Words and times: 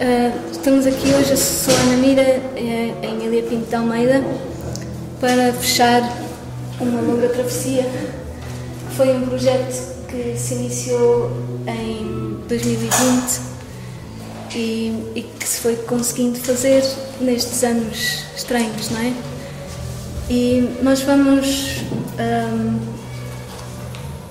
Uh, 0.00 0.50
estamos 0.50 0.86
aqui 0.86 1.12
hoje, 1.12 1.36
sou 1.36 1.74
a 1.74 1.78
Ana 1.80 1.96
Mira, 1.98 2.22
eh, 2.22 2.94
em 3.02 3.22
Emília 3.22 3.42
Pinto 3.42 3.68
de 3.68 3.74
Almeida, 3.74 4.24
para 5.20 5.52
fechar 5.52 6.00
uma 6.80 7.02
longa 7.02 7.28
travessia. 7.28 7.84
Foi 8.96 9.14
um 9.14 9.26
projeto 9.26 10.06
que 10.08 10.38
se 10.38 10.54
iniciou 10.54 11.30
em 11.66 12.38
2020 12.48 13.40
e, 14.54 15.12
e 15.16 15.22
que 15.38 15.46
se 15.46 15.60
foi 15.60 15.76
conseguindo 15.76 16.38
fazer 16.38 16.82
nestes 17.20 17.62
anos 17.62 18.24
estranhos, 18.34 18.88
não 18.88 19.00
é? 19.02 19.12
E 20.30 20.78
nós 20.82 21.02
vamos 21.02 21.82
um, 22.18 22.78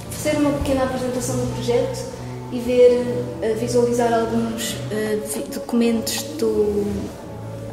fazer 0.09 0.35
uma 0.35 0.49
pequena 0.53 0.85
apresentação 0.85 1.35
do 1.35 1.53
projeto 1.53 2.08
e 2.51 2.59
ver, 2.59 3.01
uh, 3.41 3.59
visualizar 3.59 4.13
alguns 4.13 4.73
uh, 4.73 5.53
documentos 5.53 6.23
do, 6.37 6.85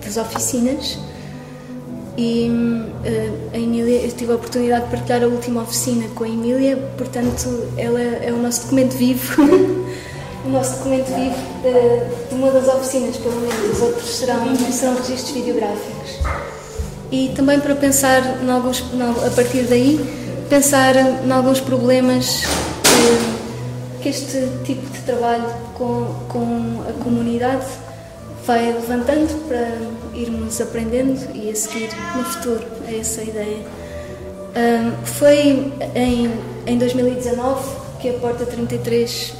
das 0.04 0.16
oficinas. 0.16 0.98
E 2.18 2.48
uh, 2.48 3.54
a 3.54 3.58
Emília, 3.58 4.00
eu 4.02 4.12
tive 4.12 4.32
a 4.32 4.36
oportunidade 4.36 4.84
de 4.84 4.90
partilhar 4.90 5.22
a 5.22 5.26
última 5.26 5.62
oficina 5.62 6.06
com 6.14 6.24
a 6.24 6.28
Emília, 6.28 6.76
portanto, 6.96 7.68
ela 7.76 8.00
é 8.00 8.32
o 8.32 8.38
nosso 8.38 8.62
documento 8.62 8.96
vivo, 8.96 9.42
o 10.44 10.48
nosso 10.48 10.78
documento 10.78 11.08
vivo 11.08 11.36
de, 11.62 12.28
de, 12.28 12.34
uma 12.34 12.50
das 12.50 12.68
oficinas, 12.68 13.16
pelo 13.16 13.40
menos, 13.40 13.76
os 13.76 13.82
outros 13.82 14.16
serão, 14.16 14.56
serão 14.72 14.96
registros 14.96 15.30
videográficos. 15.32 16.20
E 17.10 17.32
também 17.36 17.60
para 17.60 17.74
pensar, 17.76 18.42
em 18.42 18.50
alguns, 18.50 18.82
a 19.24 19.30
partir 19.30 19.62
daí, 19.64 20.00
pensar 20.48 20.96
em 20.96 21.30
alguns 21.30 21.60
problemas 21.60 22.42
que, 22.82 23.35
que 24.06 24.10
este 24.10 24.48
tipo 24.64 24.88
de 24.88 25.00
trabalho 25.00 25.52
com, 25.74 26.14
com 26.28 26.84
a 26.88 26.92
comunidade 27.02 27.66
vai 28.44 28.72
levantando 28.72 29.48
para 29.48 29.66
irmos 30.16 30.60
aprendendo 30.60 31.18
e 31.34 31.50
a 31.50 31.56
seguir 31.56 31.90
no 32.16 32.22
futuro. 32.24 32.64
É 32.86 32.98
essa 32.98 33.22
ideia. 33.22 33.66
Um, 34.54 35.04
foi 35.04 35.72
em, 35.96 36.30
em 36.66 36.78
2019 36.78 37.68
que 38.00 38.10
a 38.10 38.12
Porta 38.14 38.46
33, 38.46 39.34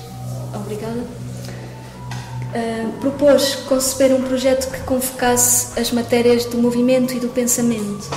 obrigada, 0.52 0.98
uh, 0.98 2.92
propôs 3.00 3.54
conceber 3.68 4.16
um 4.16 4.22
projeto 4.22 4.68
que 4.72 4.80
convocasse 4.80 5.78
as 5.78 5.92
matérias 5.92 6.44
do 6.46 6.58
movimento 6.58 7.14
e 7.14 7.20
do 7.20 7.28
pensamento. 7.28 8.10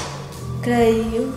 Creio 0.63 1.31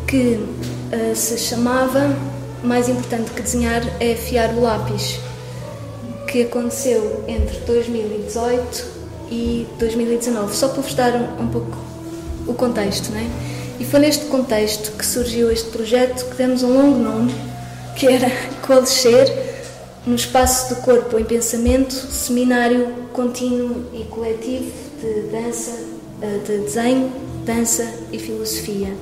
que 0.07 0.39
uh, 0.93 1.15
se 1.15 1.37
chamava 1.37 2.15
Mais 2.63 2.89
importante 2.89 3.31
que 3.31 3.41
desenhar 3.41 3.81
é 4.01 4.13
afiar 4.13 4.53
o 4.53 4.61
lápis 4.61 5.19
que 6.27 6.43
aconteceu 6.43 7.23
entre 7.27 7.57
2018 7.59 8.85
e 9.31 9.67
2019, 9.79 10.55
só 10.55 10.67
para 10.67 10.81
vos 10.81 10.93
dar 10.93 11.15
um, 11.15 11.43
um 11.43 11.47
pouco 11.47 11.77
o 12.47 12.53
contexto, 12.53 13.11
né? 13.11 13.29
E 13.79 13.85
foi 13.85 13.99
neste 13.99 14.25
contexto 14.25 14.91
que 14.97 15.05
surgiu 15.05 15.51
este 15.51 15.69
projeto 15.69 16.25
que 16.29 16.35
demos 16.35 16.63
um 16.63 16.73
longo 16.73 16.99
nome, 16.99 17.33
que 17.95 18.07
era 18.07 18.29
Coalescer 18.65 19.31
no 20.05 20.15
Espaço 20.15 20.75
do 20.75 20.81
Corpo 20.81 21.17
em 21.17 21.23
Pensamento, 21.23 21.93
Seminário 21.93 22.87
Contínuo 23.13 23.85
e 23.93 24.03
Coletivo 24.05 24.71
de 25.01 25.21
Dança, 25.31 25.88
de 26.19 26.57
Desenho, 26.59 27.11
Dança 27.45 27.83
e 28.11 28.19
Filosofia. 28.19 28.95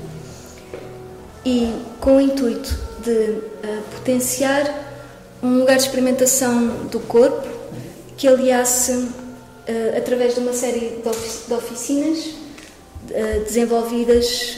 E 1.45 1.73
com 1.99 2.17
o 2.17 2.21
intuito 2.21 2.69
de 3.03 3.11
uh, 3.11 3.81
potenciar 3.91 4.85
um 5.41 5.59
lugar 5.59 5.77
de 5.77 5.83
experimentação 5.83 6.87
do 6.87 6.99
corpo 6.99 7.47
que 8.15 8.27
aliasse, 8.27 8.91
uh, 8.91 9.97
através 9.97 10.35
de 10.35 10.41
uma 10.41 10.53
série 10.53 11.01
de, 11.01 11.07
ofic 11.07 11.47
de 11.47 11.53
oficinas 11.53 12.29
desenvolvidas 13.45 14.57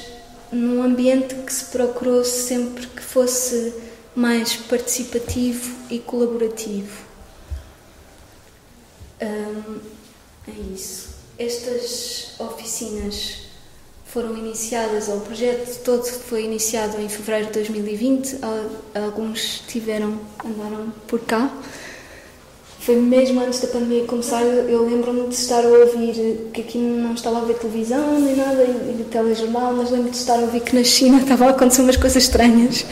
num 0.51 0.81
ambiente 0.81 1.35
que 1.35 1.53
se 1.53 1.65
procurou 1.65 2.23
sempre 2.23 2.87
que 2.87 3.01
fosse 3.01 3.71
mais 4.15 4.55
participativo 4.55 5.75
e 5.89 5.99
colaborativo. 5.99 7.05
Um, 9.21 9.79
é 10.47 10.73
isso. 10.73 11.18
Estas 11.39 12.31
oficinas 12.37 13.43
foram 14.05 14.35
iniciadas, 14.37 15.07
ou 15.07 15.17
o 15.17 15.21
projeto 15.21 15.81
todo 15.85 16.03
foi 16.03 16.43
iniciado 16.43 16.99
em 16.99 17.07
fevereiro 17.07 17.47
de 17.47 17.53
2020, 17.53 18.39
alguns 18.93 19.63
tiveram, 19.65 20.19
andaram 20.43 20.91
por 21.07 21.21
cá. 21.21 21.49
Foi 22.81 22.97
mesmo 22.97 23.39
antes 23.39 23.61
da 23.61 23.67
pandemia 23.69 24.03
começar, 24.03 24.41
eu 24.41 24.85
lembro-me 24.85 25.29
de 25.29 25.35
estar 25.35 25.63
a 25.63 25.67
ouvir, 25.67 26.49
que 26.53 26.59
aqui 26.59 26.77
não 26.77 27.13
estava 27.13 27.37
a 27.37 27.45
ver 27.45 27.57
televisão 27.57 28.19
nem 28.19 28.35
nada, 28.35 28.63
e, 28.63 29.05
telejornal, 29.09 29.73
mas 29.73 29.91
lembro-me 29.91 30.11
de 30.11 30.17
estar 30.17 30.35
a 30.35 30.41
ouvir 30.41 30.59
que 30.59 30.75
na 30.75 30.83
China 30.83 31.19
estava 31.23 31.45
a 31.45 31.49
acontecer 31.51 31.83
umas 31.83 31.95
coisas 31.95 32.23
estranhas. 32.23 32.85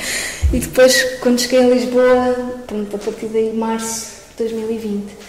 E 0.53 0.59
depois, 0.59 1.03
quando 1.19 1.41
cheguei 1.41 1.66
a 1.66 1.68
Lisboa, 1.68 2.34
pronto, 2.66 2.96
a 2.96 3.00
partir 3.00 3.28
de 3.28 3.52
março 3.52 4.06
de 4.38 4.46
2020, 4.46 5.27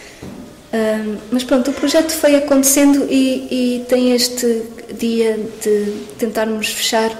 mas 1.32 1.44
pronto, 1.44 1.70
o 1.70 1.74
projeto 1.74 2.10
foi 2.10 2.36
acontecendo 2.36 3.06
e, 3.10 3.78
e, 3.80 3.84
tem 3.86 4.12
este 4.12 4.64
dia 4.92 5.38
de 5.62 6.06
tentarmos 6.18 6.68
fechar 6.68 7.10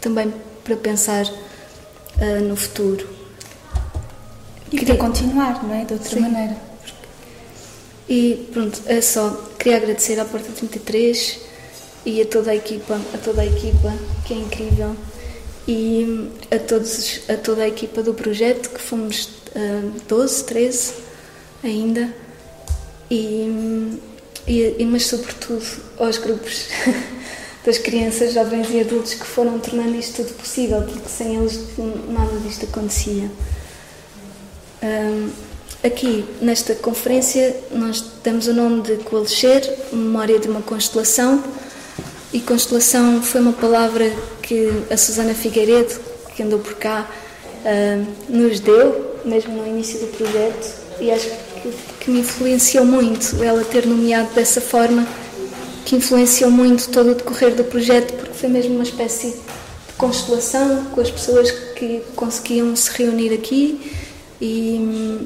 também 0.00 0.32
para 0.64 0.76
pensar 0.76 1.26
uh, 1.26 2.40
no 2.42 2.56
futuro. 2.56 3.06
E 4.72 4.78
queria 4.78 4.96
continuar, 4.96 5.62
não 5.62 5.74
é? 5.74 5.84
De 5.84 5.92
outra 5.92 6.08
Sim. 6.08 6.20
maneira. 6.20 6.56
E 8.08 8.48
pronto, 8.52 8.80
é 8.86 9.00
só. 9.00 9.30
Queria 9.58 9.76
agradecer 9.76 10.18
à 10.18 10.24
Porta 10.24 10.50
33 10.52 11.40
e 12.04 12.22
a 12.22 12.26
toda 12.26 12.52
a 12.52 12.56
equipa, 12.56 13.00
a 13.12 13.18
toda 13.18 13.42
a 13.42 13.46
equipa 13.46 13.92
que 14.24 14.32
é 14.32 14.36
incrível 14.36 14.96
e 15.68 16.30
a 16.50 16.58
todos 16.58 17.20
a 17.28 17.36
toda 17.36 17.62
a 17.62 17.68
equipa 17.68 18.02
do 18.02 18.14
projeto 18.14 18.70
que 18.70 18.80
fomos 18.80 19.28
uh, 19.56 19.92
12, 20.06 20.44
13 20.44 20.94
ainda 21.64 22.25
e, 23.10 24.00
e, 24.46 24.84
mas 24.84 25.06
sobretudo 25.06 25.64
aos 25.98 26.18
grupos 26.18 26.68
das 27.64 27.78
crianças, 27.78 28.34
jovens 28.34 28.68
e 28.70 28.80
adultos 28.80 29.14
que 29.14 29.26
foram 29.26 29.58
tornando 29.58 29.96
isto 29.96 30.22
tudo 30.22 30.34
possível, 30.34 30.82
porque 30.82 31.08
sem 31.08 31.36
eles 31.36 31.60
nada 32.08 32.38
disto 32.38 32.64
acontecia. 32.64 33.30
Um, 34.82 35.30
aqui, 35.82 36.24
nesta 36.40 36.74
conferência, 36.74 37.56
nós 37.72 38.04
damos 38.22 38.46
o 38.46 38.52
nome 38.52 38.82
de 38.82 38.96
Coalescer, 38.98 39.62
Memória 39.92 40.38
de 40.38 40.48
uma 40.48 40.62
Constelação, 40.62 41.42
e 42.32 42.40
constelação 42.40 43.22
foi 43.22 43.40
uma 43.40 43.52
palavra 43.52 44.12
que 44.42 44.70
a 44.90 44.96
Susana 44.96 45.32
Figueiredo, 45.32 45.98
que 46.34 46.42
andou 46.42 46.58
por 46.58 46.74
cá, 46.74 47.08
uh, 47.64 48.06
nos 48.28 48.60
deu, 48.60 49.16
mesmo 49.24 49.56
no 49.56 49.66
início 49.66 49.98
do 50.00 50.06
projeto, 50.08 50.74
e 51.00 51.10
acho 51.10 51.30
que, 51.62 51.72
que 52.06 52.10
me 52.12 52.20
influenciou 52.20 52.84
muito 52.84 53.42
ela 53.42 53.64
ter 53.64 53.84
nomeado 53.84 54.32
dessa 54.32 54.60
forma, 54.60 55.04
que 55.84 55.96
influenciou 55.96 56.52
muito 56.52 56.88
todo 56.88 57.10
o 57.10 57.14
decorrer 57.16 57.52
do 57.56 57.64
projeto, 57.64 58.14
porque 58.14 58.32
foi 58.32 58.48
mesmo 58.48 58.76
uma 58.76 58.84
espécie 58.84 59.30
de 59.32 59.92
constelação 59.98 60.84
com 60.92 61.00
as 61.00 61.10
pessoas 61.10 61.50
que 61.50 62.00
conseguiam 62.14 62.76
se 62.76 62.90
reunir 62.96 63.34
aqui 63.34 63.92
e 64.40 65.18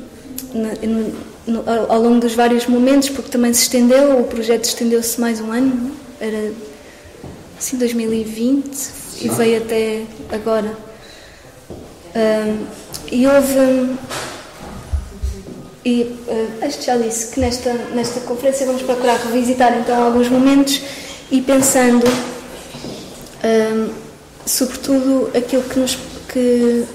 no, 0.55 1.13
no, 1.47 1.71
ao 1.87 2.01
longo 2.01 2.19
dos 2.19 2.35
vários 2.35 2.67
momentos, 2.67 3.11
porque 3.11 3.31
também 3.31 3.53
se 3.53 3.65
estendeu, 3.65 4.19
o 4.19 4.25
projeto 4.25 4.65
estendeu-se 4.65 5.21
mais 5.21 5.39
um 5.39 5.53
ano, 5.53 5.93
era 6.19 6.51
assim 7.59 7.77
2020 7.77 8.91
e 9.21 9.29
veio 9.29 9.59
até 9.59 10.05
agora. 10.33 10.75
Uh, 12.15 12.67
e 13.13 13.27
houve 13.27 13.99
e 15.85 16.03
uh, 16.03 16.65
acho 16.67 16.79
que 16.79 16.87
já 16.87 16.97
disse 16.97 17.33
que 17.33 17.41
nesta, 17.41 17.73
nesta 17.73 18.21
conferência 18.21 18.67
vamos 18.67 18.83
procurar 18.83 19.17
revisitar 19.17 19.77
então 19.79 20.03
alguns 20.03 20.29
momentos 20.29 20.83
e 21.31 21.41
pensando 21.41 22.07
uh, 22.07 23.95
sobretudo 24.45 25.31
aquilo 25.35 25.63
que 25.63 25.79
nos 25.79 25.99
que 26.29 26.87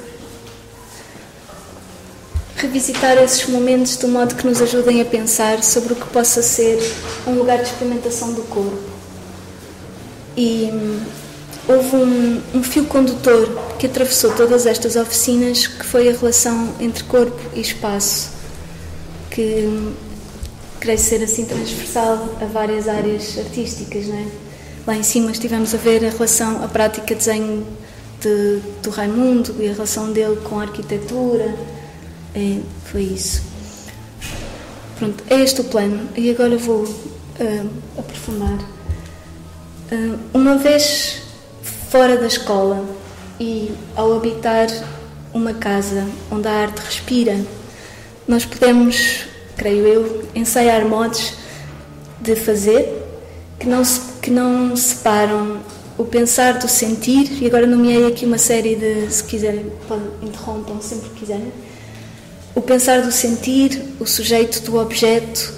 revisitar 2.55 3.17
esses 3.17 3.47
momentos 3.47 3.97
de 3.97 4.07
modo 4.07 4.35
que 4.35 4.45
nos 4.45 4.61
ajudem 4.61 5.01
a 5.01 5.05
pensar 5.05 5.61
sobre 5.63 5.93
o 5.93 5.95
que 5.95 6.05
possa 6.07 6.41
ser 6.41 6.79
um 7.27 7.33
lugar 7.33 7.57
de 7.57 7.65
experimentação 7.65 8.33
do 8.33 8.43
corpo. 8.43 8.77
E 10.37 10.69
hum, 10.71 10.99
houve 11.67 11.95
um, 11.95 12.41
um 12.53 12.63
fio 12.63 12.85
condutor 12.85 13.49
que 13.77 13.85
atravessou 13.87 14.33
todas 14.33 14.65
estas 14.65 14.95
oficinas, 14.95 15.67
que 15.67 15.85
foi 15.85 16.07
a 16.07 16.13
relação 16.13 16.73
entre 16.79 17.03
corpo 17.03 17.39
e 17.53 17.59
espaço, 17.59 18.34
que 19.35 19.93
creio 20.79 20.97
ser 20.97 21.21
assim 21.21 21.43
transversal 21.45 22.37
a 22.41 22.45
várias 22.45 22.87
áreas 22.87 23.37
artísticas, 23.37 24.07
não 24.07 24.15
é? 24.15 24.25
Lá 24.87 24.95
em 24.95 25.03
cima 25.03 25.31
estivemos 25.31 25.73
a 25.73 25.77
ver 25.77 26.05
a 26.05 26.09
relação, 26.09 26.63
a 26.63 26.67
prática 26.67 27.07
de 27.07 27.15
desenho 27.15 27.67
de, 28.21 28.61
do 28.81 28.89
Raimundo 28.91 29.55
e 29.59 29.67
a 29.67 29.73
relação 29.73 30.13
dele 30.13 30.37
com 30.37 30.59
a 30.59 30.63
arquitetura. 30.63 31.53
É, 32.33 32.59
foi 32.85 33.01
isso. 33.01 33.41
Pronto, 34.97 35.23
é 35.29 35.41
este 35.41 35.61
o 35.61 35.63
plano. 35.65 36.07
E 36.15 36.29
agora 36.29 36.57
vou 36.57 36.83
uh, 36.83 37.69
aprofundar. 37.97 38.57
Uh, 39.91 40.19
uma 40.33 40.57
vez 40.57 41.23
fora 41.89 42.15
da 42.17 42.27
escola 42.27 42.85
e 43.39 43.71
ao 43.95 44.15
habitar 44.15 44.67
uma 45.33 45.53
casa 45.53 46.07
onde 46.31 46.47
a 46.47 46.51
arte 46.51 46.79
respira, 46.79 47.37
nós 48.27 48.45
podemos, 48.45 49.25
creio 49.55 49.85
eu, 49.85 50.23
ensaiar 50.33 50.85
modos 50.85 51.33
de 52.19 52.35
fazer 52.35 53.03
que 53.59 53.67
não, 53.67 53.83
que 54.21 54.31
não 54.31 54.75
separam 54.75 55.59
o 55.97 56.03
pensar 56.03 56.59
do 56.59 56.67
sentir, 56.67 57.41
e 57.41 57.45
agora 57.45 57.65
nomeei 57.65 58.07
aqui 58.07 58.25
uma 58.25 58.37
série 58.37 58.75
de, 58.75 59.11
se 59.11 59.23
quiserem, 59.23 59.71
interrompam 60.21 60.81
sempre 60.81 61.09
que 61.09 61.19
quiserem. 61.19 61.51
O 62.53 62.61
pensar 62.61 63.01
do 63.01 63.11
sentir, 63.11 63.81
o 63.99 64.05
sujeito 64.05 64.61
do 64.61 64.77
objeto, 64.77 65.53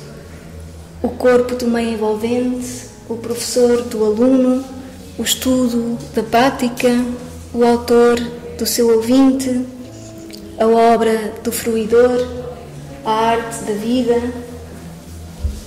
o 1.01 1.09
corpo 1.09 1.55
do 1.55 1.67
meio 1.67 1.91
envolvente, 1.91 2.85
o 3.09 3.15
professor 3.15 3.83
do 3.83 4.03
aluno, 4.03 4.63
o 5.17 5.23
estudo 5.23 5.97
da 6.13 6.21
prática, 6.21 6.89
o 7.53 7.63
autor 7.63 8.19
do 8.57 8.65
seu 8.65 8.89
ouvinte, 8.95 9.65
a 10.59 10.67
obra 10.67 11.33
do 11.43 11.51
fruidor, 11.51 12.46
a 13.07 13.11
arte 13.29 13.63
da 13.63 13.71
vida, 13.71 14.21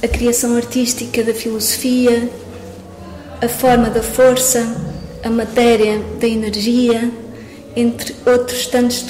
a 0.03 0.07
criação 0.07 0.57
artística 0.57 1.25
da 1.25 1.33
filosofia, 1.33 2.29
a 3.41 3.49
forma 3.49 3.89
da 3.89 4.03
força, 4.03 4.77
a 5.25 5.31
matéria 5.31 6.03
da 6.21 6.29
energia, 6.29 7.11
entre 7.75 8.15
outros 8.27 8.67
tantos 8.67 9.07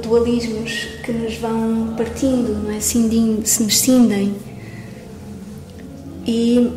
dualismos 0.00 0.86
que 1.04 1.10
nos 1.10 1.34
vão 1.38 1.94
partindo, 1.96 2.56
não 2.62 2.70
é? 2.70 2.78
Cindindo, 2.78 3.44
se 3.44 3.64
nos 3.64 3.80
cindem. 3.80 4.36
E 6.24 6.70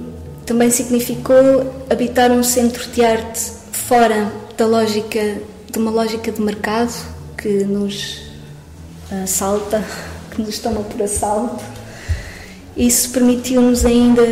também 0.44 0.72
significou 0.72 1.72
habitar 1.88 2.32
um 2.32 2.42
centro 2.42 2.90
de 2.90 3.06
arte 3.06 3.40
fora 3.72 4.34
da 4.58 4.66
lógica, 4.66 5.38
de 5.72 5.78
uma 5.78 5.92
lógica 5.92 6.32
de 6.32 6.42
mercado 6.42 6.96
que 7.38 7.64
nos 7.64 8.24
assalta, 9.24 9.86
que 10.34 10.42
nos 10.42 10.60
toma 10.60 10.82
por 10.82 11.02
assalto. 11.02 11.64
Isso 12.76 13.10
permitiu-nos 13.12 13.86
ainda 13.86 14.24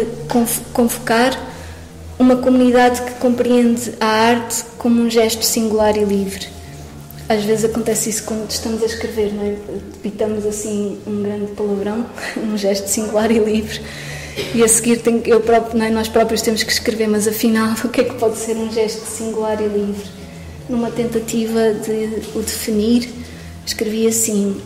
convocar 0.74 1.38
uma 2.18 2.36
comunidade 2.38 3.02
que 3.02 3.12
compreende 3.16 3.94
a 4.00 4.06
arte 4.06 4.64
como 4.78 5.02
um 5.02 5.10
gesto 5.10 5.44
singular 5.44 5.98
e 5.98 6.04
livre. 6.04 6.48
Às 7.28 7.44
vezes 7.44 7.66
acontece 7.66 8.10
isso 8.10 8.24
quando 8.24 8.50
estamos 8.50 8.84
a 8.84 8.86
escrever, 8.86 9.34
não 9.34 9.44
é? 9.44 9.56
Debitamos 9.94 10.46
assim 10.46 11.00
um 11.08 11.24
grande 11.24 11.52
palavrão, 11.54 12.06
um 12.38 12.58
gesto 12.58 12.88
singular 12.88 13.32
e 13.32 13.40
livre, 13.40 13.82
e 14.54 14.64
a 14.64 14.68
seguir 14.68 14.98
tem, 14.98 15.22
eu 15.26 15.42
próprio, 15.42 15.82
é? 15.82 15.90
nós 15.90 16.08
próprios 16.08 16.42
temos 16.42 16.64
que 16.64 16.72
escrever, 16.72 17.08
mas 17.08 17.28
afinal, 17.28 17.74
o 17.84 17.90
que 17.90 18.02
é 18.02 18.04
que 18.04 18.16
pode 18.16 18.38
ser 18.38 18.56
um 18.56 18.72
gesto 18.72 19.06
singular 19.06 19.62
e 19.62 19.68
livre? 19.68 20.06
Numa 20.70 20.92
tentativa 20.92 21.74
de 21.74 22.22
o 22.36 22.42
definir, 22.42 23.10
escrevi 23.66 24.08
assim: 24.08 24.60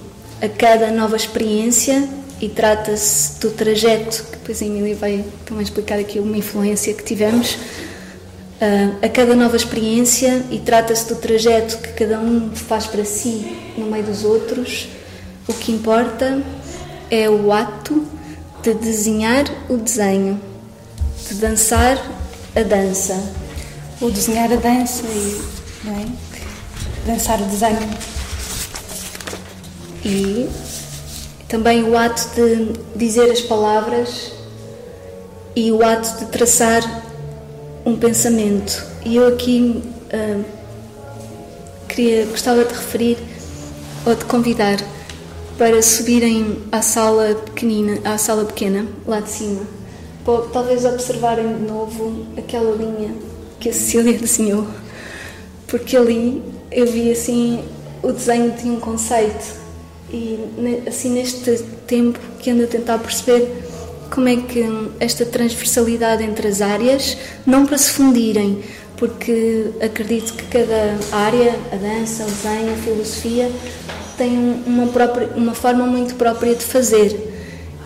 a 0.46 0.50
cada 0.50 0.92
nova 0.92 1.16
experiência 1.16 2.08
e 2.40 2.48
trata-se 2.48 3.40
do 3.40 3.50
trajeto, 3.50 4.24
que 4.26 4.38
depois 4.38 4.62
a 4.62 4.66
Emília 4.66 4.96
vai 4.96 5.26
também 5.44 5.64
explicar 5.64 5.98
aqui 5.98 6.20
uma 6.20 6.38
influência 6.38 6.94
que 6.94 7.04
tivemos, 7.04 7.54
uh, 7.54 8.96
a 9.02 9.10
cada 9.10 9.36
nova 9.36 9.56
experiência 9.56 10.44
e 10.52 10.60
trata-se 10.60 11.08
do 11.08 11.16
trajeto 11.16 11.78
que 11.78 11.94
cada 11.94 12.20
um 12.20 12.52
faz 12.56 12.86
para 12.86 13.04
si 13.04 13.74
no 13.76 13.88
meio 13.88 14.04
dos 14.04 14.24
outros. 14.24 14.88
O 15.48 15.54
que 15.54 15.72
importa 15.72 16.44
é 17.10 17.28
o 17.30 17.52
ato 17.52 18.06
de 18.62 18.74
desenhar 18.74 19.46
o 19.68 19.78
desenho, 19.78 20.40
de 21.28 21.36
dançar 21.36 21.98
a 22.56 22.62
dança. 22.62 23.20
O 24.00 24.12
desenhar 24.12 24.52
a 24.52 24.58
dança 24.58 25.04
e 25.08 25.42
é? 25.88 27.12
dançar 27.12 27.40
o 27.42 27.46
desenho. 27.46 27.90
E 30.06 30.48
também 31.48 31.84
o 31.84 31.98
ato 31.98 32.30
de 32.36 32.74
dizer 32.96 33.32
as 33.32 33.42
palavras 33.42 34.32
e 35.56 35.72
o 35.72 35.84
ato 35.84 36.20
de 36.20 36.26
traçar 36.28 36.84
um 37.84 37.98
pensamento. 37.98 38.86
E 39.04 39.16
eu 39.16 39.28
aqui 39.28 39.84
uh, 40.14 40.46
queria, 41.90 42.28
gostava 42.28 42.64
de 42.64 42.74
referir 42.74 43.18
ou 44.06 44.14
de 44.14 44.26
convidar 44.26 44.78
para 45.58 45.82
subirem 45.82 46.62
à 46.72 46.84
sala 46.84 47.34
pequenina, 47.34 48.00
à 48.04 48.18
sala 48.20 48.46
pequena, 48.46 48.86
lá 49.08 49.22
de 49.22 49.30
cima, 49.32 49.62
para 50.24 50.42
talvez 50.50 50.86
observarem 50.86 51.48
de 51.48 51.64
novo 51.64 52.28
aquela 52.38 52.76
linha 52.76 53.16
que 53.60 53.70
a 53.70 53.74
Cecília 53.74 54.14
desenhou, 54.20 54.68
porque 55.66 55.98
ali 55.98 56.44
eu 56.70 56.86
vi 56.86 57.12
assim 57.12 57.64
o 58.04 58.12
desenho 58.12 58.52
de 58.52 58.70
um 58.70 58.80
conceito 58.80 59.65
e 60.16 60.88
assim 60.88 61.10
neste 61.10 61.58
tempo 61.86 62.18
que 62.40 62.50
ando 62.50 62.64
a 62.64 62.68
tentar 62.68 62.98
perceber 63.00 63.52
como 64.10 64.30
é 64.30 64.38
que 64.38 64.64
esta 65.00 65.26
transversalidade 65.26 66.24
entre 66.24 66.48
as 66.48 66.62
áreas, 66.62 67.18
não 67.46 67.66
para 67.66 67.78
se 67.78 67.92
fundirem, 67.92 68.64
porque 68.96 69.72
acredito 69.82 70.34
que 70.34 70.46
cada 70.46 70.98
área, 71.12 71.54
a 71.72 71.76
dança, 71.76 72.24
o 72.24 72.28
desenho, 72.28 72.74
a 72.74 72.78
filosofia, 72.78 73.52
tem 74.18 74.62
uma, 74.66 74.88
própria, 74.88 75.28
uma 75.36 75.54
forma 75.54 75.86
muito 75.86 76.16
própria 76.16 76.56
de 76.56 76.64
fazer 76.64 77.34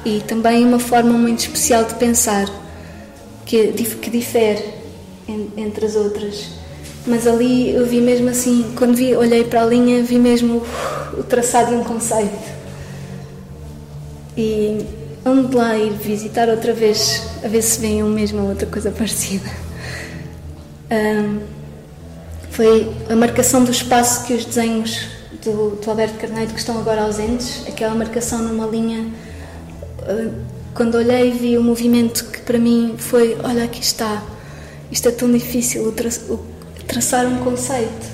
e 0.06 0.22
também 0.22 0.64
uma 0.64 0.78
forma 0.78 1.14
muito 1.14 1.40
especial 1.40 1.84
de 1.84 1.96
pensar, 1.96 2.48
que, 3.44 3.72
que 3.72 4.10
difere 4.12 4.64
entre 5.58 5.88
as 5.88 5.96
outras. 5.96 6.59
Mas 7.10 7.26
ali 7.26 7.72
eu 7.72 7.88
vi 7.88 8.02
mesmo 8.02 8.30
assim, 8.30 8.72
quando 8.78 8.96
vi, 8.96 9.16
olhei 9.16 9.44
para 9.44 9.64
a 9.64 9.66
linha, 9.66 10.04
vi 10.04 10.20
mesmo 10.20 10.62
o 11.18 11.24
traçado 11.24 11.72
de 11.72 11.76
um 11.76 11.84
conceito. 11.84 12.60
E 14.38 14.86
vamos 15.24 15.52
lá 15.52 15.76
ir 15.76 15.92
visitar 15.94 16.50
outra 16.50 16.72
vez, 16.72 17.24
a 17.44 17.48
ver 17.48 17.64
se 17.64 17.82
vem 17.82 18.04
uma 18.04 18.12
mesma 18.12 18.44
outra 18.44 18.68
coisa 18.68 18.92
parecida. 18.92 19.50
Um, 20.92 21.40
foi 22.52 22.92
a 23.10 23.16
marcação 23.16 23.64
do 23.64 23.72
espaço 23.72 24.28
que 24.28 24.34
os 24.34 24.46
desenhos 24.46 25.08
do, 25.44 25.78
do, 25.78 25.90
Alberto 25.90 26.20
Carneiro, 26.20 26.52
que 26.52 26.60
estão 26.60 26.78
agora 26.78 27.02
ausentes, 27.02 27.64
aquela 27.68 27.96
marcação 27.96 28.40
numa 28.44 28.68
linha. 28.68 29.12
Uh, 30.04 30.32
quando 30.76 30.96
olhei, 30.96 31.32
vi 31.32 31.58
o 31.58 31.64
movimento 31.64 32.26
que 32.26 32.42
para 32.42 32.60
mim 32.60 32.96
foi: 33.00 33.36
olha, 33.44 33.64
aqui 33.64 33.82
está, 33.82 34.24
isto 34.92 35.10
é 35.10 35.12
tão 35.12 35.32
difícil, 35.32 35.88
o 35.88 35.92
traçar 36.90 37.28
um 37.28 37.38
conceito 37.38 38.08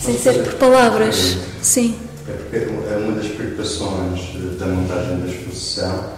sem 0.00 0.16
ser 0.16 0.44
por 0.44 0.54
palavras. 0.54 1.36
Sim. 1.60 1.98
É 2.28 2.32
porque 2.32 2.56
é 2.56 2.96
uma 2.96 3.12
das 3.16 3.26
preocupações 3.32 4.20
da 4.58 4.66
montagem 4.66 5.20
da 5.20 5.26
exposição 5.26 6.12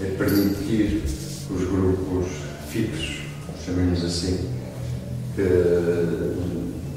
é 0.00 0.06
permitir 0.16 1.02
os 1.50 1.68
grupos 1.68 2.28
fixos, 2.70 3.22
chamemos 3.64 4.04
assim, 4.04 4.48
que 5.34 5.42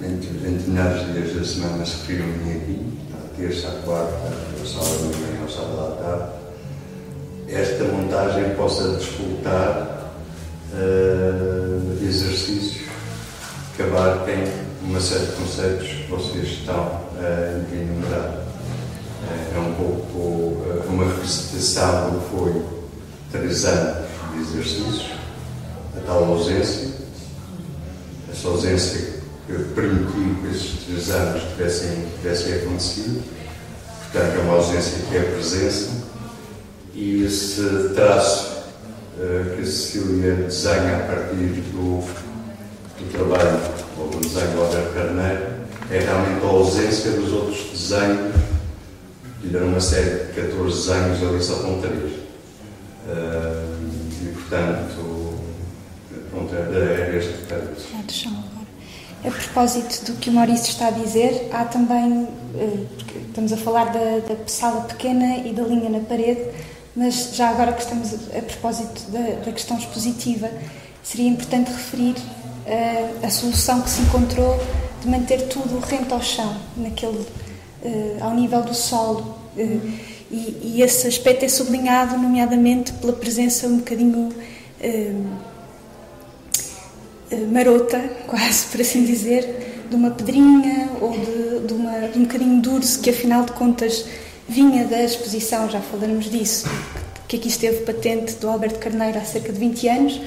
entre, 0.02 0.48
entre 0.48 0.70
milhares 0.70 1.06
de 1.08 1.14
dias 1.14 1.36
da 1.36 1.44
semana 1.44 1.86
se 1.86 1.96
reúnem 2.08 2.58
aqui, 2.58 2.80
à 3.14 3.38
terça, 3.38 3.68
à 3.68 3.72
quarta, 3.84 4.32
ao 4.60 4.66
sábado 4.66 5.12
de 5.12 5.20
manhã, 5.20 5.42
ao 5.42 5.50
sábado 5.50 5.80
à 5.80 6.04
tarde, 6.04 6.32
esta 7.50 7.84
montagem 7.86 8.56
possa 8.56 8.96
disputar 8.98 10.12
uh, 10.74 12.04
exercícios 12.04 12.85
que 13.76 13.84
abarquem 13.84 14.46
uma 14.82 15.00
série 15.02 15.26
de 15.26 15.32
conceitos 15.34 15.88
que 15.88 16.08
vocês 16.10 16.48
estão 16.48 17.02
a 17.20 17.74
enumerar. 17.74 18.46
É 19.54 19.60
um 19.60 19.74
pouco 19.74 20.64
eh, 20.70 20.84
uma 20.88 21.06
revisitação 21.06 22.12
do 22.12 22.20
que 22.20 22.30
foi 22.30 22.66
três 23.32 23.66
anos 23.66 24.08
de 24.34 24.42
exercícios, 24.42 25.12
a 25.98 26.00
tal 26.06 26.24
ausência, 26.24 26.90
essa 28.32 28.48
ausência 28.48 29.16
que 29.48 29.54
permitiu 29.74 30.36
que 30.42 30.56
esses 30.56 30.84
três 30.86 31.10
anos 31.10 31.44
tivessem, 31.44 32.06
tivessem 32.22 32.54
acontecido, 32.54 33.24
portanto, 34.04 34.36
é 34.36 34.42
uma 34.42 34.54
ausência 34.54 35.00
que 35.10 35.18
é 35.18 35.20
a 35.20 35.24
presença, 35.24 35.90
e 36.94 37.26
esse 37.26 37.90
traço 37.96 38.56
que 39.16 39.62
a 39.62 39.66
Cecília 39.66 40.36
desenha 40.36 40.98
a 40.98 41.00
partir 41.08 41.62
do, 41.72 42.04
do 42.98 43.12
trabalho, 43.12 43.60
ou 43.98 44.08
do 44.08 44.20
desenho 44.20 44.52
do 44.52 44.62
Alberto 44.62 44.94
Carneiro, 44.94 45.46
é 45.92 46.00
realmente 46.00 46.46
a 46.46 46.48
ausência 46.48 47.12
dos 47.12 47.32
outros 47.32 47.70
desenhos, 47.72 48.36
e 49.44 49.48
deram 49.48 49.68
uma 49.68 49.80
série 49.80 50.26
de 50.26 50.42
14 50.42 50.88
desenhos, 50.88 51.24
ali 51.24 51.44
só 51.44 51.56
com 51.56 51.82
3. 51.82 51.94
Uh, 51.94 52.26
e, 54.24 54.34
portanto, 54.34 55.40
pronto, 56.32 56.56
é 56.56 57.18
este 57.18 57.32
recado. 57.42 57.76
A 59.24 59.32
propósito 59.32 60.12
do 60.12 60.20
que 60.20 60.30
o 60.30 60.34
Maurício 60.34 60.70
está 60.70 60.88
a 60.88 60.92
dizer, 60.92 61.50
há 61.52 61.66
também, 61.66 62.28
eh, 62.56 62.86
estamos 63.28 63.52
a 63.52 63.58
falar 63.58 63.86
da, 63.86 64.20
da 64.20 64.48
sala 64.48 64.82
pequena 64.82 65.38
e 65.38 65.52
da 65.52 65.64
linha 65.64 65.90
na 65.90 66.00
parede, 66.02 66.42
mas 66.96 67.36
já 67.36 67.50
agora 67.50 67.74
que 67.74 67.82
estamos 67.82 68.14
a, 68.14 68.42
propósito 68.42 69.10
da, 69.10 69.44
da, 69.44 69.52
questão 69.52 69.80
expositiva, 69.80 70.48
seria 71.04 71.28
importante 71.28 71.72
referir 71.72 72.16
a 73.24 73.30
solução 73.30 73.82
que 73.82 73.90
se 73.90 74.02
encontrou 74.02 74.60
de 75.02 75.08
manter 75.08 75.48
tudo 75.48 75.80
rente 75.80 76.12
ao 76.12 76.22
chão, 76.22 76.56
naquele, 76.76 77.20
uh, 77.20 78.18
ao 78.22 78.34
nível 78.34 78.62
do 78.64 78.74
solo. 78.74 79.38
Uh, 79.56 80.16
e, 80.32 80.76
e, 80.76 80.82
esse 80.82 81.08
aspecto 81.08 81.46
é 81.46 81.48
sublinhado, 81.48 82.18
nomeadamente, 82.18 82.92
pela 82.94 83.14
presença 83.14 83.68
um 83.68 83.78
bocadinho 83.78 84.34
eh, 84.82 85.14
marota, 87.52 88.00
quase 88.28 88.66
por 88.66 88.82
assim 88.82 89.06
dizer, 89.06 89.86
de 89.90 89.96
uma 89.96 90.12
pedrinha 90.12 90.90
ou 91.00 91.12
de, 91.12 91.68
de, 91.68 91.74
uma, 91.74 92.08
de 92.08 92.20
um 92.20 92.24
bocadinho 92.24 92.62
duro, 92.62 92.86
que 93.02 93.10
afinal 93.10 93.46
de 93.46 93.52
contas 93.54 94.06
vinha 94.48 94.86
da 94.86 95.02
exposição, 95.04 95.70
já 95.70 95.80
falaremos 95.80 96.30
disso, 96.30 96.68
que 97.28 97.38
aqui 97.38 97.48
esteve 97.48 97.84
patente 97.84 98.34
do 98.34 98.50
Alberto 98.50 98.80
Carneiro 98.80 99.18
há 99.18 99.24
cerca 99.24 99.52
de 99.54 99.60
20 99.60 99.88
anos, 99.88 100.22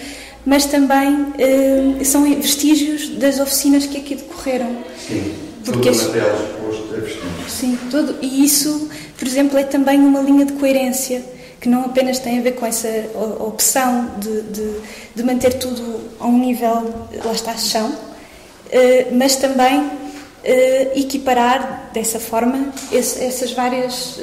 mas 0.45 0.65
também 0.67 1.33
eh, 1.39 2.05
são 2.05 2.25
vestígios 2.25 3.09
das 3.11 3.39
oficinas 3.39 3.87
que 3.87 3.99
aqui 3.99 4.15
decorreram. 4.15 4.79
Sim, 5.07 5.35
porque 5.65 5.91
todo 5.91 6.01
o 6.01 6.05
material 6.05 6.37
exposto 6.37 6.95
é 6.95 7.01
vestígio. 7.01 7.31
Sim, 7.49 7.79
todo, 7.91 8.17
e 8.23 8.45
isso, 8.45 8.89
por 9.19 9.27
exemplo, 9.27 9.59
é 9.59 9.65
também 9.65 9.99
uma 9.99 10.21
linha 10.21 10.45
de 10.45 10.55
coerência 10.55 11.23
que 11.61 11.69
não 11.69 11.85
apenas 11.85 12.19
tem 12.21 12.39
a 12.39 12.43
ver 12.43 12.53
com 12.53 12.65
essa 12.65 12.89
opção 13.41 14.13
de, 14.19 14.43
de, 14.43 14.73
de 15.15 15.23
manter 15.25 15.55
tudo 15.55 16.01
a 16.21 16.27
um 16.27 16.39
nível, 16.39 17.09
lá 17.25 17.33
está, 17.33 17.57
chão, 17.57 17.93
eh, 18.71 19.09
mas 19.13 19.37
também 19.37 19.91
eh, 20.45 20.93
equiparar 20.95 21.91
dessa 21.93 22.21
forma 22.21 22.73
essas 22.93 23.53
várias, 23.53 24.21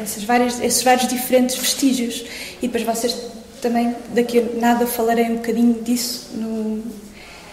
essas 0.00 0.24
várias, 0.24 0.60
esses 0.60 0.82
vários 0.82 1.08
diferentes 1.08 1.56
vestígios. 1.56 2.24
E 2.60 2.68
depois 2.68 2.84
vocês 2.84 3.16
também, 3.64 3.96
daqui 4.10 4.40
a 4.40 4.60
nada, 4.60 4.86
falarei 4.86 5.24
um 5.24 5.36
bocadinho 5.36 5.82
disso 5.82 6.28
no, 6.34 6.82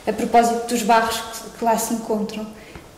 a 0.05 0.11
propósito 0.11 0.67
dos 0.67 0.83
barros 0.83 1.23
que, 1.57 1.63
lá 1.63 1.77
se 1.77 1.93
encontram. 1.93 2.45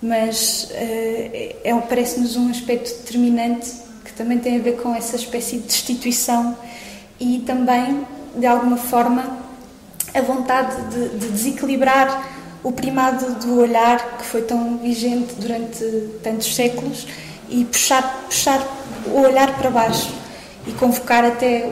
Mas 0.02 0.68
é, 0.72 1.56
parece-nos 1.88 2.36
um 2.36 2.50
aspecto 2.50 2.90
determinante 3.02 3.72
que 4.04 4.14
também 4.14 4.40
tem 4.40 4.58
a 4.58 4.62
ver 4.62 4.78
com 4.78 4.96
essa 4.96 5.16
espécie 5.16 5.58
de 5.58 5.68
destituição 5.68 6.58
e 7.20 7.44
também, 7.46 8.06
de 8.36 8.48
alguma 8.48 8.78
forma, 8.78 9.38
a 10.12 10.22
vontade 10.22 10.76
de, 10.90 11.10
de 11.10 11.28
desequilibrar 11.28 12.30
o 12.64 12.72
primado 12.72 13.36
do 13.36 13.60
olhar 13.60 14.18
que 14.18 14.26
foi 14.26 14.42
tão 14.42 14.78
vigente 14.80 15.36
durante 15.36 15.86
tantos 16.24 16.56
séculos 16.56 17.06
e 17.48 17.64
puxar, 17.66 18.24
puxar 18.26 18.60
o 19.06 19.20
olhar 19.20 19.56
para 19.56 19.70
baixo 19.70 20.12
e 20.66 20.72
convocar 20.72 21.24
até 21.24 21.70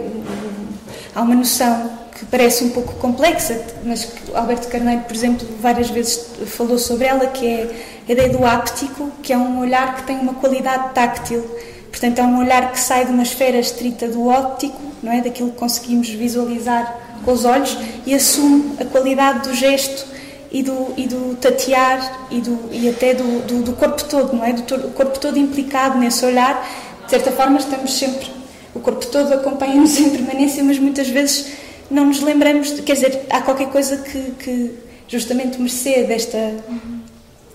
há 1.16 1.22
uma 1.22 1.36
noção 1.36 1.92
que 2.18 2.26
parece 2.26 2.64
um 2.64 2.70
pouco 2.70 2.94
complexa, 2.96 3.64
mas 3.84 4.06
que 4.06 4.36
Alberto 4.36 4.68
Carneiro, 4.68 5.02
por 5.04 5.16
exemplo, 5.16 5.48
várias 5.60 5.90
vezes 5.90 6.28
falou 6.48 6.78
sobre 6.78 7.06
ela, 7.06 7.28
que 7.28 7.46
é 7.46 7.76
a 8.08 8.12
ideia 8.12 8.30
do 8.30 8.46
áptico, 8.46 9.12
que 9.24 9.34
é 9.34 9.38
um 9.38 9.60
olhar 9.60 9.96
que 9.96 10.04
tem 10.04 10.20
uma 10.20 10.34
qualidade 10.36 10.94
táctil 10.94 11.44
Portanto, 11.92 12.20
é 12.20 12.24
um 12.24 12.40
olhar 12.40 12.72
que 12.72 12.80
sai 12.80 13.06
de 13.06 13.12
uma 13.12 13.22
esfera 13.22 13.58
estrita 13.60 14.08
do 14.08 14.28
óptico, 14.28 14.82
não 15.04 15.12
é? 15.12 15.22
daquilo 15.22 15.52
que 15.52 15.58
conseguimos 15.58 16.10
visualizar 16.10 16.98
com 17.24 17.34
os 17.34 17.46
olhos, 17.46 17.78
e 18.06 18.16
assume 18.16 18.78
a 18.80 18.86
qualidade 18.86 19.48
do 19.48 19.54
gesto 19.54 20.08
e 20.52 20.64
do, 20.64 20.94
e 20.98 21.06
do 21.06 21.36
tatear 21.36 22.28
e, 22.32 22.42
do, 22.42 22.70
e 22.72 22.90
até 22.90 23.14
do, 23.14 23.46
do, 23.46 23.62
do 23.62 23.74
corpo 23.74 24.04
todo, 24.06 24.34
não 24.36 24.44
é? 24.44 24.54
Do 24.54 24.76
o 24.88 24.92
corpo 24.92 25.20
todo 25.20 25.38
implicado 25.38 26.00
nesse 26.00 26.26
olhar. 26.26 26.68
De 27.04 27.12
certa 27.12 27.32
forma, 27.32 27.60
estamos 27.60 27.94
sempre. 27.94 28.41
O 28.74 28.80
corpo 28.80 29.06
todo 29.08 29.34
acompanha-nos 29.34 30.00
em 30.00 30.10
permanência, 30.10 30.64
mas 30.64 30.80
muitas 30.80 31.08
vezes 31.10 31.48
não 31.90 32.06
nos 32.06 32.22
lembramos. 32.22 32.76
De, 32.76 32.82
quer 32.82 32.94
dizer, 32.94 33.26
há 33.30 33.42
qualquer 33.42 33.70
coisa 33.70 33.98
que, 33.98 34.32
que 34.40 34.72
justamente 35.08 35.60
mercê 35.60 36.04
desta, 36.04 36.56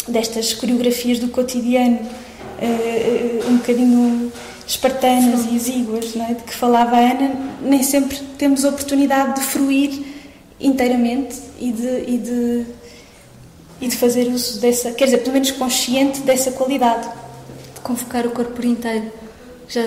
destas 0.06 0.52
coreografias 0.52 1.18
do 1.18 1.28
cotidiano 1.28 1.98
uh, 2.00 3.50
um 3.50 3.56
bocadinho 3.56 4.32
espartanas 4.66 5.40
Sim. 5.40 5.52
e 5.52 5.56
exíguas, 5.56 6.16
é? 6.16 6.34
de 6.34 6.42
que 6.42 6.54
falava 6.54 6.96
a 6.96 6.98
Ana, 6.98 7.32
nem 7.62 7.82
sempre 7.82 8.18
temos 8.36 8.64
a 8.64 8.68
oportunidade 8.68 9.40
de 9.40 9.46
fruir 9.46 10.04
inteiramente 10.60 11.36
e 11.58 11.70
de, 11.70 12.04
e 12.06 12.18
de, 12.18 12.66
e 13.80 13.88
de 13.88 13.96
fazer 13.96 14.26
uso 14.28 14.60
dessa, 14.60 14.90
quer 14.92 15.04
dizer, 15.04 15.18
pelo 15.18 15.34
menos 15.34 15.50
consciente 15.52 16.20
dessa 16.20 16.50
qualidade. 16.50 17.08
De 17.74 17.80
convocar 17.82 18.26
o 18.26 18.30
corpo 18.30 18.66
inteiro, 18.66 19.12
já 19.68 19.86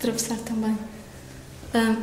atravessar 0.00 0.38
também. 0.38 0.76
Ah, 1.74 1.94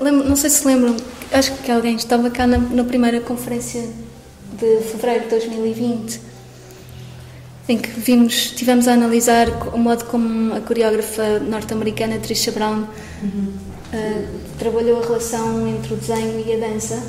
lembro, 0.00 0.28
não 0.28 0.36
sei 0.36 0.50
se 0.50 0.66
lembram, 0.66 0.94
acho 1.32 1.52
que 1.54 1.72
alguém 1.72 1.96
estava 1.96 2.30
cá 2.30 2.46
na, 2.46 2.58
na 2.58 2.84
primeira 2.84 3.20
conferência 3.20 3.88
de 4.52 4.82
fevereiro 4.82 5.24
de 5.24 5.30
2020 5.30 6.28
em 7.68 7.76
que 7.76 7.88
vimos, 7.88 8.52
tivemos 8.52 8.88
a 8.88 8.94
analisar 8.94 9.48
o 9.74 9.78
modo 9.78 10.04
como 10.06 10.54
a 10.54 10.60
coreógrafa 10.60 11.38
norte-americana 11.38 12.18
Trisha 12.18 12.50
Brown 12.50 12.86
uhum. 13.22 13.52
uh, 13.92 14.26
trabalhou 14.58 15.02
a 15.02 15.06
relação 15.06 15.68
entre 15.68 15.92
o 15.92 15.96
desenho 15.96 16.42
e 16.46 16.54
a 16.54 16.56
dança 16.66 17.02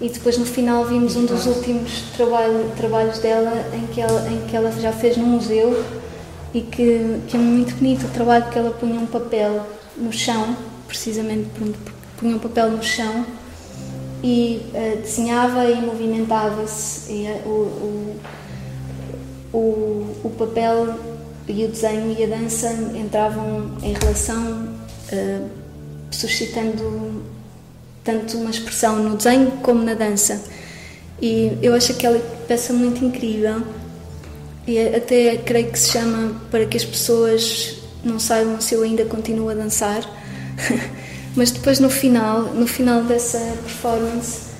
e 0.00 0.08
depois 0.08 0.38
no 0.38 0.46
final 0.46 0.86
vimos 0.86 1.16
um 1.16 1.26
dos 1.26 1.44
últimos 1.44 2.04
trabalho, 2.16 2.72
trabalhos 2.78 3.18
dela 3.18 3.52
em 3.74 3.86
que, 3.88 4.00
ela, 4.00 4.26
em 4.30 4.40
que 4.46 4.56
ela 4.56 4.72
já 4.72 4.90
fez 4.90 5.18
num 5.18 5.26
museu 5.26 5.84
e 6.52 6.60
que, 6.62 7.20
que 7.28 7.36
é 7.36 7.40
muito 7.40 7.74
bonito 7.76 8.06
o 8.06 8.10
trabalho 8.10 8.44
porque 8.44 8.58
ela 8.58 8.70
punha 8.70 9.00
um 9.00 9.06
papel 9.06 9.66
no 9.96 10.12
chão, 10.12 10.56
precisamente 10.86 11.48
punha 12.18 12.36
um 12.36 12.38
papel 12.38 12.70
no 12.70 12.82
chão 12.82 13.24
e 14.22 14.62
uh, 14.74 15.00
desenhava 15.00 15.64
e 15.66 15.80
movimentava-se 15.80 17.12
e 17.12 17.26
uh, 17.44 17.48
o, 17.48 17.50
o 17.50 18.20
o, 19.52 20.06
o 20.24 20.30
papel 20.38 20.94
e 21.48 21.64
o 21.64 21.68
desenho 21.68 22.16
e 22.16 22.24
a 22.24 22.26
dança 22.26 22.72
entravam 22.94 23.72
em 23.82 23.92
relação, 23.94 24.68
uh, 25.12 25.48
suscitando 26.10 27.24
tanto 28.04 28.38
uma 28.38 28.50
expressão 28.50 29.02
no 29.02 29.16
desenho 29.16 29.50
como 29.62 29.82
na 29.82 29.94
dança. 29.94 30.42
E 31.20 31.58
eu 31.60 31.74
acho 31.74 31.92
aquela 31.92 32.18
peça 32.46 32.72
muito 32.72 33.04
incrível 33.04 33.62
e 34.70 34.94
até 34.94 35.36
creio 35.36 35.70
que 35.72 35.78
se 35.78 35.90
chama 35.90 36.40
para 36.48 36.64
que 36.64 36.76
as 36.76 36.84
pessoas 36.84 37.76
não 38.04 38.20
saibam 38.20 38.60
se 38.60 38.74
eu 38.74 38.82
ainda 38.82 39.04
continuo 39.04 39.48
a 39.50 39.54
dançar. 39.54 40.02
Mas 41.34 41.50
depois 41.50 41.80
no 41.80 41.90
final, 41.90 42.42
no 42.42 42.66
final 42.66 43.02
dessa 43.02 43.38
performance, 43.64 44.50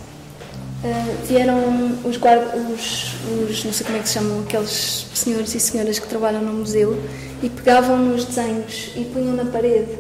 Uh, 0.82 1.26
vieram 1.26 1.98
os 2.06 2.16
guardas, 2.16 2.54
os, 2.54 3.50
os, 3.50 3.64
não 3.66 3.72
sei 3.72 3.84
como 3.84 3.98
é 3.98 4.00
que 4.00 4.08
se 4.08 4.14
chamam, 4.14 4.40
aqueles 4.40 5.06
senhores 5.12 5.54
e 5.54 5.60
senhoras 5.60 5.98
que 5.98 6.08
trabalham 6.08 6.40
no 6.40 6.54
museu 6.54 6.98
e 7.42 7.50
pegavam 7.50 7.98
nos 7.98 8.24
desenhos 8.24 8.90
e 8.96 9.04
punham 9.04 9.34
na 9.34 9.44
parede. 9.44 9.98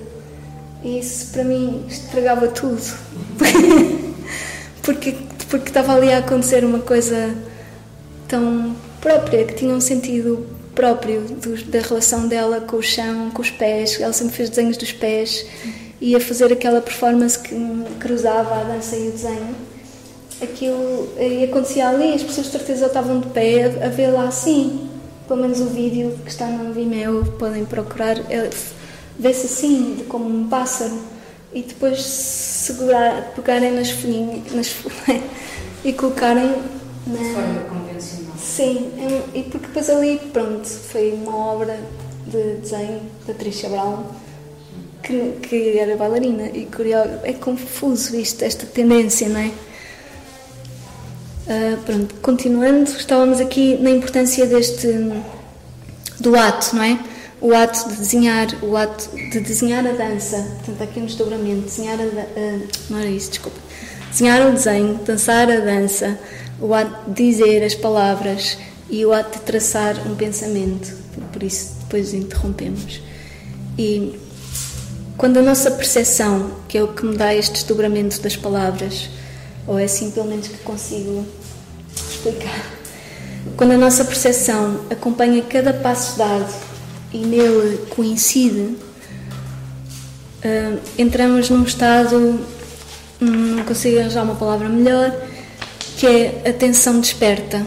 E 0.82 0.98
isso 0.98 1.32
para 1.32 1.44
mim 1.44 1.84
estragava 1.86 2.48
tudo. 2.48 2.80
porque, 4.80 5.18
porque 5.50 5.68
estava 5.68 5.94
ali 5.94 6.14
a 6.14 6.18
acontecer 6.20 6.64
uma 6.64 6.78
coisa 6.78 7.36
tão 8.26 8.74
própria, 9.00 9.44
que 9.44 9.54
tinha 9.54 9.74
um 9.74 9.80
sentido 9.80 10.46
próprio 10.74 11.22
do, 11.22 11.62
da 11.64 11.80
relação 11.80 12.28
dela 12.28 12.60
com 12.60 12.76
o 12.76 12.82
chão, 12.82 13.30
com 13.30 13.42
os 13.42 13.50
pés. 13.50 14.00
Ela 14.00 14.12
sempre 14.12 14.34
fez 14.34 14.50
desenhos 14.50 14.76
dos 14.76 14.92
pés 14.92 15.46
e 16.00 16.14
a 16.14 16.20
fazer 16.20 16.52
aquela 16.52 16.80
performance 16.80 17.38
que 17.38 17.54
cruzava 17.98 18.60
a 18.60 18.64
dança 18.64 18.96
e 18.96 19.08
o 19.08 19.12
desenho 19.12 19.70
aquilo 20.42 21.08
e 21.18 21.44
acontecia 21.44 21.88
ali, 21.88 22.14
as 22.14 22.22
pessoas 22.22 22.46
de 22.46 22.52
certeza 22.52 22.86
estavam 22.86 23.20
de 23.20 23.28
pé 23.28 23.64
a, 23.84 23.88
ver 23.88 24.08
lá 24.08 24.28
assim. 24.28 24.88
Pelo 25.28 25.42
menos 25.42 25.60
o 25.60 25.66
vídeo 25.66 26.18
que 26.24 26.30
está 26.30 26.46
no 26.46 26.72
Vimeo, 26.72 27.24
podem 27.38 27.64
procurar, 27.64 28.18
é, 28.30 28.50
vê-se 29.16 29.46
assim, 29.46 29.94
de 29.98 30.04
como 30.04 30.28
um 30.28 30.48
pássaro, 30.48 30.98
e 31.52 31.62
depois 31.62 32.02
segurar, 32.02 33.32
pegarem 33.36 33.72
nas 33.72 33.90
folhinhas 33.90 34.74
e 35.84 35.92
colocarem 35.92 36.52
na. 37.06 37.89
Sim, 38.60 38.92
é, 38.98 39.38
e 39.38 39.42
porque 39.44 39.68
depois 39.68 39.88
ali, 39.88 40.20
pronto, 40.34 40.68
foi 40.68 41.12
uma 41.12 41.34
obra 41.34 41.80
de 42.26 42.56
desenho 42.56 43.00
da 43.26 43.32
Trisha 43.32 43.70
Brown, 43.70 44.04
que, 45.02 45.32
que 45.40 45.78
era 45.78 45.96
bailarina 45.96 46.46
e 46.48 46.66
coreógrafa. 46.66 47.26
É 47.26 47.32
confuso 47.32 48.14
isto, 48.14 48.44
esta 48.44 48.66
tendência, 48.66 49.30
não 49.30 49.40
é? 49.40 49.50
Uh, 51.46 51.76
pronto, 51.86 52.14
continuando, 52.16 52.90
estávamos 52.90 53.40
aqui 53.40 53.78
na 53.78 53.92
importância 53.92 54.44
deste 54.44 54.88
do 56.20 56.36
ato, 56.36 56.76
não 56.76 56.82
é? 56.82 56.98
O 57.40 57.54
ato 57.54 57.88
de 57.88 57.96
desenhar, 57.96 58.46
o 58.62 58.76
ato 58.76 59.08
de 59.16 59.40
desenhar 59.40 59.86
a 59.86 59.92
dança, 59.92 60.36
portanto 60.58 60.82
aqui 60.82 61.00
um 61.00 61.06
desdobramento, 61.06 61.62
desenhar 61.62 61.98
a, 61.98 62.04
uh, 62.04 62.68
não 62.90 62.98
era 62.98 63.08
isso, 63.08 63.30
desculpa, 63.30 63.58
desenhar 64.10 64.46
o 64.46 64.52
desenho, 64.52 65.00
dançar 65.02 65.50
a 65.50 65.60
dança, 65.60 66.20
o 66.60 66.74
ato 66.74 67.10
de 67.10 67.30
dizer 67.30 67.64
as 67.64 67.74
palavras 67.74 68.58
e 68.88 69.04
o 69.06 69.12
ato 69.12 69.38
de 69.38 69.44
traçar 69.44 69.96
um 70.06 70.14
pensamento, 70.14 70.94
por 71.32 71.42
isso 71.42 71.74
depois 71.80 72.12
interrompemos. 72.12 73.00
E 73.78 74.18
quando 75.16 75.38
a 75.38 75.42
nossa 75.42 75.70
percepção, 75.70 76.50
que 76.68 76.78
é 76.78 76.82
o 76.82 76.88
que 76.88 77.04
me 77.04 77.16
dá 77.16 77.34
este 77.34 77.52
desdobramento 77.52 78.20
das 78.20 78.36
palavras, 78.36 79.08
ou 79.66 79.78
é 79.78 79.84
assim 79.84 80.10
pelo 80.10 80.26
menos 80.26 80.48
que 80.48 80.58
consigo 80.58 81.24
explicar, 81.94 82.80
quando 83.56 83.72
a 83.72 83.78
nossa 83.78 84.04
percepção 84.04 84.80
acompanha 84.90 85.42
cada 85.42 85.72
passo 85.72 86.18
dado 86.18 86.52
e 87.12 87.18
nele 87.18 87.78
coincide, 87.90 88.60
uh, 90.44 90.80
entramos 90.98 91.48
num 91.50 91.62
estado, 91.62 92.16
hum, 93.20 93.56
não 93.56 93.64
consigo 93.64 93.98
arranjar 93.98 94.24
uma 94.24 94.34
palavra 94.34 94.68
melhor, 94.68 95.14
que 96.00 96.06
é 96.06 96.48
atenção 96.48 96.98
desperta. 96.98 97.62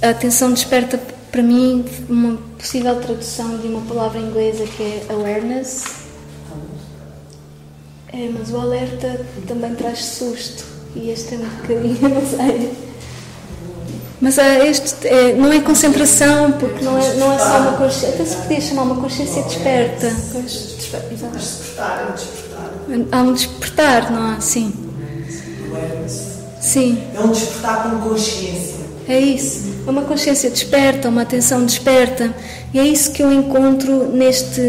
A 0.00 0.10
atenção 0.10 0.52
desperta, 0.52 0.96
para 1.32 1.42
mim, 1.42 1.84
uma 2.08 2.38
possível 2.56 3.00
tradução 3.00 3.58
de 3.58 3.66
uma 3.66 3.80
palavra 3.80 4.20
inglesa 4.20 4.64
que 4.64 4.80
é 4.80 5.06
awareness. 5.10 5.86
É, 8.12 8.30
mas 8.32 8.50
o 8.50 8.58
alerta 8.58 9.26
também 9.48 9.74
traz 9.74 10.04
susto 10.04 10.64
e 10.94 11.10
este 11.10 11.34
é 11.34 11.38
um 11.38 11.48
bocadinho, 11.48 11.98
não 12.14 12.24
sei. 12.24 12.72
Mas 14.20 14.38
é, 14.38 14.68
este 14.68 15.08
é, 15.08 15.34
não 15.34 15.52
é 15.52 15.60
concentração, 15.60 16.52
porque 16.52 16.84
não 16.84 16.96
é, 16.96 17.14
não 17.14 17.32
é 17.32 17.38
só 17.38 17.58
uma 17.58 17.72
consciência. 17.72 18.08
Até 18.10 18.24
se 18.24 18.36
podia 18.36 18.60
chamar 18.60 18.82
uma 18.82 18.96
consciência 19.02 19.42
desperta. 19.42 20.10
Despertar. 21.40 22.14
Há 23.10 23.22
um 23.22 23.32
despertar, 23.32 24.12
não 24.12 24.34
há? 24.34 24.40
Sim. 24.40 24.72
Sim. 26.60 27.02
É 27.14 27.20
um 27.20 27.30
despertar 27.30 27.90
com 27.90 28.08
consciência. 28.08 28.80
É 29.08 29.18
isso. 29.18 29.70
É 29.86 29.90
uma 29.90 30.02
consciência 30.02 30.50
desperta, 30.50 31.08
uma 31.08 31.22
atenção 31.22 31.64
desperta. 31.64 32.32
E 32.72 32.78
é 32.78 32.86
isso 32.86 33.10
que 33.10 33.22
eu 33.22 33.32
encontro 33.32 34.08
neste, 34.12 34.60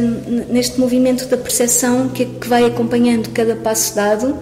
neste 0.49 0.79
movimento 0.79 1.27
da 1.27 1.37
percepção 1.37 2.09
que, 2.09 2.25
que 2.25 2.47
vai 2.47 2.65
acompanhando 2.65 3.29
cada 3.29 3.55
passo 3.55 3.95
dado 3.95 4.35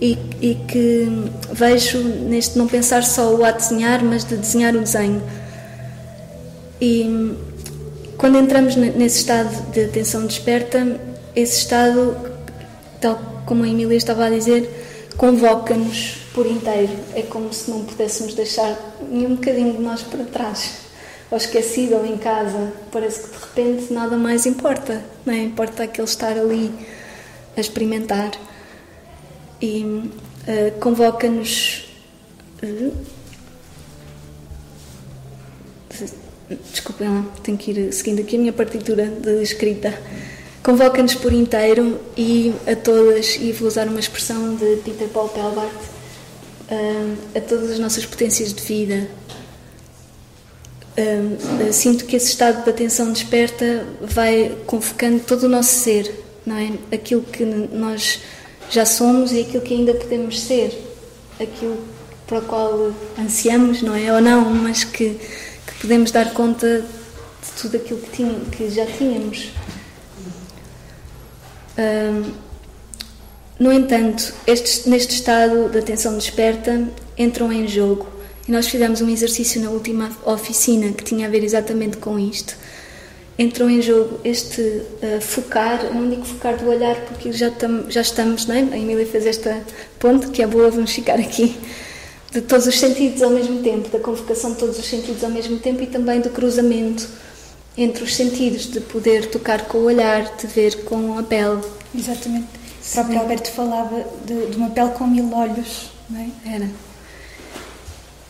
e, 0.00 0.18
e, 0.40 0.54
que 0.66 1.08
vejo 1.52 1.98
neste 1.98 2.56
não 2.56 2.66
pensar 2.66 3.04
só 3.04 3.34
o 3.34 3.44
a 3.44 3.50
desenhar, 3.50 4.02
mas 4.02 4.24
de 4.24 4.36
desenhar 4.36 4.74
o 4.74 4.80
desenho. 4.80 5.22
E 6.80 7.34
quando 8.16 8.38
entramos 8.38 8.76
nesse 8.76 9.18
estado 9.18 9.70
de 9.72 9.84
atenção 9.84 10.26
desperta, 10.26 11.00
esse 11.36 11.58
estado, 11.58 12.16
tal 13.00 13.20
como 13.44 13.64
a 13.64 13.68
Emília 13.68 13.96
estava 13.96 14.24
a 14.26 14.30
dizer, 14.30 15.12
convoca-nos 15.16 16.23
por 16.34 16.46
inteiro. 16.46 16.92
É 17.14 17.22
como 17.22 17.50
se 17.54 17.70
não 17.70 17.84
pudéssemos 17.84 18.34
deixar 18.34 18.76
nenhum 19.08 19.36
bocadinho 19.36 19.72
de 19.72 19.80
nós 19.80 20.02
para 20.02 20.24
trás. 20.24 20.80
Ou 21.30 21.38
esquecido 21.38 21.94
ou 21.94 22.04
em 22.04 22.18
casa. 22.18 22.72
Parece 22.92 23.22
que 23.22 23.28
de 23.28 23.44
repente 23.44 23.92
nada 23.92 24.16
mais 24.16 24.44
importa. 24.44 25.02
Não 25.24 25.32
é? 25.32 25.38
Importa 25.38 25.84
aquele 25.84 26.06
estar 26.06 26.36
ali 26.36 26.70
a 27.56 27.60
experimentar. 27.60 28.32
E 29.62 29.84
uh, 29.84 30.78
convoca-nos. 30.80 31.88
Uh, 32.62 32.92
desculpem 36.72 37.08
lá, 37.08 37.24
tenho 37.42 37.56
que 37.56 37.70
ir 37.70 37.92
seguindo 37.92 38.20
aqui 38.20 38.36
a 38.36 38.38
minha 38.40 38.52
partitura 38.52 39.06
de 39.06 39.42
escrita. 39.42 39.96
Convoca-nos 40.62 41.14
por 41.14 41.32
inteiro 41.32 42.00
e 42.16 42.54
a 42.66 42.74
todas, 42.74 43.36
e 43.36 43.52
vou 43.52 43.68
usar 43.68 43.86
uma 43.86 44.00
expressão 44.00 44.56
de 44.56 44.76
Peter 44.76 45.08
Paul 45.08 45.28
Pelbart, 45.28 45.93
a 47.34 47.40
todas 47.40 47.70
as 47.70 47.78
nossas 47.78 48.06
potências 48.06 48.52
de 48.52 48.62
vida. 48.62 49.08
sinto 51.72 52.04
que 52.04 52.16
esse 52.16 52.28
estado 52.28 52.64
de 52.64 52.70
atenção 52.70 53.12
desperta 53.12 53.86
vai 54.00 54.56
convocando 54.66 55.20
todo 55.20 55.44
o 55.44 55.48
nosso 55.48 55.74
ser, 55.74 56.24
não 56.46 56.56
é? 56.56 56.72
Aquilo 56.94 57.22
que 57.22 57.44
nós 57.44 58.20
já 58.70 58.86
somos 58.86 59.32
e 59.32 59.40
aquilo 59.40 59.62
que 59.62 59.74
ainda 59.74 59.94
podemos 59.94 60.40
ser, 60.40 60.72
aquilo 61.40 61.78
para 62.26 62.38
o 62.38 62.42
qual 62.42 62.92
ansiamos, 63.18 63.82
não 63.82 63.94
é? 63.94 64.12
Ou 64.12 64.20
não, 64.20 64.50
mas 64.50 64.84
que, 64.84 65.18
que 65.66 65.74
podemos 65.80 66.10
dar 66.10 66.32
conta 66.32 66.80
de 66.80 67.60
tudo 67.60 67.76
aquilo 67.76 68.00
que, 68.00 68.24
que 68.56 68.70
já 68.70 68.86
tínhamos. 68.86 69.50
No 73.64 73.72
entanto, 73.72 74.34
estes, 74.46 74.84
neste 74.84 75.14
estado 75.14 75.70
de 75.70 75.78
atenção 75.78 76.18
desperta, 76.18 76.86
entram 77.16 77.50
em 77.50 77.66
jogo. 77.66 78.06
E 78.46 78.52
nós 78.52 78.68
fizemos 78.68 79.00
um 79.00 79.08
exercício 79.08 79.58
na 79.58 79.70
última 79.70 80.14
oficina 80.26 80.92
que 80.92 81.02
tinha 81.02 81.26
a 81.26 81.30
ver 81.30 81.42
exatamente 81.42 81.96
com 81.96 82.18
isto. 82.18 82.54
Entrou 83.38 83.70
em 83.70 83.80
jogo 83.80 84.20
este 84.22 84.60
uh, 84.60 85.18
focar, 85.18 85.82
não 85.94 86.10
digo 86.10 86.26
focar 86.26 86.58
do 86.58 86.68
olhar 86.68 86.94
porque 87.06 87.32
já, 87.32 87.50
tam, 87.50 87.86
já 87.88 88.02
estamos, 88.02 88.44
não 88.44 88.54
é? 88.54 88.58
A 88.58 88.76
Emília 88.76 89.06
fez 89.06 89.24
esta 89.24 89.58
ponte, 89.98 90.26
que 90.26 90.42
é 90.42 90.46
boa, 90.46 90.70
vamos 90.70 90.92
ficar 90.92 91.18
aqui, 91.18 91.56
de 92.32 92.42
todos 92.42 92.66
os 92.66 92.78
sentidos 92.78 93.22
ao 93.22 93.30
mesmo 93.30 93.62
tempo, 93.62 93.88
da 93.88 93.98
convocação 93.98 94.52
de 94.52 94.58
todos 94.58 94.78
os 94.78 94.84
sentidos 94.84 95.24
ao 95.24 95.30
mesmo 95.30 95.58
tempo 95.58 95.82
e 95.82 95.86
também 95.86 96.20
do 96.20 96.28
cruzamento 96.28 97.08
entre 97.78 98.04
os 98.04 98.14
sentidos, 98.14 98.70
de 98.70 98.80
poder 98.80 99.30
tocar 99.30 99.62
com 99.62 99.78
o 99.78 99.84
olhar, 99.84 100.36
de 100.36 100.46
ver 100.48 100.84
com 100.84 101.18
a 101.18 101.22
pele. 101.22 101.62
Exatamente. 101.94 102.63
O 102.86 102.92
próprio 102.94 103.20
Alberto 103.20 103.50
falava 103.50 104.04
de, 104.24 104.46
de 104.46 104.56
uma 104.56 104.70
pele 104.70 104.90
com 104.90 105.06
mil 105.06 105.32
olhos, 105.32 105.90
não 106.08 106.20
é? 106.20 106.54
Era. 106.54 106.70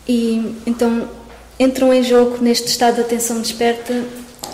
E 0.07 0.57
então 0.67 1.09
entram 1.59 1.93
em 1.93 2.03
jogo, 2.03 2.39
neste 2.43 2.69
estado 2.69 2.97
de 2.97 3.01
atenção 3.03 3.41
desperta, 3.41 4.05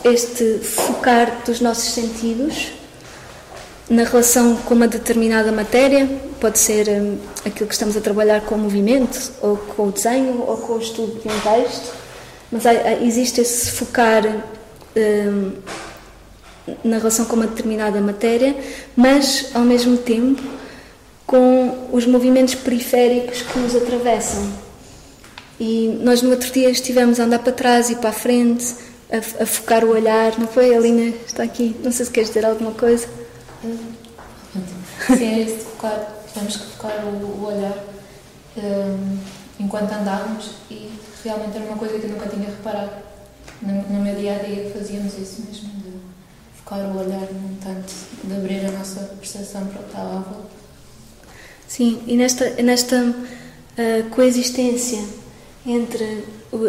este 0.05 0.59
focar 0.59 1.43
dos 1.45 1.61
nossos 1.61 1.93
sentidos 1.93 2.73
na 3.91 4.05
relação 4.05 4.55
com 4.57 4.75
uma 4.75 4.87
determinada 4.87 5.51
matéria, 5.51 6.09
pode 6.41 6.61
ser 6.61 6.89
um, 6.89 7.19
aquilo 7.45 7.67
que 7.67 7.75
estamos 7.75 7.97
a 7.97 8.01
trabalhar 8.01 8.41
com 8.43 8.55
o 8.55 8.59
movimento, 8.59 9.33
ou 9.43 9.57
com 9.57 9.89
o 9.89 9.93
desenho, 9.93 10.45
ou 10.47 10.57
com 10.59 10.75
o 10.75 10.79
estudo 10.79 11.21
de 11.21 11.29
um 11.29 11.41
texto, 11.41 11.93
mas 12.53 12.65
há, 12.67 12.93
existe 13.03 13.41
esse 13.41 13.73
focar 13.73 14.25
um, 14.97 15.53
na 16.85 16.99
relação 16.99 17.25
com 17.25 17.37
uma 17.37 17.47
determinada 17.47 18.01
matéria, 18.01 18.57
mas 18.97 19.51
ao 19.55 19.63
mesmo 19.63 19.97
tempo 19.97 20.43
com 21.27 21.89
os 21.93 22.07
movimentos 22.07 22.57
periféricos 22.57 23.43
que 23.43 23.59
nos 23.61 23.77
atravessam. 23.77 24.51
E 25.61 26.01
nós 26.03 26.23
no 26.23 26.31
outro 26.31 26.51
dia 26.51 26.69
estivemos 26.71 27.21
a 27.21 27.25
andar 27.25 27.39
para 27.39 27.53
trás 27.53 27.89
e 27.89 27.95
para 27.95 28.11
a 28.11 28.13
frente, 28.13 28.75
a, 29.13 29.43
a 29.43 29.47
focar 29.47 29.85
o 29.85 29.91
olhar, 29.91 30.37
não 30.41 30.49
foi? 30.49 30.75
A 30.75 30.81
Lina 30.81 31.15
está 31.25 31.45
aqui, 31.45 31.77
não 31.85 31.93
sei 31.93 32.07
se 32.07 32.11
queres 32.11 32.31
dizer 32.31 32.45
alguma 32.45 32.73
coisa. 32.73 33.07
Sim, 35.07 35.25
é 35.25 35.39
isso 35.43 35.57
de 35.57 35.65
focar, 35.65 36.05
tivemos 36.33 36.57
que 36.57 36.67
focar 36.73 37.05
o, 37.05 37.11
o 37.11 37.47
olhar 37.47 37.79
um, 38.57 39.19
enquanto 39.61 39.93
andávamos 39.93 40.51
e 40.69 40.91
realmente 41.23 41.57
era 41.57 41.65
uma 41.67 41.77
coisa 41.77 41.97
que 41.97 42.07
eu 42.07 42.11
nunca 42.11 42.29
tinha 42.29 42.47
reparado. 42.47 42.91
No, 43.63 43.83
no 43.83 44.03
meu 44.03 44.17
dia 44.17 44.35
a 44.35 44.39
dia 44.39 44.71
fazíamos 44.75 45.17
isso 45.17 45.45
mesmo 45.47 45.71
focar 46.71 46.87
o 46.87 47.01
olhar 47.01 47.29
num 47.33 47.57
tanto, 47.57 47.93
de 48.23 48.33
abrir 48.33 48.65
a 48.65 48.71
nossa 48.71 49.01
percepção 49.19 49.67
para 49.67 49.81
o 49.81 49.83
que 49.83 49.89
está 49.89 49.99
à 49.99 50.05
volta. 50.05 50.51
Sim, 51.67 52.01
e 52.07 52.17
nesta, 52.17 52.51
nesta 52.63 52.97
uh, 53.05 54.11
coexistência 54.11 55.03
entre. 55.67 56.25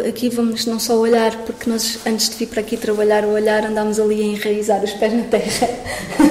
Aqui 0.08 0.28
vamos 0.28 0.64
não 0.66 0.78
só 0.78 0.96
olhar, 0.96 1.36
porque 1.38 1.68
nós 1.68 1.98
antes 2.06 2.28
de 2.30 2.36
vir 2.36 2.46
para 2.46 2.60
aqui 2.60 2.76
trabalhar 2.76 3.24
o 3.24 3.30
olhar 3.30 3.64
andámos 3.64 3.98
ali 3.98 4.20
a 4.20 4.24
enraizar 4.24 4.82
os 4.82 4.92
pés 4.92 5.12
na 5.12 5.24
terra. 5.24 5.68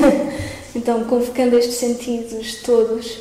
então, 0.74 1.04
convocando 1.04 1.58
estes 1.58 1.76
sentidos 1.76 2.62
todos, 2.64 3.20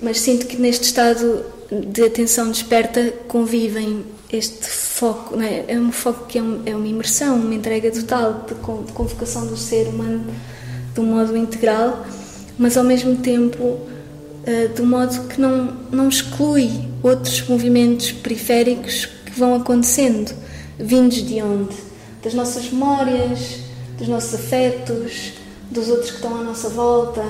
mas 0.00 0.18
sinto 0.18 0.46
que 0.46 0.56
neste 0.56 0.84
estado 0.84 1.44
de 1.70 2.04
atenção 2.04 2.50
desperta 2.50 3.12
convivem 3.28 4.02
este 4.32 4.66
foco, 4.66 5.40
é? 5.40 5.64
é? 5.68 5.78
um 5.78 5.92
foco 5.92 6.26
que 6.26 6.38
é, 6.38 6.42
um, 6.42 6.62
é, 6.66 6.74
uma 6.74 6.86
imersão, 6.86 7.36
uma 7.36 7.54
entrega 7.54 7.90
total 7.90 8.44
de, 8.46 8.54
convocação 8.92 9.46
do 9.46 9.56
ser 9.56 9.88
humano 9.88 10.24
de 10.94 11.00
um 11.00 11.04
modo 11.04 11.36
integral, 11.36 12.04
mas 12.58 12.76
ao 12.76 12.84
mesmo 12.84 13.16
tempo 13.16 13.62
uh, 13.62 14.74
de 14.74 14.82
um 14.82 14.86
modo 14.86 15.28
que 15.28 15.40
não, 15.40 15.76
não 15.90 16.08
exclui 16.08 16.70
outros 17.02 17.46
movimentos 17.46 18.12
periféricos 18.12 19.06
que 19.06 19.38
vão 19.38 19.54
acontecendo, 19.54 20.34
vindos 20.78 21.22
de 21.22 21.40
onde? 21.42 21.76
Das 22.22 22.34
nossas 22.34 22.70
memórias, 22.70 23.60
dos 23.98 24.08
nossos 24.08 24.34
afetos, 24.34 25.34
dos 25.70 25.88
outros 25.88 26.10
que 26.10 26.16
estão 26.16 26.40
à 26.40 26.42
nossa 26.42 26.68
volta. 26.68 27.24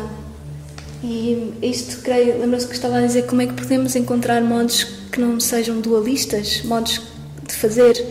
E 1.09 1.55
isto, 1.63 2.03
creio, 2.03 2.41
lembra-se 2.41 2.67
que 2.67 2.75
estava 2.75 2.99
a 2.99 3.07
dizer 3.07 3.27
como 3.27 3.41
é 3.41 3.47
que 3.47 3.53
podemos 3.53 3.95
encontrar 3.95 4.43
modos 4.43 4.83
que 5.13 5.21
não 5.21 5.39
sejam 5.39 5.81
dualistas, 5.81 6.63
modos 6.65 7.01
de 7.47 7.55
fazer. 7.55 8.05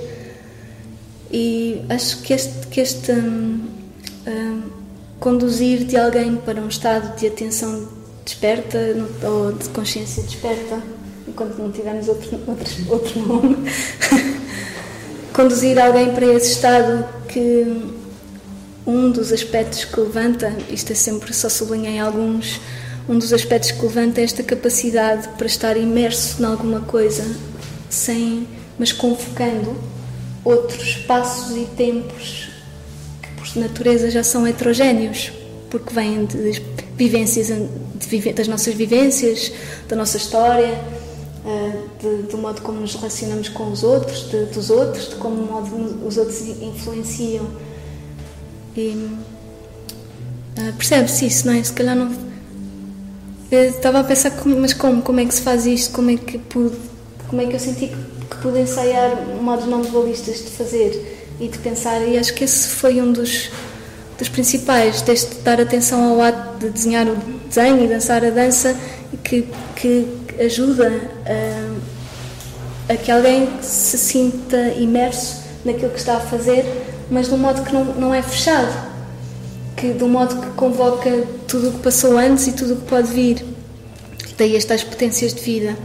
E 1.30 1.82
acho 1.90 2.22
que 2.22 2.32
este, 2.32 2.68
que 2.68 2.80
este 2.80 3.12
um, 3.12 3.68
um, 4.26 4.62
conduzir 5.20 5.84
de 5.84 5.98
alguém 5.98 6.38
para 6.38 6.62
um 6.62 6.70
estado 6.70 7.20
de 7.20 7.28
atenção 7.28 7.86
desperta 8.24 8.80
ou 9.24 9.52
de 9.52 9.68
consciência 9.70 10.24
desperta, 10.24 10.82
enquanto 11.28 11.58
não 11.58 11.74
tivermos 11.74 12.08
outro, 12.08 12.40
outro, 12.48 12.74
outro 12.88 13.20
nome, 13.20 13.58
conduzir 15.36 15.78
alguém 15.78 16.14
para 16.14 16.28
esse 16.28 16.54
estado 16.54 17.06
que 17.28 17.92
um 18.88 19.12
dos 19.12 19.34
aspectos 19.34 19.84
que 19.84 20.00
levanta, 20.00 20.56
isto 20.70 20.94
é 20.94 20.96
sempre 20.96 21.34
só 21.34 21.50
sublinhei 21.50 22.00
alguns, 22.00 22.62
um 23.08 23.18
dos 23.18 23.32
aspectos 23.32 23.72
que 23.72 23.82
levanta 23.82 24.22
é 24.22 24.24
esta 24.24 24.44
capacidade 24.44 25.28
para 25.38 25.48
estar 25.48 25.78
imerso 25.78 26.42
em 26.42 26.46
alguma 26.46 26.82
coisa, 26.82 27.24
sem, 27.90 28.48
mas 28.80 28.92
convocando 28.92 29.76
outros 30.44 30.82
espaços 30.82 31.56
e 31.56 31.66
tempos 31.76 32.50
que 33.22 33.30
por 33.32 33.60
natureza 33.60 34.10
já 34.10 34.24
são 34.24 34.46
heterogéneos, 34.48 35.32
porque 35.70 35.94
vêm 35.94 36.26
de 36.26 36.62
vivências, 36.96 37.48
de, 37.48 38.34
das 38.34 38.48
nossas 38.48 38.74
vivências, 38.74 39.52
da 39.88 39.96
nossa 39.96 40.18
história, 40.18 40.80
eh, 41.46 41.72
de, 42.02 42.24
do 42.24 42.40
modo 42.40 42.62
como 42.62 42.80
nos 42.80 42.96
relacionamos 42.96 43.50
com 43.50 43.72
os 43.72 43.84
outros, 43.84 44.32
de, 44.32 44.46
dos 44.46 44.72
outros, 44.72 45.10
de 45.10 45.16
como 45.16 45.36
modo 45.46 46.08
os 46.08 46.18
outros 46.18 46.42
influenciam. 46.42 47.48
E 48.76 48.90
uh, 50.58 50.74
percebe-se 50.76 51.28
isso, 51.28 51.46
não 51.46 51.54
é? 51.54 51.64
Se 51.64 51.72
calhar 51.72 51.96
não. 51.96 52.25
Eu 53.52 53.70
estava 53.70 54.00
a 54.00 54.04
pensar, 54.04 54.32
mas 54.60 54.74
como? 54.74 55.02
Como 55.04 55.20
é 55.20 55.26
que 55.26 55.34
se 55.34 55.42
faz 55.42 55.66
isto? 55.68 55.94
Como 55.94 56.10
é 56.10 56.18
que 56.18 56.40
pude. 56.40 56.76
Como 57.28 57.42
é 57.42 57.46
que 57.46 57.54
eu 57.54 57.60
senti 57.60 57.88
que, 57.88 57.96
que 58.30 58.38
pude 58.42 58.60
ensaiar 58.60 59.16
modos 59.42 59.68
não 59.68 59.82
dualistas 59.82 60.38
de 60.38 60.50
fazer 60.52 61.28
e 61.40 61.48
de 61.48 61.58
pensar? 61.60 62.02
E 62.02 62.18
acho 62.18 62.34
que 62.34 62.44
esse 62.44 62.70
foi 62.70 63.00
um 63.02 63.12
dos, 63.12 63.52
dos 64.18 64.30
principais, 64.30 65.02
desde 65.02 65.36
dar 65.36 65.62
atenção 65.62 66.14
ao 66.14 66.22
ato 66.22 66.60
de 66.60 66.70
desenhar 66.70 67.08
o 67.08 67.16
desenho 67.48 67.84
e 67.84 67.88
dançar 67.88 68.26
a 68.26 68.32
dança, 68.32 68.76
que, 69.24 69.48
que 69.76 70.08
ajuda 70.40 70.92
a, 72.90 72.94
a 72.94 72.98
que 72.98 73.12
alguém 73.12 73.48
se 73.62 73.98
sinta 73.98 74.70
imerso 74.78 75.44
naquilo 75.64 75.92
que 75.92 76.00
está 76.00 76.18
a 76.18 76.20
fazer, 76.20 76.66
mas 77.12 77.28
de 77.28 77.34
um 77.34 77.38
modo 77.38 77.64
que 77.64 77.74
não, 77.74 77.86
não 77.86 78.14
é 78.14 78.22
fechado, 78.22 78.95
que 79.76 79.94
de 79.94 80.04
um 80.04 80.10
modo 80.10 80.40
que 80.40 80.48
convoca 80.56 81.10
tudo 81.48 81.70
o 81.70 81.72
que 81.74 81.80
passou 81.80 82.18
antes 82.18 82.48
e 82.48 82.54
tudo 82.54 82.74
o 82.74 82.78
que 82.78 82.88
pode 82.88 83.12
vir. 83.12 83.46
Daí 84.38 84.56
estas 84.56 84.84
potências 84.84 85.34
de 85.34 85.42
vida. 85.42 85.78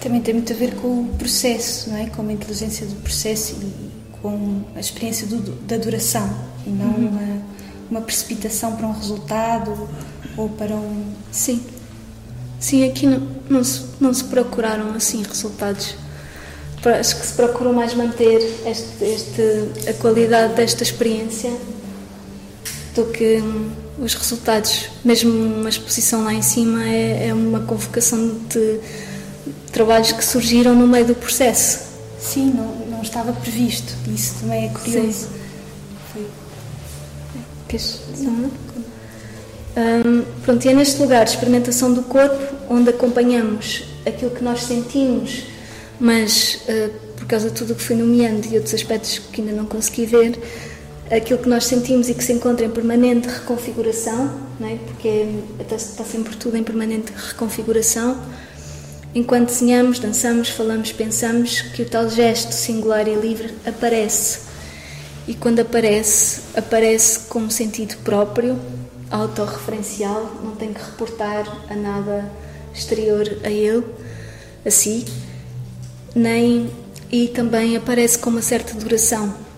Também 0.00 0.20
tem 0.20 0.34
muito 0.34 0.52
a 0.52 0.56
ver 0.56 0.74
com 0.76 1.02
o 1.02 1.08
processo, 1.18 1.90
não 1.90 1.96
é? 1.96 2.06
Com 2.06 2.22
a 2.22 2.32
inteligência 2.32 2.86
do 2.86 2.96
processo 2.96 3.54
e 3.54 3.92
com 4.20 4.62
a 4.74 4.80
experiência 4.80 5.26
do, 5.26 5.38
da 5.38 5.76
duração 5.76 6.28
e 6.66 6.70
não 6.70 6.86
uhum. 6.86 7.08
uma, 7.08 7.42
uma 7.90 8.00
precipitação 8.00 8.76
para 8.76 8.86
um 8.86 8.92
resultado 8.92 9.88
ou 10.36 10.48
para 10.48 10.74
um. 10.74 11.12
Sim. 11.30 11.62
Sim, 12.58 12.88
aqui 12.88 13.06
não, 13.06 13.28
não, 13.50 13.64
se, 13.64 13.82
não 14.00 14.14
se 14.14 14.24
procuraram 14.24 14.94
assim 14.94 15.22
resultados. 15.22 15.96
Acho 16.84 17.20
que 17.20 17.26
se 17.26 17.34
procurou 17.34 17.72
mais 17.72 17.94
manter 17.94 18.38
este, 18.66 19.04
este, 19.04 19.88
a 19.88 19.92
qualidade 19.94 20.54
desta 20.54 20.82
experiência 20.82 21.52
do 22.94 23.06
que 23.06 23.42
os 23.98 24.14
resultados. 24.14 24.88
Mesmo 25.04 25.30
uma 25.30 25.68
exposição 25.68 26.24
lá 26.24 26.34
em 26.34 26.42
cima 26.42 26.84
é, 26.84 27.28
é 27.28 27.34
uma 27.34 27.60
convocação 27.60 28.38
de 28.48 28.80
trabalhos 29.72 30.12
que 30.12 30.24
surgiram 30.24 30.74
no 30.74 30.86
meio 30.86 31.06
do 31.06 31.14
processo. 31.14 31.90
Sim, 32.20 32.52
não, 32.54 32.86
não 32.86 33.02
estava 33.02 33.32
previsto. 33.32 33.94
Isso 34.14 34.36
também 34.40 34.66
é 34.66 34.68
curioso. 34.68 35.10
Sim. 35.12 35.28
Foi. 36.12 36.26
Queres 37.68 38.00
um, 39.74 40.22
pronto, 40.42 40.64
e 40.66 40.68
é 40.68 40.74
neste 40.74 41.00
lugar 41.00 41.26
experimentação 41.26 41.94
do 41.94 42.02
corpo 42.02 42.54
onde 42.68 42.90
acompanhamos 42.90 43.84
aquilo 44.06 44.30
que 44.30 44.44
nós 44.44 44.64
sentimos, 44.64 45.44
mas 45.98 46.60
uh, 46.68 46.90
por 47.16 47.26
causa 47.26 47.48
de 47.48 47.54
tudo 47.54 47.72
o 47.72 47.76
que 47.76 47.82
fui 47.82 47.96
nomeando 47.96 48.46
e 48.48 48.56
outros 48.56 48.74
aspectos 48.74 49.18
que 49.18 49.40
ainda 49.40 49.54
não 49.54 49.64
consegui 49.64 50.04
ver, 50.04 50.38
aquilo 51.16 51.38
que 51.38 51.48
nós 51.48 51.66
sentimos 51.66 52.08
e 52.08 52.14
que 52.14 52.24
se 52.24 52.32
encontra 52.32 52.64
em 52.64 52.70
permanente 52.70 53.28
reconfiguração, 53.28 54.34
não 54.58 54.68
é? 54.68 54.76
porque 54.76 55.08
é, 55.08 55.42
está, 55.60 55.76
está 55.76 56.04
sempre 56.04 56.34
tudo 56.36 56.56
em 56.56 56.64
permanente 56.64 57.12
reconfiguração. 57.14 58.18
Enquanto 59.14 59.48
desenhamos, 59.48 59.98
dançamos, 59.98 60.48
falamos, 60.48 60.90
pensamos, 60.90 61.60
que 61.60 61.82
o 61.82 61.84
tal 61.88 62.08
gesto 62.08 62.52
singular 62.52 63.06
e 63.06 63.14
livre 63.14 63.54
aparece. 63.66 64.40
E 65.28 65.34
quando 65.34 65.60
aparece, 65.60 66.40
aparece 66.56 67.20
com 67.28 67.40
um 67.40 67.50
sentido 67.50 67.96
próprio, 68.02 68.58
autorreferencial, 69.10 70.40
não 70.42 70.56
tem 70.56 70.72
que 70.72 70.80
reportar 70.80 71.44
a 71.68 71.74
nada 71.76 72.32
exterior 72.74 73.38
a 73.44 73.50
ele, 73.50 73.84
a 74.64 74.70
si, 74.70 75.04
nem 76.14 76.70
e 77.10 77.28
também 77.28 77.76
aparece 77.76 78.18
com 78.18 78.30
uma 78.30 78.40
certa 78.40 78.72
duração. 78.72 79.51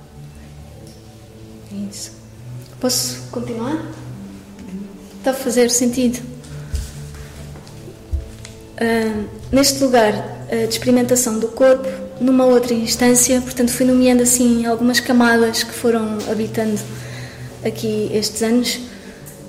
Posso 2.80 3.22
continuar? 3.30 3.84
Está 5.18 5.30
a 5.30 5.34
fazer 5.34 5.70
sentido? 5.70 6.20
Uh, 8.74 9.24
neste 9.50 9.82
lugar 9.82 10.12
uh, 10.12 10.66
de 10.66 10.72
experimentação 10.72 11.38
do 11.38 11.48
corpo, 11.48 11.88
numa 12.20 12.44
outra 12.44 12.74
instância, 12.74 13.40
portanto, 13.40 13.70
fui 13.70 13.86
nomeando 13.86 14.22
assim 14.22 14.66
algumas 14.66 15.00
camadas 15.00 15.62
que 15.62 15.72
foram 15.72 16.18
habitando 16.30 16.78
aqui 17.64 18.10
estes 18.12 18.42
anos 18.42 18.80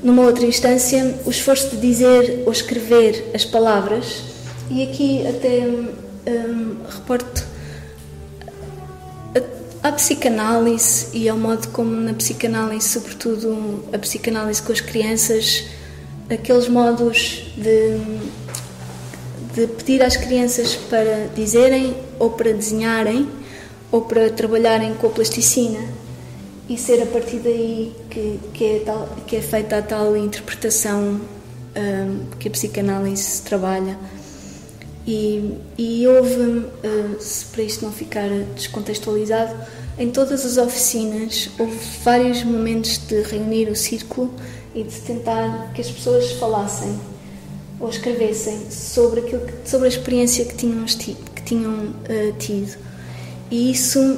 numa 0.01 0.21
outra 0.21 0.45
instância, 0.45 1.19
o 1.25 1.31
esforço 1.31 1.71
de 1.71 1.77
dizer 1.77 2.43
ou 2.45 2.51
escrever 2.51 3.31
as 3.33 3.43
palavras, 3.43 4.21
e 4.69 4.83
aqui 4.83 5.25
até 5.27 5.67
um, 5.67 6.77
reporto 6.87 7.43
a, 9.85 9.89
a 9.89 9.91
psicanálise 9.91 11.07
e 11.13 11.29
ao 11.29 11.37
modo 11.37 11.67
como 11.69 11.91
na 11.91 12.13
psicanálise, 12.13 12.89
sobretudo 12.89 13.83
a 13.93 13.97
psicanálise 13.97 14.61
com 14.61 14.71
as 14.71 14.81
crianças, 14.81 15.65
aqueles 16.29 16.67
modos 16.67 17.45
de, 17.57 17.97
de 19.53 19.67
pedir 19.67 20.01
às 20.03 20.17
crianças 20.17 20.75
para 20.75 21.29
dizerem 21.35 21.95
ou 22.19 22.31
para 22.31 22.51
desenharem 22.53 23.29
ou 23.91 24.01
para 24.01 24.29
trabalharem 24.29 24.93
com 24.95 25.07
a 25.07 25.09
plasticina 25.09 25.79
e 26.67 26.77
ser 26.77 27.01
a 27.01 27.05
partir 27.05 27.37
daí 27.37 27.95
que, 28.09 28.39
que, 28.53 28.65
é, 28.65 28.79
tal, 28.79 29.09
que 29.27 29.35
é 29.35 29.41
feita 29.41 29.77
a 29.77 29.81
tal 29.81 30.17
interpretação 30.17 31.21
um, 31.75 32.25
que 32.39 32.47
a 32.47 32.51
psicanálise 32.51 33.41
trabalha. 33.43 33.97
E, 35.07 35.57
e 35.77 36.07
houve, 36.07 36.41
uh, 36.41 37.19
se 37.19 37.45
para 37.45 37.63
isto 37.63 37.85
não 37.85 37.91
ficar 37.91 38.27
descontextualizado, 38.55 39.55
em 39.97 40.09
todas 40.09 40.45
as 40.45 40.57
oficinas 40.57 41.49
houve 41.59 41.77
vários 42.03 42.43
momentos 42.43 42.97
de 42.97 43.21
reunir 43.21 43.69
o 43.69 43.75
círculo 43.75 44.33
e 44.73 44.83
de 44.83 44.99
tentar 45.01 45.71
que 45.73 45.81
as 45.81 45.89
pessoas 45.89 46.31
falassem 46.33 46.99
ou 47.79 47.89
escrevessem 47.89 48.71
sobre, 48.71 49.21
aquilo 49.21 49.41
que, 49.45 49.69
sobre 49.69 49.85
a 49.85 49.89
experiência 49.89 50.43
que 50.43 50.55
tinham, 50.55 50.83
que 50.85 51.43
tinham 51.43 51.73
uh, 51.73 52.33
tido. 52.39 52.75
E 53.51 53.71
isso 53.71 54.17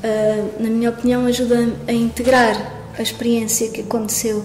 uh, 0.00 0.62
na 0.62 0.68
minha 0.68 0.90
opinião, 0.90 1.26
ajuda 1.26 1.72
a 1.86 1.92
integrar 1.92 2.80
a 2.98 3.02
experiência 3.02 3.68
que 3.68 3.82
aconteceu, 3.82 4.44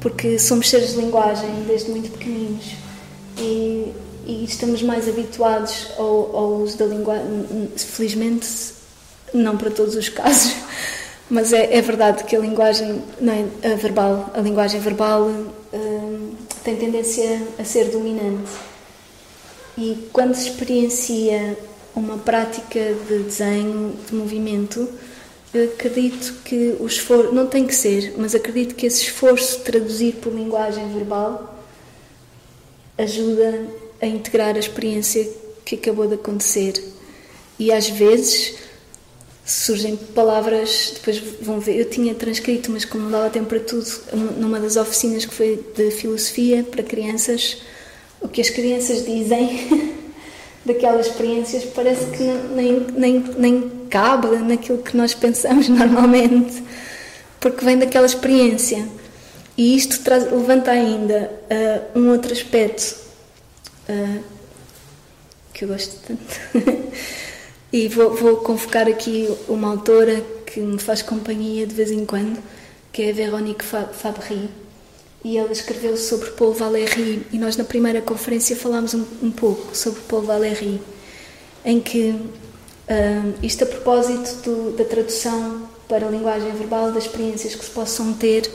porque 0.00 0.38
somos 0.38 0.68
seres 0.68 0.92
de 0.92 0.98
linguagem 0.98 1.50
desde 1.66 1.90
muito 1.90 2.10
pequeninos 2.10 2.74
e, 3.38 3.92
e 4.26 4.44
estamos 4.44 4.82
mais 4.82 5.08
habituados 5.08 5.88
ao, 5.98 6.36
ao 6.36 6.48
uso 6.56 6.78
da 6.78 6.86
linguagem, 6.86 7.68
felizmente, 7.76 8.46
não 9.32 9.56
para 9.56 9.70
todos 9.70 9.94
os 9.96 10.08
casos. 10.08 10.54
Mas 11.30 11.52
é, 11.52 11.76
é, 11.76 11.80
verdade 11.80 12.24
que 12.24 12.36
a 12.36 12.38
linguagem 12.38 13.02
não 13.20 13.32
é, 13.32 13.72
a 13.72 13.76
verbal, 13.76 14.30
a 14.34 14.40
linguagem 14.40 14.80
verbal 14.80 15.22
uh, 15.22 16.36
tem 16.62 16.76
tendência 16.76 17.42
a 17.58 17.64
ser 17.64 17.90
dominante. 17.90 18.50
E 19.78 20.08
quando 20.12 20.34
se 20.34 20.50
experiencia 20.50 21.56
uma 21.94 22.18
prática 22.18 22.94
de 23.08 23.20
desenho, 23.20 23.94
de 24.06 24.14
movimento, 24.14 24.88
acredito 25.54 26.34
que 26.44 26.76
o 26.78 26.86
esforço, 26.86 27.32
não 27.32 27.46
tem 27.46 27.66
que 27.66 27.74
ser, 27.74 28.14
mas 28.18 28.34
acredito 28.34 28.74
que 28.74 28.86
esse 28.86 29.02
esforço 29.04 29.58
de 29.58 29.64
traduzir 29.64 30.14
por 30.16 30.32
linguagem 30.32 30.86
verbal 30.92 31.54
ajuda 32.96 33.66
a 34.02 34.06
integrar 34.06 34.56
a 34.56 34.58
experiência 34.58 35.26
que 35.64 35.76
acabou 35.76 36.08
de 36.08 36.14
acontecer. 36.14 36.74
E 37.58 37.70
às 37.72 37.88
vezes 37.88 38.56
surgem 39.44 39.96
palavras, 39.96 40.94
depois 40.94 41.18
vão 41.40 41.60
ver, 41.60 41.78
eu 41.78 41.88
tinha 41.88 42.14
transcrito, 42.14 42.70
mas 42.70 42.84
como 42.84 43.04
não 43.04 43.10
dava 43.10 43.30
tempo 43.30 43.46
para 43.46 43.60
tudo, 43.60 43.86
numa 44.38 44.58
das 44.58 44.76
oficinas 44.76 45.24
que 45.24 45.32
foi 45.32 45.64
de 45.76 45.90
filosofia 45.92 46.64
para 46.64 46.82
crianças, 46.82 47.58
o 48.20 48.28
que 48.28 48.40
as 48.40 48.50
crianças 48.50 49.04
dizem 49.04 49.94
daquelas 50.66 51.06
experiências 51.06 51.64
parece 51.64 52.06
que 52.16 52.24
nem, 52.54 52.86
nem, 52.94 53.24
nem 53.36 53.72
cabe 53.88 54.28
naquilo 54.38 54.78
que 54.78 54.96
nós 54.96 55.14
pensamos 55.14 55.68
normalmente, 55.70 56.62
porque 57.40 57.64
vem 57.64 57.78
daquela 57.78 58.06
experiência. 58.06 58.86
E 59.56 59.76
isto 59.76 60.00
traz, 60.00 60.24
levanta 60.24 60.70
ainda 60.70 61.30
uh, 61.94 61.98
um 61.98 62.10
outro 62.10 62.32
aspecto 62.32 63.02
uh, 63.88 64.22
que 65.52 65.64
eu 65.64 65.68
gosto 65.68 65.96
tanto. 66.06 66.40
e 67.72 67.88
vou, 67.88 68.14
vou 68.14 68.36
convocar 68.38 68.88
aqui 68.88 69.28
uma 69.48 69.70
autora 69.70 70.22
que 70.46 70.60
me 70.60 70.78
faz 70.78 71.02
companhia 71.02 71.66
de 71.66 71.74
vez 71.74 71.90
em 71.90 72.04
quando, 72.04 72.42
que 72.92 73.02
é 73.02 73.10
a 73.10 73.12
Véronique 73.12 73.64
Fabry. 73.64 74.48
E 75.24 75.38
ela 75.38 75.52
escreveu 75.52 75.96
sobre 75.96 76.30
Paul 76.30 76.52
Valéry, 76.52 77.24
e 77.32 77.38
nós 77.38 77.56
na 77.56 77.64
primeira 77.64 78.02
conferência 78.02 78.56
falámos 78.56 78.92
um, 78.92 79.04
um 79.22 79.30
pouco 79.30 79.76
sobre 79.76 80.00
Paul 80.02 80.22
Valéry, 80.22 80.80
em 81.64 81.80
que 81.80 82.18
Uh, 82.82 83.32
isto 83.42 83.62
a 83.62 83.66
propósito 83.66 84.42
do, 84.42 84.76
da 84.76 84.84
tradução 84.84 85.68
para 85.88 86.06
a 86.06 86.10
linguagem 86.10 86.50
verbal 86.52 86.90
das 86.90 87.04
experiências 87.04 87.54
que 87.54 87.64
se 87.64 87.70
possam 87.70 88.12
ter 88.12 88.50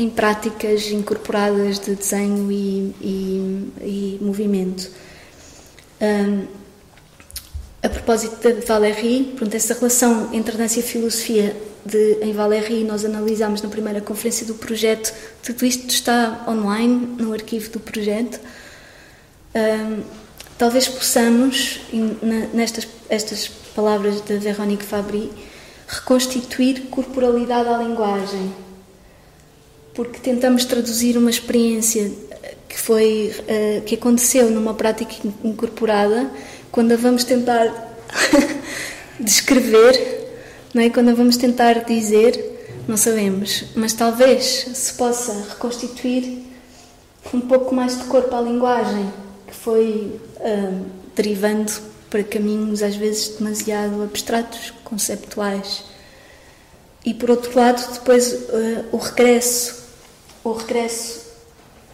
em 0.00 0.08
práticas 0.08 0.86
incorporadas 0.86 1.78
de 1.78 1.94
desenho 1.94 2.50
e, 2.50 2.94
e, 3.02 3.72
e 3.82 4.18
movimento. 4.22 4.90
Um, 6.00 6.46
a 7.82 7.88
propósito 7.90 8.36
da 8.42 8.64
Valéry, 8.64 9.34
pronto, 9.36 9.54
essa 9.54 9.74
relação 9.74 10.30
entre 10.32 10.56
dança 10.56 10.80
e 10.80 10.82
filosofia 10.82 11.54
de, 11.84 12.18
em 12.22 12.32
Valéry, 12.32 12.82
nós 12.82 13.04
analisámos 13.04 13.60
na 13.60 13.68
primeira 13.68 14.00
conferência 14.00 14.46
do 14.46 14.54
projeto, 14.54 15.12
tudo 15.42 15.66
isto 15.66 15.90
está 15.90 16.46
online 16.48 17.16
no 17.18 17.34
arquivo 17.34 17.70
do 17.70 17.80
projeto. 17.80 18.40
Um, 19.54 20.02
talvez 20.56 20.88
possamos, 20.88 21.80
nestas 22.54 22.88
estas 23.10 23.48
palavras 23.48 24.22
de 24.22 24.38
Véronique 24.38 24.84
Fabry, 24.84 25.30
reconstituir 25.86 26.86
corporalidade 26.90 27.68
à 27.68 27.76
linguagem. 27.76 28.69
Porque 29.94 30.18
tentamos 30.20 30.64
traduzir 30.64 31.16
uma 31.16 31.30
experiência 31.30 32.10
que 32.70 32.78
foi 32.78 33.34
uh, 33.40 33.82
que 33.82 33.96
aconteceu 33.96 34.50
numa 34.50 34.74
prática 34.74 35.12
incorporada, 35.42 36.30
quando 36.70 36.92
a 36.92 36.96
vamos 36.96 37.24
tentar 37.24 37.66
descrever, 39.18 40.28
não 40.72 40.82
é? 40.82 40.88
Quando 40.88 41.10
a 41.10 41.14
vamos 41.14 41.36
tentar 41.36 41.84
dizer, 41.84 42.82
não 42.86 42.96
sabemos, 42.96 43.64
mas 43.74 43.92
talvez 43.92 44.66
se 44.72 44.94
possa 44.94 45.32
reconstituir 45.50 46.44
um 47.34 47.40
pouco 47.40 47.74
mais 47.74 47.98
de 47.98 48.04
corpo 48.04 48.34
à 48.34 48.40
linguagem, 48.40 49.12
que 49.46 49.54
foi 49.54 50.20
uh, 50.38 50.86
derivando 51.14 51.72
para 52.08 52.22
caminhos 52.22 52.82
às 52.82 52.94
vezes 52.96 53.36
demasiado 53.36 54.02
abstratos, 54.02 54.72
conceptuais. 54.84 55.84
E 57.04 57.14
por 57.14 57.30
outro 57.30 57.56
lado, 57.58 57.94
depois 57.94 58.32
uh, 58.32 58.84
o 58.92 58.96
regresso, 58.96 59.79
o 60.44 60.52
regresso 60.52 61.30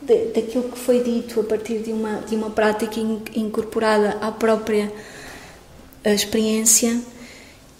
de, 0.00 0.26
daquilo 0.26 0.70
que 0.70 0.78
foi 0.78 1.02
dito 1.02 1.40
a 1.40 1.44
partir 1.44 1.78
de 1.78 1.92
uma, 1.92 2.20
de 2.20 2.36
uma 2.36 2.50
prática 2.50 3.00
in, 3.00 3.22
incorporada 3.34 4.18
à 4.20 4.30
própria 4.30 4.92
eh, 6.04 6.14
experiência, 6.14 7.00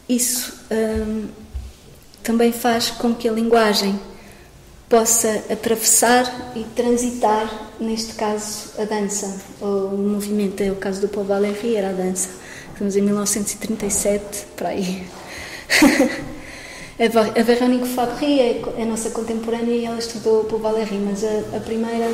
isso 0.08 0.52
um, 0.70 1.28
também 2.22 2.52
faz 2.52 2.90
com 2.90 3.14
que 3.14 3.28
a 3.28 3.32
linguagem 3.32 3.98
possa 4.88 5.44
atravessar 5.50 6.52
e 6.54 6.62
transitar, 6.64 7.72
neste 7.80 8.14
caso, 8.14 8.70
a 8.78 8.84
dança, 8.84 9.40
ou 9.60 9.88
o 9.88 9.98
movimento. 9.98 10.60
É 10.60 10.70
o 10.70 10.76
caso 10.76 11.00
do 11.00 11.08
Paul 11.08 11.26
Valéry, 11.26 11.74
era 11.74 11.90
a 11.90 11.92
dança. 11.92 12.30
Estamos 12.72 12.96
em 12.96 13.02
1937, 13.02 14.46
para 14.56 14.68
aí. 14.68 15.06
a 16.98 17.42
Veronique 17.42 17.88
Fabry 17.88 18.40
é, 18.40 18.62
é 18.78 18.82
a 18.82 18.86
nossa 18.86 19.10
contemporânea 19.10 19.74
e 19.74 19.84
ela 19.84 19.98
estudou 19.98 20.40
o 20.40 20.44
Paul 20.44 20.62
Valéry, 20.62 20.96
mas 20.96 21.22
a, 21.22 21.56
a 21.56 21.60
primeira, 21.60 22.10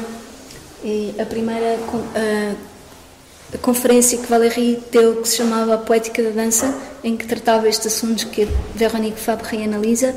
a 1.21 1.25
primeira 1.25 1.79
a, 2.17 3.55
a 3.55 3.59
conferência 3.59 4.19
que 4.19 4.27
Valéry 4.27 4.83
deu, 4.91 5.23
que 5.23 5.29
se 5.29 5.37
chamava 5.37 5.75
a 5.75 5.79
Poética 5.79 6.21
da 6.21 6.31
Dança, 6.31 6.77
em 7.05 7.17
que 7.17 7.25
tratava 7.27 7.69
estes 7.69 7.95
assuntos 7.95 8.25
que 8.25 8.43
a 8.43 8.49
Veronique 8.75 9.21
Fabry 9.21 9.63
analisa, 9.63 10.17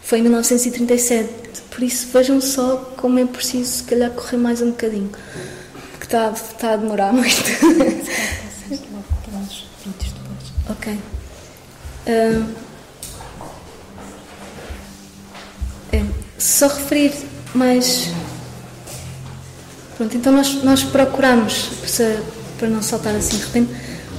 foi 0.00 0.20
em 0.20 0.22
1937, 0.22 1.62
por 1.70 1.82
isso 1.82 2.08
vejam 2.10 2.40
só 2.40 2.76
como 2.96 3.18
é 3.18 3.26
preciso, 3.26 3.70
se 3.70 3.82
calhar, 3.82 4.10
correr 4.12 4.38
mais 4.38 4.62
um 4.62 4.70
bocadinho, 4.70 5.10
porque 5.90 6.06
está, 6.06 6.30
está 6.30 6.72
a 6.72 6.76
demorar 6.76 7.12
muito. 7.12 7.36
ok. 10.70 10.98
Uh, 12.06 12.69
só 16.40 16.66
referir 16.68 17.12
mais. 17.54 18.08
Pronto, 19.96 20.16
então 20.16 20.32
nós, 20.32 20.62
nós 20.64 20.82
procuramos, 20.82 21.68
para 22.58 22.68
não 22.68 22.82
saltar 22.82 23.14
assim 23.14 23.36
de 23.36 23.44
repente, 23.44 23.70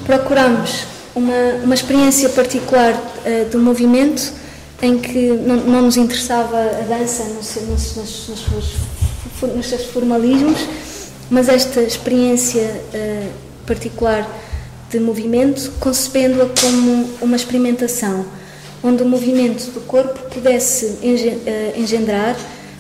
procuramos 0.05 0.85
uma, 1.15 1.33
uma 1.63 1.73
experiência 1.73 2.29
particular 2.29 2.93
uh, 2.93 3.49
do 3.49 3.57
movimento 3.57 4.33
em 4.81 4.97
que 4.99 5.31
não, 5.31 5.55
não 5.57 5.81
nos 5.83 5.97
interessava 5.97 6.57
a 6.57 6.85
dança 6.87 7.23
nos, 7.25 7.55
nos, 7.67 7.95
nos, 7.95 8.27
nos, 8.49 9.55
nos 9.55 9.65
seus 9.67 9.85
formalismos, 9.85 10.59
mas 11.29 11.49
esta 11.49 11.81
experiência 11.81 12.81
uh, 12.93 13.31
particular 13.65 14.27
de 14.89 14.99
movimento, 14.99 15.71
concebendo-a 15.79 16.47
como 16.59 17.09
uma 17.21 17.35
experimentação, 17.35 18.25
onde 18.83 19.03
o 19.03 19.05
movimento 19.05 19.71
do 19.71 19.81
corpo 19.81 20.19
pudesse 20.29 20.97
eh, 21.03 21.73
engendrar 21.77 22.35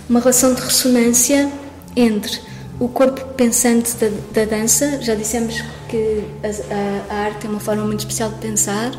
uma 0.09 0.19
relação 0.19 0.53
de 0.53 0.61
ressonância 0.61 1.51
entre 1.95 2.39
o 2.79 2.87
corpo 2.87 3.23
pensante 3.35 3.93
da, 3.97 4.09
da 4.33 4.45
dança, 4.45 4.99
já 5.01 5.13
dissemos 5.13 5.61
que 5.87 6.23
a, 6.43 7.13
a, 7.13 7.15
a 7.15 7.25
arte 7.25 7.45
é 7.45 7.49
uma 7.49 7.59
forma 7.59 7.85
muito 7.85 7.99
especial 7.99 8.31
de 8.31 8.39
pensar, 8.39 8.91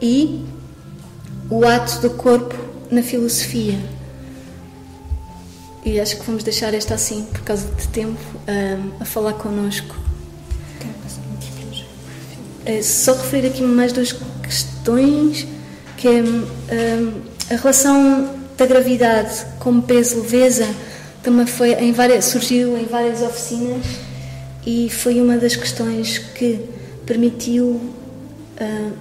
e 0.00 0.44
o 1.48 1.64
ato 1.64 2.00
do 2.00 2.10
corpo 2.10 2.54
na 2.90 3.02
filosofia. 3.02 3.78
E 5.84 6.00
acho 6.00 6.16
que 6.16 6.26
vamos 6.26 6.42
deixar 6.42 6.74
esta 6.74 6.94
assim, 6.94 7.24
por 7.24 7.42
causa 7.42 7.66
de 7.68 7.86
tempo, 7.88 8.20
a 9.00 9.04
falar 9.04 9.34
connosco. 9.34 9.94
É 12.64 12.80
só 12.82 13.12
referir 13.12 13.48
aqui 13.48 13.62
mais 13.62 13.92
duas 13.92 14.12
questões, 14.42 15.46
que 16.02 16.08
é 16.08 17.54
a 17.54 17.56
relação 17.56 18.28
da 18.58 18.66
gravidade 18.66 19.46
com 19.60 19.80
peso 19.80 20.20
leveza 20.20 20.66
também 21.22 21.46
foi 21.46 21.74
em 21.74 21.92
várias, 21.92 22.24
surgiu 22.24 22.76
em 22.76 22.86
várias 22.86 23.22
oficinas 23.22 23.86
e 24.66 24.90
foi 24.90 25.20
uma 25.20 25.36
das 25.36 25.54
questões 25.54 26.18
que 26.18 26.58
permitiu 27.06 27.80
uh, 28.60 28.92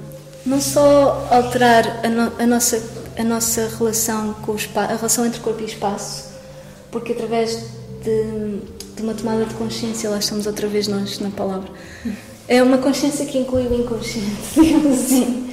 não 0.46 0.62
só 0.62 1.28
alterar 1.32 2.02
a, 2.06 2.08
no, 2.08 2.32
a, 2.38 2.46
nossa, 2.46 2.80
a 3.18 3.24
nossa 3.24 3.68
relação 3.80 4.36
com 4.46 4.52
o 4.52 4.56
espaço, 4.56 4.94
a 4.94 4.96
relação 4.96 5.26
entre 5.26 5.40
corpo 5.40 5.64
e 5.64 5.66
espaço, 5.66 6.26
porque 6.92 7.14
através 7.14 7.58
de, 8.04 8.60
de 8.96 9.02
uma 9.02 9.16
tomada 9.16 9.44
de 9.46 9.56
consciência, 9.56 10.08
lá 10.08 10.20
estamos 10.20 10.46
outra 10.46 10.68
vez 10.68 10.88
nós 10.88 11.18
na 11.18 11.32
palavra, 11.32 11.72
é 12.48 12.62
uma 12.62 12.78
consciência 12.78 13.26
que 13.26 13.40
inclui 13.40 13.66
o 13.66 13.74
inconsciente, 13.74 14.30
digamos 14.54 15.00
assim. 15.00 15.52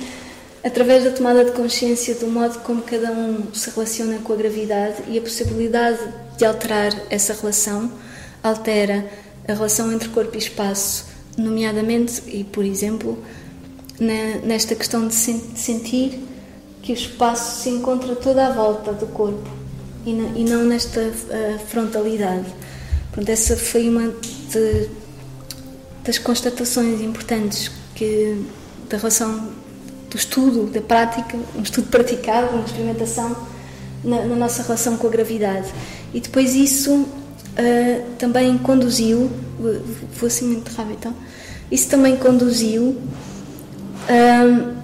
Através 0.62 1.04
da 1.04 1.10
tomada 1.12 1.44
de 1.44 1.52
consciência 1.52 2.16
do 2.16 2.26
modo 2.26 2.58
como 2.60 2.82
cada 2.82 3.12
um 3.12 3.54
se 3.54 3.70
relaciona 3.70 4.18
com 4.18 4.32
a 4.32 4.36
gravidade 4.36 4.96
e 5.06 5.16
a 5.16 5.22
possibilidade 5.22 6.00
de 6.36 6.44
alterar 6.44 6.92
essa 7.10 7.32
relação, 7.32 7.92
altera 8.42 9.08
a 9.46 9.52
relação 9.52 9.92
entre 9.92 10.08
corpo 10.08 10.34
e 10.34 10.38
espaço, 10.38 11.06
nomeadamente 11.36 12.22
e, 12.26 12.42
por 12.42 12.64
exemplo, 12.64 13.22
nesta 14.42 14.74
questão 14.74 15.06
de, 15.06 15.14
sen 15.14 15.38
de, 15.38 15.58
sentir 15.58 16.20
que 16.82 16.92
o 16.92 16.94
espaço 16.94 17.62
se 17.62 17.70
encontra 17.70 18.14
toda 18.16 18.46
à 18.46 18.50
volta 18.50 18.92
do 18.92 19.06
corpo 19.06 19.48
e, 20.04 20.12
não 20.44 20.64
nesta 20.64 21.00
uh, 21.00 21.58
frontalidade. 21.68 22.46
Pronto, 23.12 23.28
essa 23.28 23.56
foi 23.56 23.88
uma 23.88 24.08
de, 24.08 24.88
das 26.04 26.18
constatações 26.18 27.00
importantes 27.00 27.70
que 27.94 28.44
da 28.88 28.96
relação 28.96 29.50
do 30.10 30.16
estudo, 30.16 30.66
da 30.66 30.80
prática, 30.80 31.38
um 31.56 31.62
estudo 31.62 31.88
praticado, 31.88 32.54
uma 32.54 32.64
experimentação 32.64 33.36
na, 34.02 34.24
na 34.24 34.36
nossa 34.36 34.62
relação 34.62 34.96
com 34.96 35.06
a 35.06 35.10
gravidade. 35.10 35.68
E 36.14 36.20
depois 36.20 36.54
isso 36.54 36.94
uh, 36.94 37.06
também 38.18 38.56
conduziu, 38.58 39.30
vou 39.58 40.26
assim 40.26 40.46
muito 40.46 40.70
rápido 40.74 40.96
então, 40.98 41.14
isso 41.70 41.88
também 41.88 42.16
conduziu 42.16 42.96
um, 44.08 44.78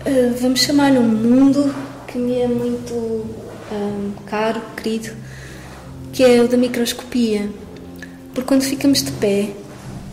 Uh, 0.00 0.34
vamos 0.40 0.60
chamar 0.60 0.92
um 0.92 1.02
mundo 1.02 1.74
que 2.08 2.16
me 2.16 2.38
é 2.38 2.48
muito 2.48 2.94
um, 2.94 4.12
caro, 4.24 4.62
querido, 4.74 5.10
que 6.10 6.24
é 6.24 6.40
o 6.40 6.48
da 6.48 6.56
microscopia. 6.56 7.50
Porque 8.32 8.48
quando 8.48 8.62
ficamos 8.62 9.02
de 9.02 9.12
pé 9.12 9.50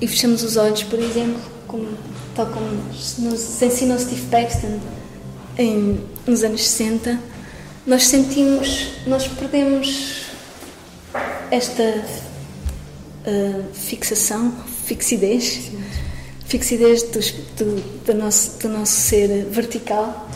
e 0.01 0.07
fechamos 0.07 0.43
os 0.43 0.57
olhos, 0.57 0.83
por 0.83 0.99
exemplo, 0.99 1.39
como, 1.65 1.87
tal 2.37 2.45
como 2.45 2.67
nos 2.69 3.61
ensinou 3.63 3.97
Steve 3.97 4.21
Paxton 4.29 4.79
em, 5.57 5.99
nos 6.27 6.43
anos 6.43 6.61
60, 6.67 7.19
nós 7.87 8.03
sentimos, 8.03 8.89
nós 9.07 9.27
perdemos 9.27 10.27
esta 11.49 11.81
uh, 11.83 13.63
fixação, 13.73 14.53
fixidez, 14.85 15.71
fixidez 16.45 17.03
do, 17.03 17.19
do, 17.57 18.05
do, 18.05 18.13
nosso, 18.13 18.59
do 18.59 18.69
nosso 18.69 18.93
ser 18.93 19.45
vertical 19.45 20.29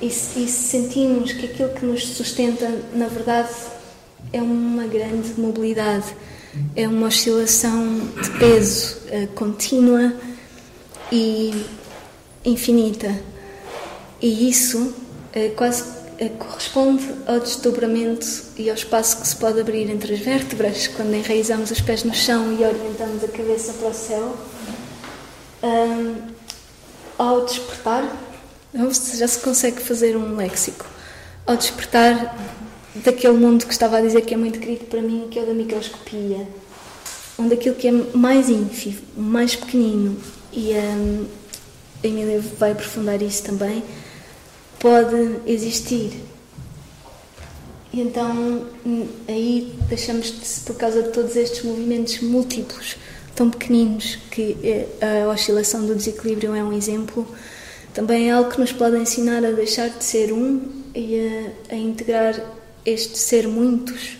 e, 0.00 0.06
e 0.06 0.10
sentimos 0.46 1.32
que 1.32 1.46
aquilo 1.46 1.70
que 1.70 1.84
nos 1.84 2.06
sustenta, 2.06 2.70
na 2.94 3.08
verdade, 3.08 3.50
é 4.32 4.40
uma 4.40 4.86
grande 4.86 5.32
mobilidade, 5.36 6.06
é 6.76 6.86
uma 6.86 7.08
oscilação 7.08 7.98
de 8.22 8.30
peso 8.38 8.98
uh, 9.08 9.26
contínua 9.34 10.12
e 11.12 11.66
infinita. 12.42 13.14
E 14.20 14.48
isso 14.48 14.78
uh, 14.78 15.54
quase 15.54 15.82
uh, 15.82 16.30
corresponde 16.38 17.06
ao 17.26 17.38
desdobramento 17.38 18.26
e 18.56 18.70
ao 18.70 18.74
espaço 18.74 19.20
que 19.20 19.28
se 19.28 19.36
pode 19.36 19.60
abrir 19.60 19.90
entre 19.90 20.14
as 20.14 20.20
vértebras 20.20 20.88
quando 20.88 21.14
enraizamos 21.14 21.70
os 21.70 21.80
pés 21.82 22.02
no 22.02 22.14
chão 22.14 22.52
e 22.58 22.64
orientamos 22.64 23.22
a 23.22 23.28
cabeça 23.28 23.74
para 23.74 23.88
o 23.88 23.94
céu. 23.94 24.36
ao 27.18 27.44
despertar, 27.44 28.04
já 29.14 29.28
se 29.28 29.38
consegue 29.40 29.80
fazer 29.80 30.16
um 30.16 30.34
léxico. 30.34 30.86
Ao 31.46 31.56
despertar 31.56 32.36
daquele 32.94 33.36
mundo 33.36 33.66
que 33.66 33.72
estava 33.72 33.98
a 33.98 34.00
dizer 34.00 34.22
que 34.22 34.32
é 34.32 34.36
muito 34.36 34.58
querido 34.58 34.86
para 34.86 35.02
mim, 35.02 35.28
que 35.30 35.38
é 35.38 35.42
o 35.42 35.46
da 35.46 35.54
microscopia, 35.54 36.48
onde 37.38 37.54
aquilo 37.54 37.74
que 37.74 37.88
é 37.88 37.92
mais 38.14 38.48
ínfimo, 38.48 39.02
mais 39.16 39.54
pequenino, 39.54 40.16
e 40.52 40.72
um, 40.74 41.26
a 42.02 42.06
Emília 42.06 42.40
vai 42.58 42.72
aprofundar 42.72 43.20
isso 43.22 43.42
também, 43.42 43.82
pode 44.78 45.38
existir. 45.46 46.12
E 47.92 48.00
então 48.00 48.66
aí 49.28 49.78
deixamos, 49.88 50.26
de, 50.26 50.60
por 50.64 50.76
causa 50.76 51.02
de 51.02 51.10
todos 51.10 51.36
estes 51.36 51.62
movimentos 51.62 52.20
múltiplos, 52.20 52.96
tão 53.34 53.50
pequeninos, 53.50 54.18
que 54.30 54.56
eh, 54.62 55.22
a 55.24 55.28
oscilação 55.28 55.86
do 55.86 55.94
desequilíbrio 55.94 56.54
é 56.54 56.64
um 56.64 56.72
exemplo, 56.72 57.26
também 57.94 58.30
é 58.30 58.32
algo 58.32 58.50
que 58.50 58.58
nos 58.58 58.72
pode 58.72 58.96
ensinar 58.96 59.44
a 59.44 59.50
deixar 59.50 59.90
de 59.90 60.02
ser 60.02 60.32
um 60.32 60.82
e 60.94 61.52
a, 61.70 61.74
a 61.74 61.76
integrar 61.76 62.34
este 62.84 63.18
ser 63.18 63.46
muitos 63.46 64.16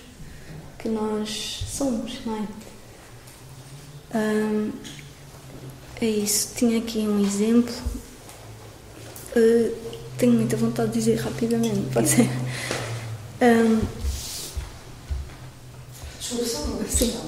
que 0.79 0.89
nós 0.89 1.65
somos, 1.69 2.21
não 2.25 2.37
é? 2.37 2.47
Um, 4.15 4.73
é 6.05 6.11
isso. 6.11 6.49
Tinha 6.57 6.79
aqui 6.79 7.01
um 7.01 7.25
exemplo. 7.25 7.75
Uh, 9.37 9.75
tenho 10.19 10.33
muita 10.33 10.57
vontade 10.57 10.91
de 10.93 10.99
dizer 10.99 11.17
rapidamente, 11.17 11.81
pode 11.93 12.09
ser? 12.09 12.29
Um, 13.41 13.81
Desculpa, 16.21 16.45
só 16.45 16.59
uma 16.63 16.85
Sim. 16.89 17.07
questão. 17.07 17.21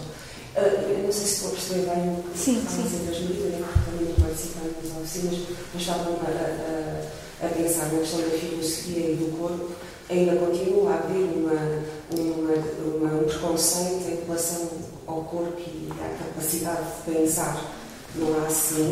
Uh, 0.57 0.91
eu 0.91 1.03
não 1.05 1.13
sei 1.13 1.27
se 1.27 1.35
estou 1.35 1.49
a 1.49 1.53
perceber 1.53 1.91
bem 1.91 2.09
o 2.11 2.23
que 2.23 2.39
Sim, 2.39 2.65
sim. 2.69 2.83
dizer 2.83 3.21
medidas, 3.21 3.51
nem 3.51 3.63
porque 3.63 3.91
também 3.91 4.09
não 4.09 4.15
participei 4.15 4.73
nas 4.83 4.97
oficinas, 5.03 5.41
mas 5.73 5.83
estavam 5.83 6.13
a, 6.13 7.45
a, 7.45 7.47
a 7.47 7.49
pensar 7.49 7.93
na 7.93 7.99
questão 7.99 8.21
da 8.21 8.39
filosofia 8.39 9.11
e 9.11 9.17
do 9.17 9.37
corpo. 9.37 9.71
Ainda 10.09 10.37
continua 10.37 10.93
a 10.93 10.99
haver 10.99 11.25
uma, 11.35 11.83
uma, 12.13 12.55
uma, 12.85 13.21
um 13.23 13.25
preconceito 13.25 14.07
em 14.09 14.25
relação 14.27 14.69
ao 15.07 15.25
corpo 15.25 15.59
e 15.59 15.89
à 15.91 16.25
capacidade 16.25 16.85
de 17.07 17.13
pensar. 17.13 17.84
Não 18.17 18.43
há 18.43 18.47
assim 18.47 18.83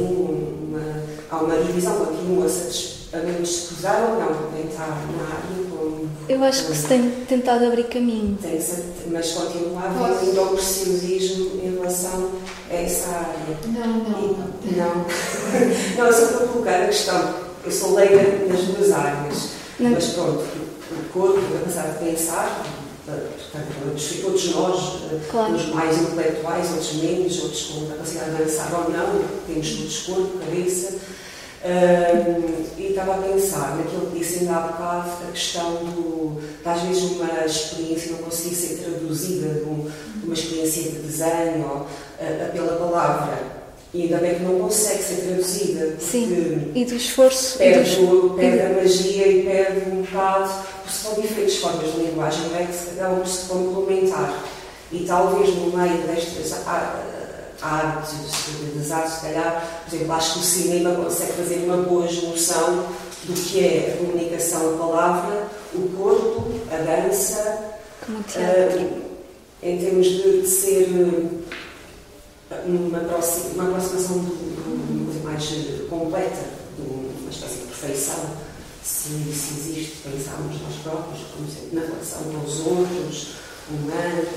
uma. 0.70 1.02
Há 1.30 1.36
uma 1.42 1.56
divisão, 1.62 1.94
continua-se 2.04 3.02
a 3.12 3.18
menos 3.18 3.48
se 3.54 3.66
cruzar 3.68 4.02
ou 4.10 4.20
não, 4.20 4.50
tentar 4.52 4.88
na 4.88 5.24
área 5.24 5.70
como. 5.70 6.08
eu 6.28 6.42
acho 6.44 6.66
que 6.66 6.74
se 6.74 6.86
tem 6.88 7.10
tentado 7.28 7.66
abrir 7.66 7.84
caminho. 7.84 8.36
Tem-se- 8.40 8.82
mas 9.10 9.30
continua 9.32 9.80
a 9.82 9.86
haver 9.90 10.28
ainda 10.28 10.42
um 10.42 10.54
preciosismo 10.54 11.60
em 11.62 11.74
relação 11.74 12.30
a 12.70 12.74
essa 12.74 13.08
área. 13.10 13.58
Não, 13.66 13.86
não, 13.86 14.10
não. 14.10 14.52
Não. 14.76 15.06
Não, 15.98 16.06
é 16.06 16.12
só 16.12 16.26
para 16.38 16.46
colocar 16.48 16.82
a 16.82 16.86
questão. 16.86 17.34
Eu 17.64 17.70
sou 17.70 17.94
leiga 17.94 18.46
nas 18.48 18.60
duas 18.62 18.90
áreas, 18.90 19.48
Não. 19.78 19.90
mas 19.90 20.06
pronto, 20.06 20.40
o 20.42 21.12
corpo, 21.12 21.38
a 21.38 21.58
capacidade 21.58 21.98
de 21.98 22.10
pensar, 22.10 22.64
portanto, 23.06 23.74
todos- 23.84 24.20
todos 24.22 24.54
nós, 24.54 25.02
eh, 25.12 25.18
Claro. 25.30 25.54
uns 25.54 25.66
mais 25.74 25.98
intelectuais, 26.00 26.70
outros 26.70 26.92
menos, 26.94 27.42
outros 27.42 27.62
com 27.64 27.86
capacidade 27.86 28.30
de 28.30 28.36
pensar 28.42 28.70
ou 28.72 28.90
não, 28.90 29.22
temos 29.46 29.70
todos 29.70 29.98
corpo, 30.02 30.38
cabeça. 30.38 30.94
Ahm, 31.64 32.64
e 32.76 32.88
estava 32.88 33.14
a 33.14 33.18
pensar 33.18 33.76
naquilo 33.76 34.10
que 34.10 34.18
disse 34.18 34.40
ainda 34.40 34.56
há 34.56 34.60
bocado, 34.62 35.10
a 35.28 35.30
questão 35.32 35.74
do, 35.84 36.40
de 36.40 36.68
às 36.68 36.80
vezes 36.82 37.02
uma 37.04 37.44
experiência 37.46 38.12
não 38.12 38.18
conseguir 38.18 38.54
ser 38.56 38.78
traduzida 38.82 39.48
de, 39.48 39.60
um- 39.68 39.88
de 40.16 40.24
uma 40.24 40.34
experiência 40.34 40.82
de 40.90 40.98
desenho 40.98 41.64
ou, 41.70 41.86
pela 42.52 42.76
palavra. 42.78 43.38
E 43.94 44.02
ainda 44.04 44.16
bem 44.18 44.34
que 44.36 44.42
não 44.42 44.58
consegue 44.58 45.02
ser 45.04 45.16
traduzida, 45.26 45.96
Sim. 46.00 46.72
E 46.74 46.84
do 46.84 46.94
esforço. 46.96 47.56
E 47.56 47.58
perde, 47.58 47.90
dos, 47.96 48.08
o- 48.08 48.30
perde 48.30 48.60
a 48.60 48.68
magia 48.70 49.28
e 49.28 49.42
perde 49.44 49.90
um 49.90 50.02
bocado, 50.02 50.50
são 50.90 51.14
diferentes 51.20 51.56
formas 51.58 51.92
de 51.92 52.00
linguagem 52.00 52.48
não 52.48 52.56
é, 52.58 52.64
que 52.66 52.72
se 52.74 52.90
acabam 52.90 53.18
por 53.20 53.26
se 53.28 53.46
complementar. 53.46 54.42
E 54.90 55.04
talvez 55.06 55.54
no 55.56 55.76
meio 55.76 56.02
destas 56.06 56.52
artes, 56.66 58.14
das 58.76 58.90
artes, 58.90 59.12
se 59.14 59.20
calhar, 59.20 59.84
por 59.88 59.94
exemplo, 59.94 60.12
acho 60.14 60.32
que 60.34 60.38
o 60.40 60.42
cinema 60.42 60.94
consegue 60.94 61.32
fazer 61.32 61.56
uma 61.64 61.76
boa 61.78 62.06
junção 62.08 62.86
do 63.24 63.32
que 63.34 63.60
é 63.64 63.92
a 63.94 63.96
comunicação, 64.04 64.74
a 64.74 64.78
palavra, 64.78 65.46
o 65.74 65.88
corpo, 65.96 66.50
a 66.70 66.76
dança, 66.76 67.70
como 68.04 68.18
o 68.18 68.22
teatro. 68.24 68.80
ah, 69.62 69.66
em 69.66 69.78
termos 69.78 70.06
de, 70.06 70.42
de 70.42 70.48
ser 70.48 70.88
ah, 72.50 72.54
uma, 72.66 72.98
aproxi- 72.98 73.52
uma 73.54 73.68
aproximação 73.68 74.18
de, 74.18 75.04
coisa 75.04 75.20
mais 75.24 75.44
eh, 75.52 75.86
completa, 75.88 76.44
de 76.76 76.82
uma 76.82 77.30
espécie 77.30 77.58
de 77.60 77.66
perfeição, 77.66 78.24
se, 78.84 79.08
se 79.32 79.54
existe, 79.58 79.96
pensarmos 80.04 80.60
nós 80.60 80.74
próprios, 80.82 81.20
como 81.34 81.48
sempre, 81.50 81.76
na 81.76 81.82
relação 81.82 82.22
com 82.24 82.44
os 82.44 82.60
outros, 82.60 83.28
humanos, 83.70 84.28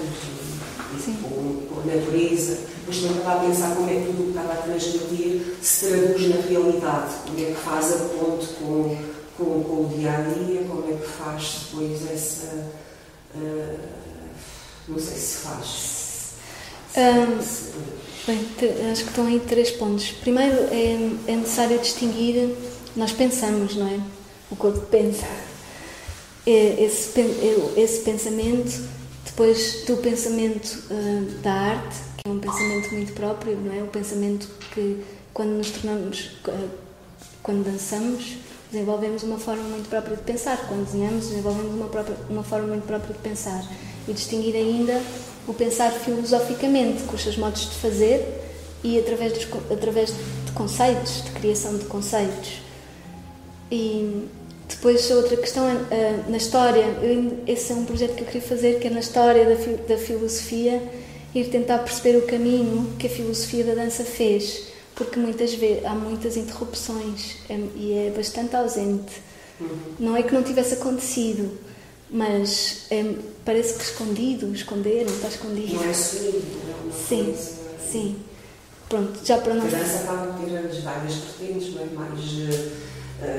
e, 1.07 1.11
com, 1.23 1.65
com 1.73 1.81
a 1.81 1.85
natureza. 1.95 2.57
Mas 2.87 3.01
não 3.01 3.17
estava 3.17 3.41
a 3.41 3.49
pensar 3.49 3.75
como 3.75 3.89
é 3.89 3.93
que 3.95 4.05
tudo 4.05 4.21
o 4.21 4.23
que 4.25 4.29
estava 4.37 4.53
a 4.53 4.57
transmitir 4.57 5.55
se 5.61 5.87
traduz 5.87 6.29
na 6.29 6.41
realidade, 6.41 7.13
como 7.25 7.39
é 7.39 7.45
que 7.51 7.55
faz 7.55 7.91
a 7.93 7.97
ponte 8.09 8.45
com, 8.59 8.97
com, 9.37 9.63
com 9.63 9.73
o 9.85 9.93
dia 9.97 10.11
a 10.11 10.21
dia, 10.21 10.61
como 10.67 10.83
é 10.87 10.95
que 10.97 11.07
faz 11.07 11.61
depois 11.65 12.11
essa. 12.11 12.67
ah, 13.35 13.75
não 14.87 14.99
sei 14.99 15.17
se 15.17 15.37
faz. 15.37 15.95
Se- 17.41 17.73
Bem, 18.27 18.39
acho 18.91 19.03
que 19.03 19.09
estão 19.09 19.27
aí 19.27 19.39
três 19.39 19.69
pontos. 19.71 20.09
Primeiro, 20.11 20.55
é, 20.71 21.11
é 21.27 21.35
necessário 21.35 21.77
distinguir. 21.79 22.55
Nós 22.95 23.11
pensamos, 23.11 23.75
não 23.75 23.87
é? 23.87 23.99
O 24.55 24.57
corpo 24.57 24.79
pensa. 24.87 25.27
É 26.47 26.81
Esse, 26.81 27.19
é 27.19 27.81
esse 27.81 28.03
pensamento, 28.03 28.87
depois 29.25 29.83
do 29.85 29.97
pensamento 29.97 30.81
ah, 30.89 31.41
da 31.41 31.51
arte, 31.51 31.97
que 32.17 32.29
é 32.29 32.31
um 32.31 32.39
pensamento 32.39 32.93
muito 32.93 33.13
próprio, 33.13 33.57
não 33.57 33.73
é? 33.73 33.83
O 33.83 33.87
pensamento 33.87 34.47
que, 34.73 35.03
quando 35.33 35.49
nos 35.49 35.71
tornamos. 35.71 36.31
ah, 36.47 36.67
quando 37.43 37.65
dançamos, 37.65 38.37
desenvolvemos 38.71 39.23
uma 39.23 39.37
forma 39.37 39.63
muito 39.63 39.89
própria 39.89 40.15
de 40.15 40.23
pensar. 40.23 40.57
Quando 40.69 40.85
desenhamos, 40.85 41.27
desenvolvemos 41.27 41.73
uma, 41.73 41.87
própria, 41.87 42.15
uma 42.29 42.43
forma 42.43 42.67
muito 42.67 42.87
própria 42.87 43.13
de 43.13 43.19
pensar. 43.19 43.61
E 44.07 44.13
distinguir 44.13 44.55
ainda 44.55 45.01
o 45.47 45.53
pensar 45.53 45.91
filosoficamente, 45.91 47.03
com 47.03 47.15
os 47.15 47.21
seus 47.21 47.37
modos 47.37 47.69
de 47.69 47.75
fazer 47.75 48.41
e 48.83 48.97
através, 48.97 49.33
dos, 49.33 49.47
através 49.69 50.09
de 50.45 50.51
conceitos, 50.53 51.23
de 51.23 51.31
criação 51.31 51.77
de 51.77 51.85
conceitos. 51.85 52.61
E 53.69 54.27
depois 54.67 55.09
a 55.11 55.15
outra 55.15 55.37
questão 55.37 55.67
é 55.67 55.73
ah, 55.73 56.29
na 56.29 56.37
história. 56.37 56.83
Eu 57.01 57.37
esse 57.47 57.71
é 57.71 57.75
um 57.75 57.85
projeto 57.85 58.15
que 58.15 58.21
eu 58.21 58.27
queria 58.27 58.41
fazer, 58.41 58.79
que 58.79 58.87
é 58.87 58.89
na 58.89 58.99
história 58.99 59.45
da, 59.45 59.55
fi- 59.55 59.77
da 59.87 59.97
filosofia, 59.97 60.81
ir 61.33 61.45
tentar 61.49 61.79
perceber 61.79 62.17
o 62.17 62.21
caminho 62.23 62.93
que 62.97 63.07
a 63.07 63.09
filosofia 63.09 63.63
da 63.63 63.75
dança 63.75 64.03
fez, 64.03 64.63
porque 64.95 65.19
muitas 65.19 65.53
vezes 65.53 65.83
há 65.85 65.93
muitas 65.93 66.37
interrupções 66.37 67.35
é- 67.49 67.59
e 67.75 67.93
é 68.07 68.13
bastante 68.15 68.55
ausente. 68.55 69.21
Não 69.99 70.17
é 70.17 70.23
que 70.23 70.33
não 70.33 70.43
tivesse 70.43 70.73
acontecido, 70.75 71.57
mas 72.09 72.85
é- 72.91 73.15
parece 73.43 73.75
que 73.75 73.83
escondido, 73.83 74.53
esconder, 74.53 75.05
não 75.05 75.13
está 75.13 75.27
escondido. 75.27 75.73
Não 75.75 75.83
é 75.83 75.89
assumido, 75.89 76.41
não 76.67 76.73
é 76.73 76.83
uma 76.83 76.93
Sim, 77.07 77.23
coisa. 77.25 77.51
sim. 77.91 78.15
Pronto, 78.89 79.19
já 79.25 79.37
para 79.39 79.53
A 79.53 79.55
nós. 79.55 79.71
dança 79.71 79.97
acaba 79.99 80.33
por 80.33 80.45
ter 80.47 80.57
as 80.57 80.77
várias 80.79 81.13
vertentes, 81.15 81.73
não 81.73 81.81
é? 81.81 81.85
mais 81.85 82.19
uh, 82.19 82.71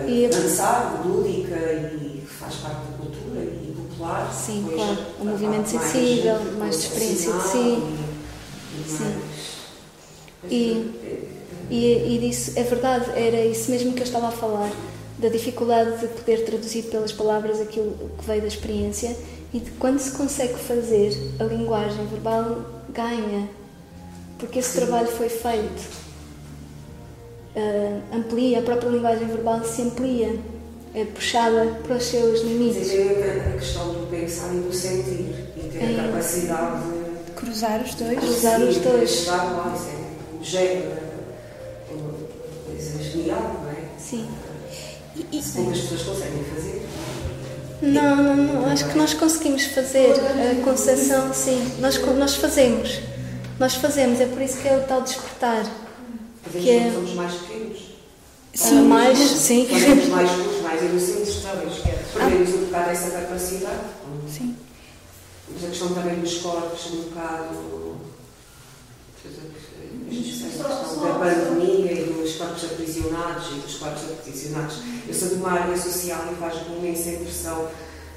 E- 0.09 0.29
dançar, 0.29 1.03
lúdica 1.07 1.55
e 1.57 2.21
que 2.21 2.27
faz 2.27 2.55
parte 2.57 2.77
da 2.91 2.97
cultura 2.99 3.41
e 3.41 3.75
popular. 3.77 4.33
Sim, 4.33 4.63
depois 4.69 4.77
claro. 4.77 4.99
a 5.19 5.23
Um 5.23 5.27
movimento 5.27 5.67
sensível, 5.69 6.39
mais 6.59 6.81
de 6.81 6.87
experiência 6.87 7.33
de 7.33 7.43
si. 7.43 7.59
E, 7.59 8.81
e 8.81 8.89
Sim. 8.89 9.05
mais- 9.05 10.53
E- 10.53 11.17
E, 11.69 12.15
e 12.15 12.19
disso, 12.21 12.53
é 12.55 12.63
verdade, 12.63 13.11
era 13.17 13.45
isso 13.45 13.73
mesmo 13.73 13.93
que 13.93 13.99
eu 13.99 14.05
estava 14.05 14.29
a 14.29 14.31
falar, 14.31 14.71
da 15.19 15.29
dificuldade 15.29 15.99
de 15.99 16.07
poder 16.07 16.45
traduzir 16.45 16.85
pelas 16.85 17.11
palavras 17.11 17.61
aquilo 17.61 17.93
que 18.17 18.25
veio 18.25 18.41
da 18.43 18.47
experiência 18.47 19.17
e 19.53 19.59
de 19.59 19.73
quando 19.73 19.99
se 19.99 20.13
consegue 20.13 20.55
fazer, 20.61 21.13
a 21.41 21.43
linguagem 21.45 22.07
verbal 22.07 22.65
ganha, 22.91 23.49
porque 24.39 24.61
esse 24.61 24.79
trabalho 24.79 25.09
foi 25.09 25.29
feito. 25.29 26.06
Ah, 27.57 28.17
amplia, 28.17 28.59
a 28.59 28.63
própria 28.63 28.89
linguagem 28.91 29.27
verbal 29.29 29.65
se 29.65 29.81
amplia, 29.83 30.39
é 30.95 31.05
puxada 31.07 31.67
para 31.87 31.97
os 31.97 32.05
seus 32.05 32.41
limites. 32.43 32.91
é 32.93 33.53
a 33.55 33.59
questão 33.59 33.89
do 33.95 34.07
pensar 34.11 34.53
e 34.55 34.59
do 34.59 34.73
sentir 34.73 35.35
e 35.57 35.69
ter 35.73 35.79
É. 35.97 36.01
a 36.01 36.07
capacidade 36.09 36.83
de 37.27 37.33
Cruzar 37.33 37.83
os 37.83 37.95
dois. 37.95 38.19
Cruzar 38.19 38.61
os 38.61 38.75
Sim, 38.77 38.81
dois. 38.81 39.11
Chegar 39.11 39.45
lá, 39.45 39.75
isso 40.43 40.57
é 40.57 40.61
um 40.61 40.77
é 41.91 41.95
uma 41.95 42.13
coisa 42.67 43.03
genial, 43.03 43.61
não 43.63 43.71
é? 43.71 43.75
Sim. 43.99 44.27
E- 45.33 45.43
Se 45.43 45.53
poucas 45.53 45.81
pessoas 45.81 46.03
conseguem 46.03 46.45
fazer. 46.45 46.83
Não, 47.83 48.17
não, 48.17 48.37
não, 48.37 48.67
acho 48.71 48.89
que 48.89 48.97
nós 48.99 49.13
conseguimos 49.15 49.65
fazer 49.67 50.13
a 50.13 50.63
concessão, 50.65 51.33
sim, 51.35 51.73
nós, 51.79 51.99
nós 52.17 52.35
fazemos. 52.37 53.01
Nós 53.59 53.75
fazemos, 53.75 54.19
é 54.21 54.27
por 54.27 54.41
isso 54.43 54.59
que 54.59 54.69
é 54.69 54.77
o 54.77 54.81
tal 54.83 55.03
despertar. 55.03 55.65
Fazemos 56.47 56.65
Que 56.65 56.71
é- 56.71 56.93
somos 56.93 57.13
mais 57.15 57.33
pequenos. 57.35 57.79
Sim, 58.55 58.83
mais, 58.89 59.19
sim. 59.19 59.67
Fazemos 59.71 60.09
mais 60.09 60.31
cursos, 60.31 60.63
mais 60.63 60.83
inocentes, 60.83 61.43
talvez. 61.43 61.75
Perdemos 62.15 62.49
um 62.55 62.65
bocado 62.67 62.91
essa 62.91 63.11
capacidade. 63.11 63.81
Sim. 64.33 64.57
Mas 65.53 65.65
a 65.65 65.69
questão 65.69 65.89
também 65.95 66.21
dos 66.21 66.39
corpos, 66.39 66.87
um 66.93 67.03
bocado. 67.03 67.97
Da 71.03 71.15
pandemia 71.19 71.93
e 71.93 72.05
dos 72.13 72.37
corpos 72.37 72.65
aprisionados 72.65 73.49
e 73.51 73.61
dos 73.61 73.75
corpos 73.75 74.03
aprisionados. 74.05 74.77
Eu 75.07 75.15
sou 75.15 75.29
de 75.29 75.35
uma 75.35 75.53
área 75.53 75.77
social 75.77 76.25
e 76.33 76.35
faz-me 76.37 76.77
imensa 76.79 77.11
impressão 77.11 77.69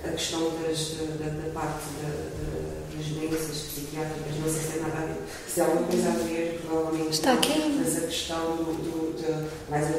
a 0.04 0.08
questão 0.10 0.52
das, 0.62 0.92
da, 0.92 1.26
da- 1.26 1.42
da 1.42 1.50
parte 1.54 1.84
da, 2.02 2.39
das 3.14 3.30
doenças 3.30 3.58
psiquiátricas. 3.58 4.36
Não 4.40 4.50
sei 4.52 4.62
se 4.62 4.68
tem 4.74 4.82
nada 4.82 4.98
a 4.98 5.06
ver, 5.06 5.16
se 5.48 5.56
tem 5.56 5.64
alguma 5.64 5.88
coisa 5.88 6.10
a 6.10 6.12
ver, 6.12 6.62
provavelmente. 6.66 7.12
Está 7.12 7.32
não, 7.34 7.40
aqui. 7.40 7.82
Mas 7.84 7.98
a 7.98 8.02
questão 8.08 8.56
do, 8.58 8.64
do, 8.64 9.18
de- 9.18 9.72
mais 9.72 9.86
a, 9.86 9.90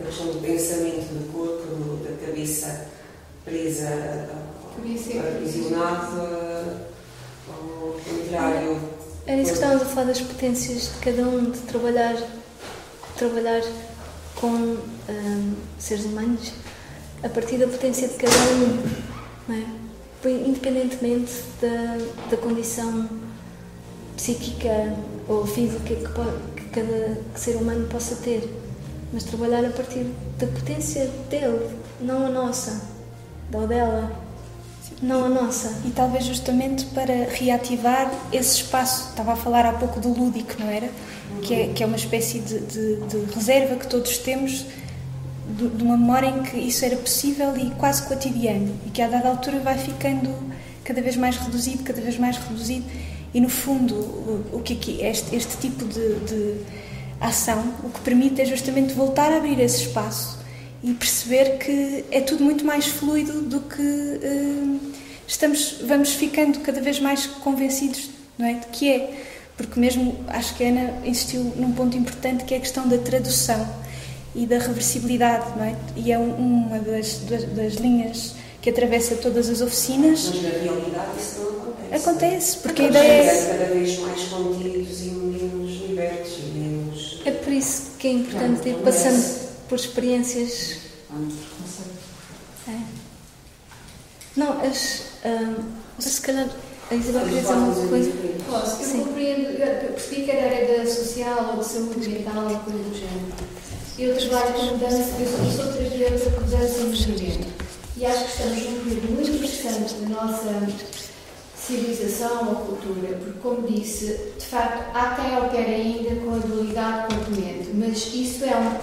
a 0.00 0.04
questão 0.06 0.26
do 0.26 0.40
pensamento, 0.40 1.08
do 1.14 1.32
corpo, 1.32 1.66
do- 1.66 2.04
da 2.04 2.26
cabeça 2.26 2.86
presa 3.44 4.28
ser. 4.96 5.18
aprisionado 5.18 6.20
ao 7.48 7.92
contrário. 8.04 8.80
Era 9.26 9.42
isso 9.42 9.50
que 9.50 9.56
estávamos 9.58 9.82
a 9.82 9.86
falar 9.86 10.06
das 10.06 10.20
potências 10.20 10.82
de 10.94 10.98
cada 11.00 11.22
um, 11.22 11.50
de 11.50 11.58
trabalhar, 11.60 12.16
trabalhar 13.16 13.62
com 14.36 14.46
hum, 14.48 15.54
seres 15.78 16.04
humanos 16.06 16.52
a 17.22 17.28
partir 17.28 17.58
da 17.58 17.66
potência 17.66 18.08
de 18.08 18.14
cada 18.14 18.32
um, 18.36 18.82
não 19.48 19.54
é? 19.56 19.77
Independentemente 20.24 21.32
da, 21.60 21.98
da 22.30 22.36
condição 22.36 23.08
psíquica 24.16 24.94
ou 25.28 25.46
física 25.46 25.80
que, 25.84 25.94
que 26.56 26.68
cada 26.70 27.18
ser 27.36 27.56
humano 27.56 27.86
possa 27.88 28.16
ter, 28.16 28.42
mas 29.12 29.24
trabalhar 29.24 29.64
a 29.64 29.70
partir 29.70 30.06
da 30.38 30.46
potência 30.48 31.08
dele, 31.30 31.70
não 32.00 32.26
a 32.26 32.30
nossa, 32.30 32.80
ou 33.52 33.66
dela, 33.66 34.10
não 35.00 35.24
a 35.24 35.28
nossa. 35.28 35.72
E 35.86 35.90
talvez 35.90 36.24
justamente 36.24 36.84
para 36.86 37.12
reativar 37.30 38.12
esse 38.32 38.56
espaço, 38.56 39.10
estava 39.10 39.32
a 39.34 39.36
falar 39.36 39.64
há 39.66 39.72
pouco 39.74 40.00
do 40.00 40.08
lúdico, 40.12 40.54
não 40.58 40.68
era? 40.68 40.90
Que 41.42 41.54
é, 41.54 41.68
que 41.68 41.82
é 41.82 41.86
uma 41.86 41.96
espécie 41.96 42.40
de, 42.40 42.58
de- 42.60 42.96
de 43.06 43.34
reserva 43.34 43.76
que 43.76 43.86
todos 43.86 44.18
temos 44.18 44.64
de, 45.56 45.68
de 45.68 45.82
uma 45.82 45.96
memória 45.96 46.28
em 46.28 46.42
que 46.42 46.56
isso 46.56 46.84
era 46.84 46.96
possível 46.96 47.56
e 47.56 47.70
quase 47.72 48.02
cotidiano 48.02 48.74
e 48.86 48.90
que 48.90 49.00
a 49.00 49.08
dada 49.08 49.28
altura 49.28 49.60
vai 49.60 49.78
ficando 49.78 50.34
cada 50.84 51.00
vez 51.02 51.16
mais 51.16 51.36
reduzido, 51.36 51.82
cada 51.82 52.00
vez 52.00 52.18
mais 52.18 52.36
reduzido 52.36 52.84
e 53.32 53.40
no 53.40 53.48
fundo 53.48 53.94
o, 53.94 54.44
o 54.54 54.62
que 54.62 54.74
aqui 54.74 55.02
este, 55.02 55.34
este 55.34 55.56
tipo 55.58 55.84
de, 55.84 56.14
de 56.20 56.54
ação 57.20 57.74
o 57.82 57.90
que 57.90 58.00
permite 58.00 58.40
é 58.40 58.44
justamente 58.44 58.94
voltar 58.94 59.32
a 59.32 59.36
abrir 59.36 59.60
esse 59.60 59.82
espaço 59.82 60.38
e 60.82 60.94
perceber 60.94 61.58
que 61.58 62.04
é 62.10 62.20
tudo 62.20 62.44
muito 62.44 62.64
mais 62.64 62.86
fluido 62.86 63.42
do 63.42 63.60
que 63.60 63.82
hum, 63.82 64.78
estamos 65.26 65.78
vamos 65.86 66.12
ficando 66.12 66.60
cada 66.60 66.80
vez 66.80 67.00
mais 67.00 67.26
convencidos 67.26 68.18
não 68.38 68.46
é 68.46 68.54
de 68.54 68.66
que 68.66 68.90
é. 68.90 69.24
Porque 69.56 69.80
mesmo 69.80 70.16
acho 70.28 70.54
que 70.54 70.62
Ana 70.62 71.04
insistiu 71.04 71.42
num 71.56 71.72
ponto 71.72 71.96
importante 71.96 72.44
que 72.44 72.54
é 72.54 72.58
a 72.58 72.60
questão 72.60 72.86
da 72.86 72.96
tradução 72.96 73.68
e 74.34 74.46
da 74.46 74.58
reversibilidade 74.58 75.56
não 75.56 75.64
é 75.64 75.74
e 75.96 76.12
é 76.12 76.18
um- 76.18 76.34
uma 76.34 76.78
das, 76.78 77.18
das, 77.20 77.44
das 77.44 77.74
linhas 77.74 78.34
que 78.60 78.70
atravessa 78.70 79.16
todas 79.16 79.48
as 79.48 79.60
oficinas 79.60 80.26
Mas 80.34 80.42
na 80.42 80.48
realidade 80.50 81.10
isso 81.20 81.40
não 81.40 81.62
acontece. 81.62 82.08
acontece 82.08 82.56
porque 82.58 82.82
a 82.82 82.88
ideia 82.88 83.22
é 83.22 83.46
cada 83.58 83.74
vez 83.74 83.98
mais 84.00 84.22
contidos 84.24 85.00
e 85.02 85.10
menos 85.10 85.80
libertos 85.88 86.32
e 86.38 86.42
menos. 86.58 87.20
É 87.24 87.30
por 87.30 87.52
isso 87.52 87.82
que 87.98 88.08
é 88.08 88.12
importante 88.12 88.68
ir 88.68 88.74
passando 88.76 89.48
por 89.68 89.76
experiências. 89.76 90.78
É. 92.68 92.78
Não, 94.36 94.60
as. 94.60 95.02
hum, 95.24 95.54
se 95.98 96.20
calhar 96.20 96.48
a 96.90 96.94
Isabel 96.94 97.24
queria 97.24 97.40
dizer 97.40 97.52
uma 97.54 97.88
coisa. 97.88 98.12
Posso? 98.48 98.82
Eu 98.82 98.88
Sim. 98.88 99.04
compreendo, 99.04 99.42
eu 99.50 99.92
percebi 99.92 100.22
que 100.22 100.30
era 100.30 100.54
área 100.54 100.78
da 100.84 100.86
social 100.90 101.50
ou 101.52 101.58
de 101.58 101.64
saúde 101.66 102.08
mental 102.08 102.44
ou 102.44 102.58
coisa 102.60 102.78
do 102.78 102.94
género. 102.94 103.32
Eu 103.98 104.16
trabalho 104.16 104.52
com 104.52 104.62
mudança, 104.66 105.10
eu 105.18 105.50
sou 105.50 105.72
terapeuta 105.72 106.30
por 106.30 106.44
mudança 106.44 106.78
no 106.78 106.90
movimento. 106.90 107.48
E 107.96 108.06
acho 108.06 108.24
que 108.26 108.30
estamos 108.30 108.64
num 108.64 108.84
período 108.84 109.12
muito 109.12 109.30
interessante 109.30 109.94
da 109.94 110.08
nossa 110.08 110.68
civilização 111.56 112.48
ou 112.48 112.54
cultura, 112.54 113.16
porque, 113.16 113.40
como 113.40 113.66
disse, 113.66 114.34
de 114.38 114.46
facto, 114.46 114.94
há 114.94 115.16
quem 115.16 115.36
opere 115.38 115.74
ainda 115.74 116.14
com 116.20 116.32
a 116.32 116.38
dualidade 116.38 117.12
corpo-mente, 117.12 117.70
mas 117.74 118.14
isso 118.14 118.44
é 118.44 118.56
um, 118.56 118.78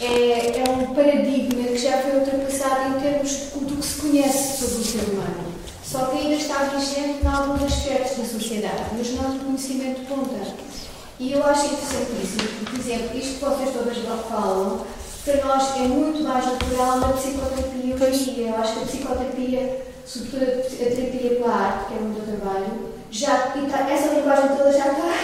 é, 0.00 0.60
é 0.60 0.64
um 0.70 0.94
paradigma 0.94 1.64
que 1.64 1.78
já 1.78 1.98
foi 1.98 2.20
ultrapassado 2.20 2.96
em 2.96 3.00
termos 3.00 3.32
do 3.32 3.76
que 3.78 3.84
se 3.84 4.00
conhece 4.00 4.58
sobre 4.58 4.76
o 4.76 4.84
ser 4.84 5.10
humano. 5.10 5.50
Só 5.84 6.06
que 6.06 6.18
ainda 6.18 6.36
está 6.36 6.62
vigente 6.66 7.24
em 7.24 7.26
alguns 7.26 7.64
aspectos 7.64 8.18
da 8.18 8.24
sociedade, 8.24 8.94
mas 8.96 9.10
não 9.12 9.34
no 9.34 9.44
conhecimento 9.46 10.02
de 10.02 10.06
ponta. 10.06 10.54
E 11.20 11.32
eu 11.32 11.44
acho 11.44 11.66
interessantíssimo, 11.66 12.48
por 12.64 12.80
exemplo, 12.80 13.18
isto 13.18 13.34
que 13.34 13.44
vocês 13.44 13.74
todas 13.74 13.98
falam, 14.26 14.86
para 15.22 15.44
nós 15.44 15.76
é 15.76 15.80
muito 15.80 16.22
mais 16.22 16.46
natural 16.46 16.98
na 16.98 17.08
psicoterapia 17.08 17.94
hoje. 17.94 18.40
Eu 18.40 18.56
acho 18.56 18.72
que 18.72 18.80
a 18.80 18.86
psicoterapia, 18.86 19.82
sobretudo 20.06 20.60
a 20.60 20.84
terapia 20.86 21.30
pela 21.36 21.54
arte, 21.54 21.88
que 21.88 21.94
é 21.94 21.98
onde 22.02 22.20
eu 22.20 22.38
trabalho, 22.38 22.90
já, 23.10 23.36
tá- 23.36 23.90
essa 23.90 24.14
linguagem 24.14 24.56
toda 24.56 24.72
já 24.72 24.92
está 24.92 25.14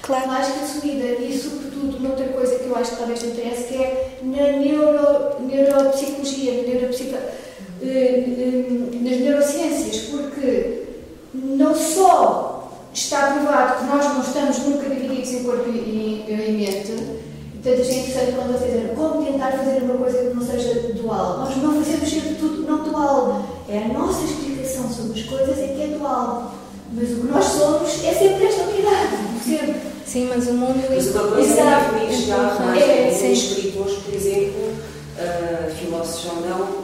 claro. 0.00 0.26
mais 0.26 0.48
que 0.48 0.64
assumida. 0.64 1.04
E, 1.20 1.38
sobretudo, 1.38 1.98
uma 1.98 2.08
outra 2.08 2.28
coisa 2.28 2.58
que 2.58 2.66
eu 2.68 2.74
acho 2.76 2.92
que 2.92 2.96
talvez 2.96 3.20
te 3.20 3.26
interesse, 3.26 3.64
que 3.64 3.74
é 3.74 4.18
na 4.22 4.52
neuro, 4.52 5.38
neuropsicologia, 5.40 6.62
na 6.62 6.68
neuropsico, 6.68 7.14
eh, 7.14 7.84
eh, 7.84 8.66
nas 9.02 9.20
neurociências, 9.20 9.96
porque 10.04 10.84
não 11.34 11.74
só 11.74 12.61
está 12.92 13.32
provado 13.32 13.78
que 13.78 13.84
nós 13.84 14.04
não 14.04 14.20
estamos 14.20 14.58
nunca 14.58 14.88
divididos 14.88 15.32
em 15.32 15.44
corpo 15.44 15.68
e, 15.68 15.72
e, 15.72 16.24
e 16.28 16.52
mente, 16.52 16.92
portanto, 17.54 17.80
achei 17.80 18.00
interessante 18.00 18.32
quando 18.32 18.58
vocês 18.58 18.72
dizem 18.72 18.94
como 18.94 19.24
tentar 19.24 19.52
fazer 19.52 19.82
uma 19.82 19.94
coisa 19.94 20.18
que 20.18 20.34
não 20.34 20.46
seja 20.46 20.92
dual. 20.92 21.38
Nós 21.38 21.56
não 21.56 21.82
fazemos 21.82 22.10
sempre 22.10 22.34
tudo 22.34 22.66
não 22.66 22.82
dual. 22.82 23.44
É 23.68 23.78
a 23.78 23.88
nossa 23.88 24.24
explicação 24.24 24.90
sobre 24.90 25.20
as 25.20 25.26
coisas 25.26 25.58
é 25.58 25.68
que 25.68 25.82
é 25.82 25.98
dual. 25.98 26.54
Mas 26.94 27.10
o 27.10 27.14
que 27.16 27.26
nós 27.26 27.44
somos 27.44 28.04
é 28.04 28.12
sempre 28.12 28.46
esta 28.46 28.64
unidade, 28.64 29.16
sempre. 29.42 29.92
Sim, 30.04 30.28
mas 30.28 30.46
o 30.46 30.52
mundo. 30.52 30.84
Mas 30.90 31.06
uma 31.14 31.28
coisa 31.28 31.52
Exato. 31.52 31.94
É, 32.76 33.32
escritores, 33.32 33.94
por 33.94 34.12
exemplo, 34.12 34.74
ah, 35.18 35.70
filósofos 35.70 36.32
ou 36.32 36.48
não, 36.48 36.81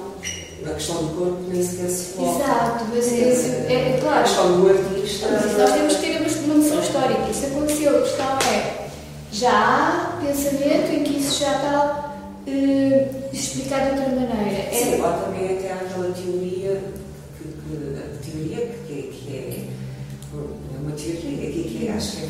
na 0.69 0.75
questão 0.75 0.97
do 1.05 1.15
corpo 1.17 1.39
nem 1.49 1.63
sequer 1.63 1.89
se 1.89 2.13
coloca. 2.15 2.45
Exato, 2.45 2.85
mas 2.95 3.13
é, 3.13 3.19
é, 3.19 3.73
é 3.73 3.97
A 3.97 4.01
claro. 4.01 4.23
questão 4.25 4.61
do 4.61 4.69
artista. 4.69 5.29
Nós 5.31 5.73
temos 5.73 5.97
que 5.97 6.01
ter 6.01 6.45
uma 6.45 6.55
noção 6.55 6.81
histórica. 6.81 7.31
Isso 7.31 7.47
aconteceu. 7.47 7.99
A 7.99 8.03
questão 8.03 8.39
é: 8.53 8.89
já 9.33 9.51
há 9.51 10.21
pensamento 10.25 10.93
em 10.93 11.05
que 11.05 11.19
isso 11.19 11.41
já 11.41 11.53
está 11.57 12.15
eh, 12.47 13.09
explicado 13.33 13.95
de 13.95 14.01
outra 14.01 14.27
maneira. 14.35 14.71
Sim, 14.73 14.95
É, 14.95 14.97
lá 14.99 15.13
também 15.25 15.59
até 15.59 15.73
há 15.73 15.77
aquela 15.77 16.13
teoria, 16.13 16.81
que, 17.37 17.45
que- 17.45 17.99
a 17.99 18.31
teoria 18.31 18.67
que, 18.87 18.93
é- 18.93 19.13
que 19.13 19.37
é, 19.37 19.65
é 20.35 20.81
uma 20.81 20.93
teoria 20.93 21.51
que, 21.51 21.63
que 21.79 21.89
é, 21.89 21.93
acho 21.93 22.17
que 22.17 22.23
é 22.23 22.29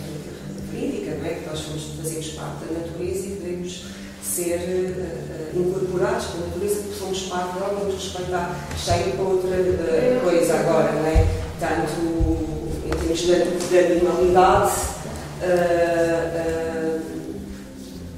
verídica, 0.73 1.17
não 1.17 1.27
é? 1.27 1.35
Que 1.35 1.47
nós 1.49 1.59
somos, 1.59 1.83
fazemos 2.03 2.29
parte 2.31 2.65
da 2.67 2.81
natureza 2.81 3.27
e 3.27 3.31
devemos 3.31 3.85
ser 4.23 4.55
eh, 4.55 5.38
incorporados 5.61 6.27
pela 6.27 6.47
natureza, 6.47 6.83
que 6.83 6.99
somos 6.99 7.23
parte 7.23 7.55
dela, 7.55 7.77
vamos 7.79 7.95
respeitar. 7.95 8.69
Cheio 8.77 9.13
para 9.13 9.25
outra 9.25 9.51
uh, 9.51 10.21
coisa 10.23 10.55
agora, 10.55 10.93
não 10.93 11.07
é? 11.07 11.27
Tanto 11.61 11.93
em 12.87 12.91
termos 12.91 13.21
de, 13.21 13.69
de 13.69 13.79
animalidade, 13.79 14.73
uh, 15.43 16.99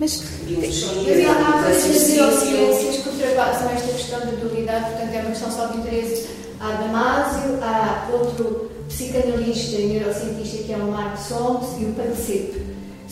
mas 0.00 0.22
biologia, 0.46 1.30
há 1.30 1.60
várias 1.60 1.82
ciências 1.82 2.96
que 3.02 3.08
ultrapassam 3.10 3.70
esta 3.70 3.92
questão 3.92 4.20
da 4.20 4.32
dualidade, 4.32 4.92
portanto 4.92 5.14
é 5.14 5.20
uma 5.20 5.30
questão 5.30 5.50
só 5.50 5.66
de 5.66 5.78
interesse. 5.78 6.28
Há 6.58 6.72
Damásio, 6.72 7.58
há 7.62 8.08
outro 8.10 8.70
psicanalista 8.88 9.76
e 9.76 9.86
neurocientista 9.88 10.62
que 10.64 10.72
é 10.72 10.76
o 10.76 10.90
Mark 10.90 11.18
Solms 11.18 11.78
e 11.78 11.84
o 11.84 11.92
Pansip. 11.92 12.69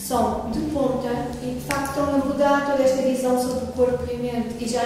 São 0.09 0.49
de 0.51 0.59
ponta 0.71 1.07
e 1.43 1.53
de 1.53 1.61
facto 1.67 1.89
estão 1.89 2.15
a 2.15 2.17
mudar 2.17 2.65
toda 2.65 2.81
esta 2.81 2.99
visão 3.03 3.39
sobre 3.39 3.65
o 3.65 3.67
corpo 3.73 4.03
e 4.11 4.15
a 4.15 4.17
mente. 4.17 4.55
E 4.59 4.67
já 4.67 4.83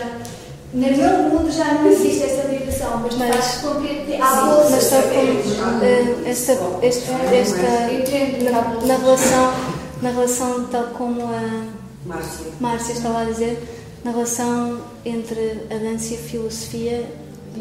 no 0.73 0.81
meu 0.97 1.29
mundo 1.29 1.49
já 1.49 1.75
não 1.75 1.87
existe 1.87 2.23
essa 2.23 2.45
ligação, 2.49 2.99
mas 3.01 3.15
Mas- 3.15 3.33
facto 3.33 3.61
compreende. 3.61 4.21
Há 4.21 4.41
bolsas. 4.41 4.71
Mas 4.71 4.83
sabe 4.83 5.07
como 5.13 5.81
eh, 5.81 6.15
esta, 6.25 6.51
esta, 6.81 7.11
esta 7.33 7.93
Entendo, 7.93 8.43
na, 8.51 8.61
na 8.85 8.97
relação, 8.97 9.53
na 10.01 10.09
relação 10.09 10.65
tal 10.65 10.83
como 10.87 11.21
a 11.21 11.67
Márcia. 12.05 12.47
Márcia 12.59 12.91
estava 12.91 13.21
a 13.21 13.23
dizer, 13.23 13.63
na 14.03 14.11
relação 14.11 14.81
entre 15.05 15.67
a 15.71 15.77
dança 15.77 16.15
e 16.15 16.17
a 16.17 16.19
filosofia 16.19 17.09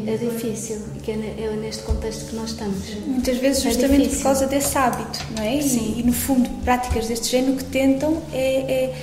é 0.07 0.17
difícil, 0.17 0.77
e 0.95 0.99
que 0.99 1.11
é, 1.11 1.15
é 1.15 1.55
neste 1.61 1.83
contexto 1.83 2.25
que 2.29 2.35
nós 2.35 2.51
estamos. 2.51 2.77
muitas 3.05 3.37
vezes 3.37 3.65
É 3.65 3.69
justamente 3.69 3.97
por 3.99 4.03
difícil. 4.05 4.23
causa 4.23 4.47
desse 4.47 4.77
hábito, 4.77 5.19
não 5.37 5.43
é? 5.43 5.61
Sim. 5.61 5.93
E, 5.97 5.99
e, 5.99 6.03
no 6.03 6.13
fundo, 6.13 6.49
práticas 6.63 7.07
deste 7.07 7.29
género 7.29 7.55
que 7.57 7.63
tentam 7.65 8.21
é, 8.33 8.55
é, 8.61 8.95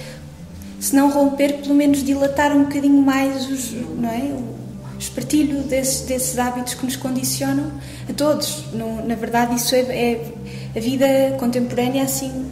se 0.80 0.94
não 0.96 1.10
romper, 1.10 1.58
pelo 1.58 1.74
menos 1.74 2.02
dilatar 2.04 2.52
um 2.56 2.64
bocadinho 2.64 3.00
mais 3.02 3.48
os, 3.50 3.72
não 3.72 4.08
é? 4.10 4.22
o 4.34 4.98
espartilho 4.98 5.60
desses, 5.62 6.02
desses 6.02 6.38
hábitos 6.38 6.74
que 6.74 6.84
nos 6.84 6.96
condicionam 6.96 7.70
a 8.08 8.12
todos. 8.12 8.64
Não, 8.74 9.04
na 9.06 9.14
verdade, 9.14 9.54
isso 9.56 9.74
é, 9.74 9.80
é 9.80 10.32
a 10.76 10.80
vida 10.80 11.06
contemporânea 11.38 12.02
assim, 12.02 12.46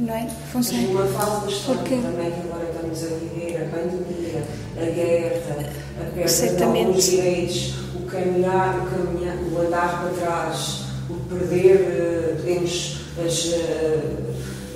não 0.00 0.14
é? 0.14 0.28
Funciona. 0.52 0.82
numa 0.88 1.06
fase 1.06 1.46
da 1.46 1.52
história 1.52 1.80
Porque- 1.80 1.94
também 1.96 2.30
que 2.30 2.40
agora 2.40 2.64
estamos 2.70 3.02
a 3.04 3.06
viver, 3.16 3.56
a 3.56 3.64
pandemia, 3.68 4.44
a 4.76 4.84
guerra, 4.90 5.72
a 6.00 6.04
perda 6.14 6.56
de 6.56 6.62
alguns 6.62 7.04
direitos, 7.04 7.74
caminhar, 8.14 8.78
o 8.78 8.86
caminhar, 8.90 9.36
o 9.52 9.60
andar 9.66 10.00
para 10.00 10.10
trás, 10.24 10.84
o 11.10 11.14
perder, 11.28 11.76
eh, 11.80 12.34
podemos, 12.36 13.00
as, 13.24 13.52
eh, 13.52 14.00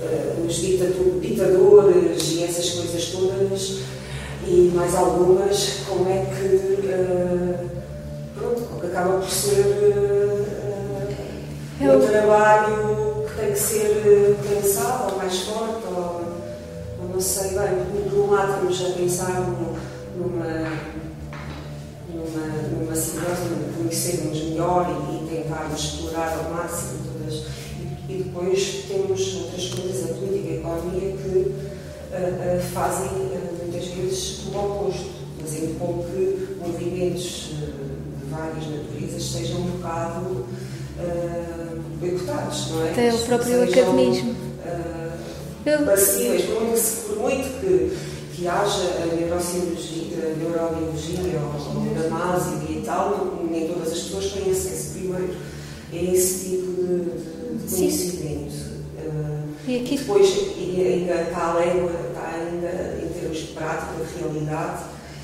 eh, 0.03 0.35
os 0.47 0.55
ditado- 0.57 1.21
ditadores 1.21 2.33
e 2.33 2.45
essas 2.45 2.71
coisas 2.71 3.05
todas, 3.07 3.79
e 4.47 4.73
mais 4.75 4.95
algumas, 4.95 5.81
como 5.89 6.09
é 6.09 6.25
que, 6.27 6.87
eh, 6.89 7.65
pronto, 8.37 8.81
que 8.81 8.87
acaba 8.87 9.19
por 9.19 9.29
ser 9.31 10.45
Eu- 11.81 11.99
um 11.99 12.07
trabalho 12.09 13.25
que 13.29 13.41
tem 13.41 13.53
que 13.53 13.59
ser 13.59 14.37
pensado, 14.49 15.13
ou 15.13 15.19
mais 15.19 15.39
forte, 15.43 15.85
ou, 15.87 16.23
ou 17.03 17.09
não 17.15 17.21
sei 17.21 17.51
bem. 17.51 18.09
Por 18.11 18.19
um 18.19 18.31
lado, 18.33 18.67
estamos 18.69 18.85
a 18.85 18.99
pensar 18.99 19.41
num- 19.43 19.77
numa, 20.17 20.73
numa, 22.31 22.47
numa 22.85 22.97
segurança, 22.97 23.43
num 23.51 23.73
conhecermos 23.83 24.39
melhor 24.43 24.87
e, 25.11 25.25
e 25.25 25.37
tentarmos 25.43 25.81
explorar 25.81 26.37
ao 26.39 26.51
máximo 26.55 26.99
todas. 27.13 27.45
E, 28.09 28.13
e 28.13 28.23
depois 28.25 28.85
temos 28.89 29.35
outras 29.37 29.67
coisas, 29.69 30.11
a 30.11 30.15
política 30.15 30.49
e 30.49 30.53
a 30.53 30.61
economia, 30.61 31.13
que 31.17 31.55
eh, 32.13 32.17
eh, 32.17 32.61
fazem 32.73 33.09
eh, 33.33 33.51
muitas 33.63 33.87
vezes 33.89 34.47
o 34.47 34.59
oposto, 34.59 35.11
fazendo 35.41 35.79
com 35.79 36.05
que 36.05 36.57
movimentos 36.61 37.51
de 37.53 38.31
várias 38.31 38.67
naturezas 38.67 39.23
sejam 39.31 39.59
um 39.61 39.71
bocado 39.73 40.47
boicotados, 42.01 42.71
não 42.71 42.85
é? 42.87 42.91
Até 42.91 43.13
o 43.15 43.19
próprio 43.19 43.67
Sejam, 43.67 43.83
academismo. 43.85 44.35
Eu, 45.67 45.85
passíveis, 45.85 46.45
por 46.47 46.63
muito, 46.63 46.81
que- 46.81 47.07
por 47.09 47.19
muito 47.19 47.61
que, 47.61 47.99
que 48.39 48.47
haja 48.47 49.03
a 49.03 49.07
neurociologia, 49.17 50.17
a 50.19 50.37
neurobiologia 50.37 51.41
ou 51.41 51.83
o 51.83 51.95
damásio 51.95 52.59
e 52.71 52.83
tal, 52.85 53.37
nem 53.51 53.67
todas 53.69 53.93
as 53.93 53.99
pessoas 54.01 54.33
têm 54.33 54.53
acesso 54.53 54.91
primeiro 54.93 55.35
a 55.93 55.97
esse 55.97 56.51
tipo 56.51 56.73
de, 56.83 57.67
de- 57.67 57.75
conhecimento. 57.75 58.55
Eh, 58.97 59.43
e 59.67 59.77
aqui 59.81 59.99
depois 59.99 60.29
e 60.57 60.81
ainda 60.87 61.23
está 61.23 61.47
a 61.49 61.55
légua, 61.55 61.91
está 62.09 62.29
ainda 62.29 63.01
em 63.05 63.09
termos 63.19 63.39
de 63.39 63.47
prática, 63.55 63.93
de 64.05 64.19
realidade, 64.23 64.83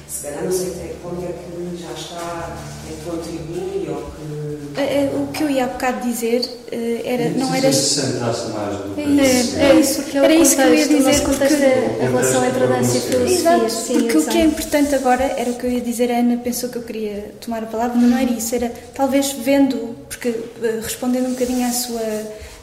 se 0.08 0.22
calhar 0.26 0.44
não 0.44 0.52
sei 0.52 0.68
até 0.70 0.88
que 0.88 0.94
ponto 1.00 1.22
é 1.24 1.32
que 1.32 1.76
já 1.82 1.92
está, 1.92 2.56
é 2.88 2.92
que 2.92 3.10
contribui 3.10 3.88
ou 3.90 4.10
que. 4.10 4.43
É, 4.76 4.80
é, 5.04 5.10
O 5.14 5.28
que 5.32 5.42
eu 5.44 5.50
ia 5.50 5.64
há 5.64 5.68
bocado 5.68 6.00
dizer 6.08 6.42
eh, 6.72 7.02
era, 7.04 7.28
não 7.30 7.54
era. 7.54 7.72
Se 7.72 8.00
centrasse 8.00 8.48
mais 8.50 8.76
do 8.76 8.94
que 8.94 9.00
é, 9.00 9.70
é 9.70 9.74
isso, 9.80 10.02
porque 10.02 10.18
é 10.18 10.24
Era 10.24 10.34
isso 10.34 10.56
que 10.56 10.62
eu 10.62 10.74
ia 10.74 10.88
dizer, 10.88 11.20
porque- 11.22 11.44
é 11.54 11.98
a 12.00 12.08
relação 12.08 12.44
entre 12.44 12.64
a 12.64 12.66
dança 12.66 12.94
e 12.94 12.98
a 12.98 13.00
filosofia. 13.02 13.36
Exato, 13.38 13.70
sim, 13.70 14.00
porque 14.00 14.18
o 14.18 14.26
que 14.26 14.38
é 14.38 14.44
importante 14.44 14.94
agora 14.94 15.24
era 15.36 15.50
o 15.50 15.54
que 15.54 15.64
eu 15.66 15.70
ia 15.70 15.80
dizer, 15.80 16.10
a 16.10 16.18
Ana 16.18 16.36
pensou 16.38 16.68
que 16.70 16.76
eu 16.76 16.82
queria 16.82 17.34
tomar 17.40 17.62
a 17.62 17.66
palavra, 17.66 17.96
mas 17.96 18.10
não 18.10 18.18
era 18.18 18.30
isso, 18.32 18.54
era 18.54 18.72
talvez 18.94 19.32
vendo, 19.32 19.94
porque 20.08 20.28
eh, 20.28 20.80
respondendo 20.82 21.26
um 21.28 21.32
bocadinho 21.34 21.66
à 21.68 21.70
sua 21.72 22.02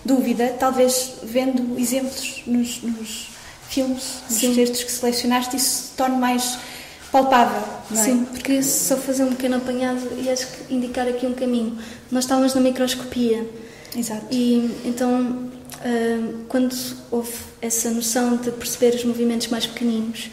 dúvida, 0.03 0.53
talvez 0.59 1.13
vendo 1.23 1.79
exemplos 1.79 2.43
nos, 2.45 2.81
nos 2.83 3.29
filmes, 3.69 4.03
nos 4.29 4.37
Sim. 4.39 4.53
textos 4.53 4.83
que 4.83 4.91
selecionaste, 4.91 5.55
isso 5.55 5.83
se 5.83 5.89
torne 5.95 6.17
mais 6.17 6.57
palpável, 7.11 7.61
não 7.89 7.99
é? 7.99 8.03
Sim, 8.03 8.25
porque 8.25 8.63
só 8.63 8.95
fazer 8.95 9.23
um 9.23 9.31
pequeno 9.31 9.57
apanhado 9.57 9.99
e 10.17 10.29
acho 10.29 10.47
que 10.47 10.73
indicar 10.73 11.07
aqui 11.07 11.25
um 11.25 11.33
caminho. 11.33 11.77
Nós 12.09 12.23
estávamos 12.23 12.53
na 12.53 12.61
microscopia 12.61 13.45
Exato. 13.95 14.25
e 14.31 14.71
então 14.85 15.51
ah, 15.81 16.43
quando 16.47 16.75
houve 17.11 17.33
essa 17.61 17.89
noção 17.91 18.37
de 18.37 18.51
perceber 18.51 18.95
os 18.95 19.03
movimentos 19.03 19.47
mais 19.47 19.65
pequeninos, 19.65 20.29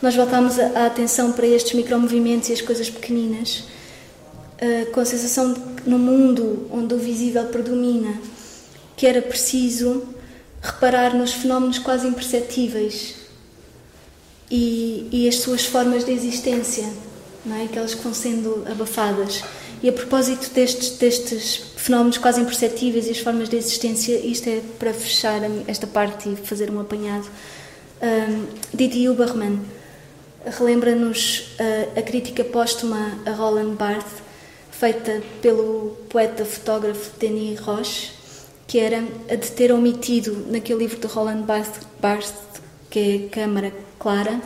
nós 0.00 0.14
voltámos 0.14 0.58
a, 0.58 0.86
atenção 0.86 1.32
para 1.32 1.46
estes 1.46 1.74
micromovimentos 1.74 2.48
e 2.48 2.52
as 2.52 2.60
coisas 2.60 2.88
pequeninas, 2.88 3.64
ah, 4.60 4.86
com 4.92 5.00
a 5.00 5.04
sensação 5.04 5.52
de 5.52 5.60
que 5.60 5.90
no 5.90 5.98
mundo 5.98 6.68
onde 6.70 6.94
o 6.94 6.98
visível 6.98 7.44
predomina, 7.46 8.16
que 8.96 9.06
era 9.06 9.20
preciso 9.20 10.04
reparar 10.62 11.12
nos 11.14 11.32
fenómenos 11.32 11.78
quase 11.80 12.06
imperceptíveis 12.06 13.23
e, 14.50 15.08
e 15.10 15.28
as 15.28 15.36
suas 15.36 15.64
formas 15.64 16.04
de 16.04 16.12
existência, 16.12 16.84
não 17.44 17.56
é? 17.56 17.64
aquelas 17.64 17.94
que 17.94 18.02
vão 18.02 18.14
sendo 18.14 18.64
abafadas. 18.70 19.42
E 19.82 19.88
a 19.88 19.92
propósito 19.92 20.50
destes, 20.54 20.96
destes 20.96 21.56
fenómenos 21.76 22.16
quase 22.16 22.40
imperceptíveis 22.40 23.06
e 23.06 23.10
as 23.10 23.18
formas 23.18 23.48
de 23.48 23.56
existência, 23.56 24.14
isto 24.18 24.48
é 24.48 24.60
para 24.78 24.94
fechar 24.94 25.42
a 25.42 25.48
esta 25.70 25.86
parte 25.86 26.28
e 26.30 26.36
fazer 26.36 26.70
um 26.70 26.80
apanhado. 26.80 27.26
Um, 28.02 28.46
Didi 28.72 29.08
Huberman 29.08 29.60
relembra-nos 30.46 31.54
uh, 31.58 31.98
a 31.98 32.02
crítica 32.02 32.44
póstuma 32.44 33.18
a 33.26 33.30
Roland 33.32 33.74
Barthes, 33.74 34.22
feita 34.70 35.22
pelo 35.40 35.96
poeta 36.08 36.44
fotógrafo 36.44 37.10
Denis 37.18 37.60
Roche, 37.60 38.12
que 38.66 38.78
era 38.78 39.04
a 39.30 39.34
de 39.34 39.50
ter 39.52 39.70
omitido 39.72 40.46
naquele 40.50 40.80
livro 40.80 40.98
de 40.98 41.06
Roland 41.06 41.42
Barthes, 41.42 41.80
Barthes 42.00 42.32
que 42.94 43.00
é 43.00 43.28
Câmara 43.28 43.72
Clara, 44.04 44.38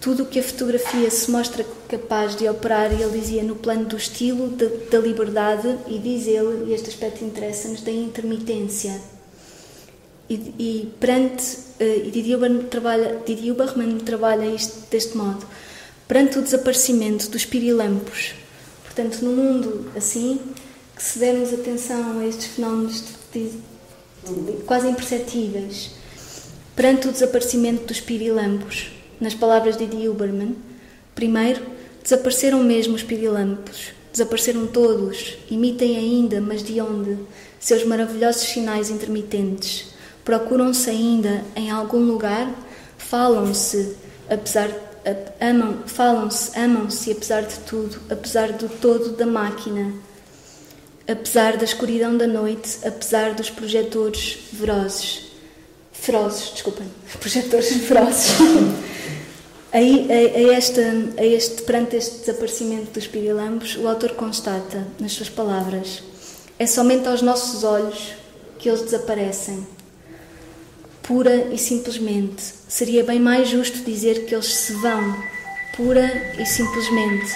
tudo 0.00 0.22
o 0.22 0.26
que 0.26 0.38
a 0.38 0.42
fotografia 0.44 1.10
se 1.10 1.28
mostra 1.28 1.66
capaz 1.88 2.36
de 2.36 2.48
operar, 2.48 2.92
ele 2.92 3.18
dizia, 3.18 3.42
no 3.42 3.56
plano 3.56 3.84
do 3.86 3.96
estilo, 3.96 4.46
da, 4.50 4.66
da 4.92 4.98
liberdade, 5.00 5.76
e 5.88 5.98
diz 5.98 6.28
ele, 6.28 6.70
e 6.70 6.72
este 6.72 6.88
aspecto 6.88 7.24
interessa-nos, 7.24 7.80
da 7.82 7.90
intermitência. 7.90 8.96
E, 10.28 10.34
e 10.56 10.92
perante, 11.00 11.44
eh, 11.80 12.02
e 12.06 12.10
Didi 12.12 12.32
Huberman 12.32 12.60
trabalha, 12.68 13.20
trabalha 14.04 14.46
isto 14.46 14.88
deste 14.88 15.16
modo, 15.16 15.44
perante 16.06 16.38
o 16.38 16.42
desaparecimento 16.42 17.28
dos 17.28 17.44
pirilampos, 17.44 18.34
portanto, 18.84 19.20
no 19.22 19.32
mundo 19.32 19.90
assim, 19.96 20.38
que 20.94 21.02
se 21.02 21.18
dermos 21.18 21.52
atenção 21.52 22.20
a 22.20 22.24
estes 22.24 22.46
fenómenos 22.46 23.02
de- 23.34 23.50
de- 23.50 24.62
quase 24.64 24.86
imperceptíveis, 24.86 25.90
perante 26.74 27.08
o 27.08 27.12
desaparecimento 27.12 27.86
dos 27.86 28.00
pirilampos, 28.00 28.90
nas 29.20 29.34
palavras 29.34 29.76
de 29.76 29.86
Didi 29.86 30.08
Huberman, 30.08 30.56
primeiro, 31.14 31.62
desapareceram 32.02 32.62
mesmo 32.62 32.94
os 32.94 33.02
pirilampos, 33.02 33.92
desapareceram 34.12 34.66
todos, 34.66 35.38
imitem 35.50 35.96
ainda, 35.96 36.40
mas 36.40 36.62
de 36.62 36.80
onde? 36.80 37.18
Seus 37.58 37.84
maravilhosos 37.84 38.42
sinais 38.42 38.88
intermitentes. 38.88 39.88
Procuram-se 40.24 40.88
ainda 40.88 41.44
em 41.54 41.70
algum 41.70 42.04
lugar, 42.04 42.50
falam-se, 42.96 43.96
apesar 44.28 44.70
amam, 45.40 45.82
falam-se, 45.86 46.58
amam-se 46.58 47.12
apesar 47.12 47.42
de 47.42 47.58
tudo, 47.60 47.98
apesar 48.10 48.52
do 48.52 48.68
todo 48.68 49.16
da 49.16 49.26
máquina, 49.26 49.92
apesar 51.08 51.56
da 51.56 51.64
escuridão 51.64 52.16
da 52.16 52.26
noite, 52.26 52.78
apesar 52.84 53.34
dos 53.34 53.50
projetores 53.50 54.38
ferozes, 54.56 55.29
ferozes, 56.00 56.50
desculpem, 56.52 56.86
projetores 57.20 57.68
ferozes. 57.86 58.30
Aí, 59.72 60.08
a, 60.10 60.50
a, 60.50 60.54
esta, 60.54 60.80
a 61.16 61.24
este, 61.24 61.62
perante 61.62 61.94
este 61.94 62.18
desaparecimento 62.20 62.90
dos 62.92 63.06
pirilambos, 63.06 63.76
o 63.76 63.86
autor 63.86 64.14
constata, 64.14 64.86
nas 64.98 65.12
suas 65.12 65.28
palavras, 65.28 66.02
é 66.58 66.66
somente 66.66 67.06
aos 67.06 67.22
nossos 67.22 67.62
olhos 67.62 68.14
que 68.58 68.68
eles 68.68 68.82
desaparecem. 68.82 69.66
Pura 71.02 71.52
e 71.52 71.58
simplesmente. 71.58 72.42
Seria 72.68 73.04
bem 73.04 73.20
mais 73.20 73.48
justo 73.48 73.78
dizer 73.78 74.26
que 74.26 74.34
eles 74.34 74.54
se 74.54 74.72
vão, 74.74 75.16
pura 75.76 76.34
e 76.38 76.44
simplesmente. 76.44 77.32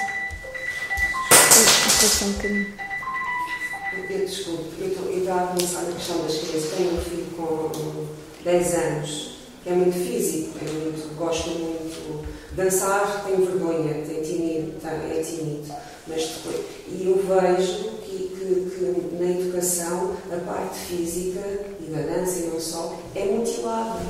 Eu, 4.10 4.26
desculpe, 4.26 4.74
eu 4.80 5.18
estava 5.18 5.52
a 5.52 5.54
pensar 5.54 5.82
na 5.82 5.92
questão 5.92 6.22
das 6.22 6.36
crianças. 6.36 6.70
Tenho 6.76 6.94
um 6.94 7.00
filho 7.00 7.26
com 7.36 8.03
10 8.44 8.74
anos, 8.74 9.30
que 9.62 9.70
é 9.70 9.72
muito 9.72 9.94
físico, 9.94 10.50
é 10.60 10.70
muito, 10.70 11.16
gosto 11.16 11.48
muito 11.50 12.24
dançar, 12.52 13.24
tenho 13.26 13.44
vergonha, 13.46 13.94
tem 14.06 14.22
tímido, 14.22 14.72
é 14.84 15.22
tímido. 15.22 15.72
Mas 16.06 16.22
depois, 16.22 16.60
e 16.88 17.06
eu 17.06 17.16
vejo 17.16 17.90
que, 18.04 18.28
que, 18.28 18.70
que, 18.70 19.16
na 19.18 19.30
educação 19.30 20.12
a 20.30 20.36
parte 20.36 20.78
física 20.78 21.40
e 21.80 21.84
da 21.90 22.02
dança 22.02 22.40
e 22.40 22.46
não 22.52 22.60
só 22.60 22.94
é 23.14 23.24
mutilada. 23.24 24.00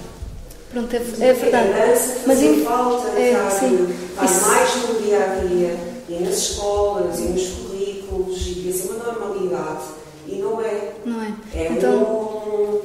Pronto, 0.72 0.92
é, 0.92 0.98
é 0.98 1.32
verdade. 1.32 1.68
A 1.72 1.86
dança 1.86 2.16
Mas 2.26 2.42
em 2.42 2.64
falta, 2.64 3.08
é, 3.10 3.48
sim. 3.50 3.86
está 4.10 4.24
Isso- 4.24 4.46
mais 4.48 4.76
no 4.88 5.00
dia 5.02 5.18
a 5.24 5.34
dia, 5.46 5.76
e 6.08 6.24
nas 6.24 6.34
escolas, 6.36 7.18
e 7.20 7.22
nos 7.22 7.46
currículos, 7.48 8.44
e 8.44 8.72
ser 8.72 8.90
uma 8.92 9.04
normalidade. 9.04 9.84
E 10.26 10.34
não 10.36 10.60
é. 10.60 10.94
Não 11.04 11.22
é? 11.22 11.32
É 11.54 11.68
Então, 11.70 12.02
um, 12.02 12.23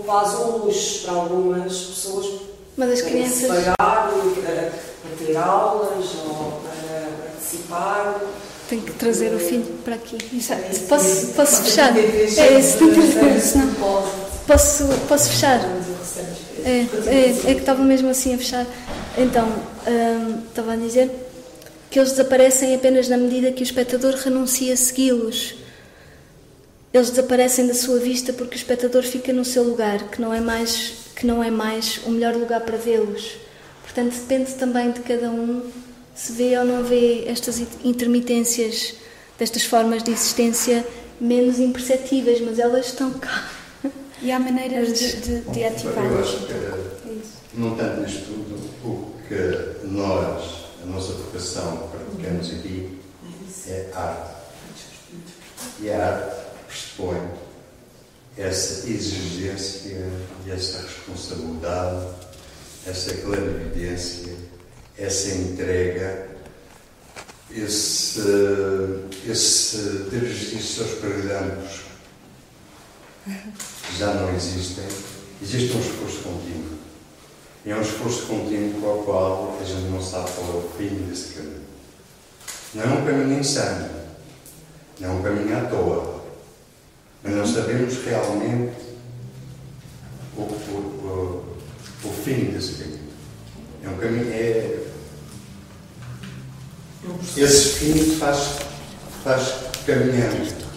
quase 0.10 0.36
um 0.38 0.66
luxo 0.66 1.02
para 1.04 1.14
algumas 1.14 1.78
pessoas 1.78 2.26
mas 2.76 2.90
as 2.94 3.02
para 3.02 3.12
crianças. 3.12 3.48
pagar 3.48 3.76
para, 3.78 4.72
para 4.72 5.26
ter 5.28 5.38
aulas 5.38 6.06
ou 6.26 6.62
para 6.64 7.10
participar. 7.28 8.20
Tenho 8.68 8.82
que 8.82 8.92
trazer 8.94 9.36
o 9.36 9.40
filho 9.40 9.66
para 9.86 9.96
aqui. 9.96 10.18
Exato. 10.36 10.62
Posso, 10.88 11.28
posso 11.28 11.62
fechar? 11.64 11.96
É 11.96 12.60
isso, 12.60 12.78
senão- 13.42 13.76
Posso, 14.48 14.88
posso 15.08 15.30
fechar? 15.30 15.60
É, 16.66 16.86
é, 17.06 17.52
é 17.52 17.54
que 17.54 17.60
estava 17.60 17.84
mesmo 17.84 18.10
assim 18.10 18.34
a 18.34 18.38
fechar. 18.40 18.66
Então, 19.16 19.48
hum, 19.88 20.40
estava 20.50 20.74
a 20.74 20.76
dizer 20.76 21.12
que 21.92 22.00
eles 22.00 22.12
desaparecem 22.12 22.74
apenas 22.74 23.08
na 23.08 23.18
medida 23.18 23.52
que 23.52 23.62
o 23.62 23.64
espectador 23.64 24.16
renuncia 24.16 24.74
a 24.74 24.78
segui-los. 24.78 25.59
Eles 26.94 27.10
desaparecem 27.12 27.68
da 27.68 27.74
sua 27.74 28.00
vista 28.00 28.34
porque 28.34 28.56
o 28.56 28.58
espectador 28.58 29.04
fica 29.04 29.32
no 29.32 29.46
seu 29.46 29.64
lugar, 29.64 30.10
que 30.10 30.20
não 30.22 30.34
é 30.34 30.40
mais, 30.42 30.94
que 31.16 31.26
não 31.26 31.44
é 31.44 31.52
mais 31.52 32.00
o 32.06 32.10
melhor 32.12 32.36
lugar 32.36 32.62
para 32.62 32.78
vê-los. 32.78 33.38
Portanto, 33.84 34.14
depende 34.14 34.54
também 34.56 34.92
de 34.92 35.00
cada 35.02 35.30
um 35.30 35.70
se 36.16 36.32
vê 36.34 36.58
ou 36.58 36.66
não 36.66 36.84
vê 36.84 37.26
estas 37.28 37.60
intermitências 37.84 38.96
destas 39.38 39.64
formas 39.64 40.04
de 40.04 40.12
existência 40.12 40.86
menos 41.22 41.60
imperceptíveis, 41.60 42.42
mas 42.42 42.58
elas 42.60 42.88
estão 42.88 43.12
cá. 43.14 43.50
E 44.22 44.32
há 44.32 44.40
maneiras 44.40 44.98
de, 45.00 45.16
de, 45.18 45.40
de 45.42 45.60
Eu 45.62 45.68
ativá-las. 45.70 46.28
acho 46.28 46.46
que, 46.46 46.54
É 46.54 47.20
não 47.54 47.76
tanto 47.76 48.02
neste 48.02 48.20
tudo, 48.24 48.56
o 48.84 49.14
que 49.28 49.88
nós, 49.88 50.66
a 50.84 50.86
nossa 50.88 51.14
vocação, 51.14 51.90
praticamos 51.90 52.50
aqui 52.52 52.98
é 53.68 53.90
arte. 53.94 54.30
E 55.82 55.90
a 55.90 56.06
arte 56.08 56.49
pressupõe 56.70 57.20
essa 58.38 58.88
exigência 58.88 59.98
e 60.46 60.52
essa 60.52 60.84
responsabilidade, 60.84 62.08
essa 62.86 63.14
clarividência, 63.16 64.34
essa 64.98 65.30
entrega, 65.30 66.30
esse, 67.52 68.22
esse 69.28 69.78
dirigir-se 70.12 70.82
aos 70.82 70.92
paralhamos 70.92 71.82
já 73.98 74.14
não 74.14 74.34
existem, 74.36 74.86
existe 75.42 75.76
um 75.76 75.80
esforço 75.80 76.20
contínuo. 76.20 76.80
E 77.66 77.72
é 77.72 77.76
um 77.76 77.82
esforço 77.82 78.28
contínuo 78.28 78.82
com 78.82 79.00
o 79.00 79.04
qual 79.04 79.60
a 79.60 79.64
gente 79.64 79.90
não 79.90 80.02
sabe 80.02 80.32
qual 80.32 80.48
é 80.48 80.66
o 80.66 80.70
fim 80.78 80.96
desse 81.10 81.34
caminho. 81.34 81.62
Não 82.74 82.84
é 82.84 82.88
um 82.88 83.06
caminho 83.06 83.40
insano, 83.40 83.90
não 85.00 85.10
é 85.10 85.12
um 85.12 85.24
caminho 85.24 85.58
à 85.58 85.62
toa, 85.66 86.19
mas 87.24 87.34
não 87.34 87.46
sabemos 87.46 87.96
realmente 88.06 88.74
o, 90.38 90.42
o, 90.42 91.56
o, 92.04 92.08
o 92.08 92.14
fim 92.24 92.52
desse 92.52 92.74
caminho. 92.74 93.00
É 93.84 93.90
um 93.90 93.98
caminho, 93.98 94.32
é, 94.32 94.80
esse 97.38 97.70
fim 97.80 98.16
faz, 98.18 98.60
faz 99.24 99.54
caminhando. 99.86 100.70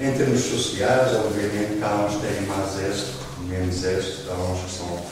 Em 0.00 0.12
termos 0.12 0.40
sociais, 0.40 1.14
obviamente, 1.14 1.82
há 1.82 2.06
uns 2.06 2.16
que 2.16 2.26
têm 2.26 2.46
mais 2.46 2.78
êxito, 2.80 3.18
menos 3.46 3.84
êxito, 3.84 4.30
há 4.30 4.34
uns 4.34 4.64
que 4.64 4.78
são 4.78 5.06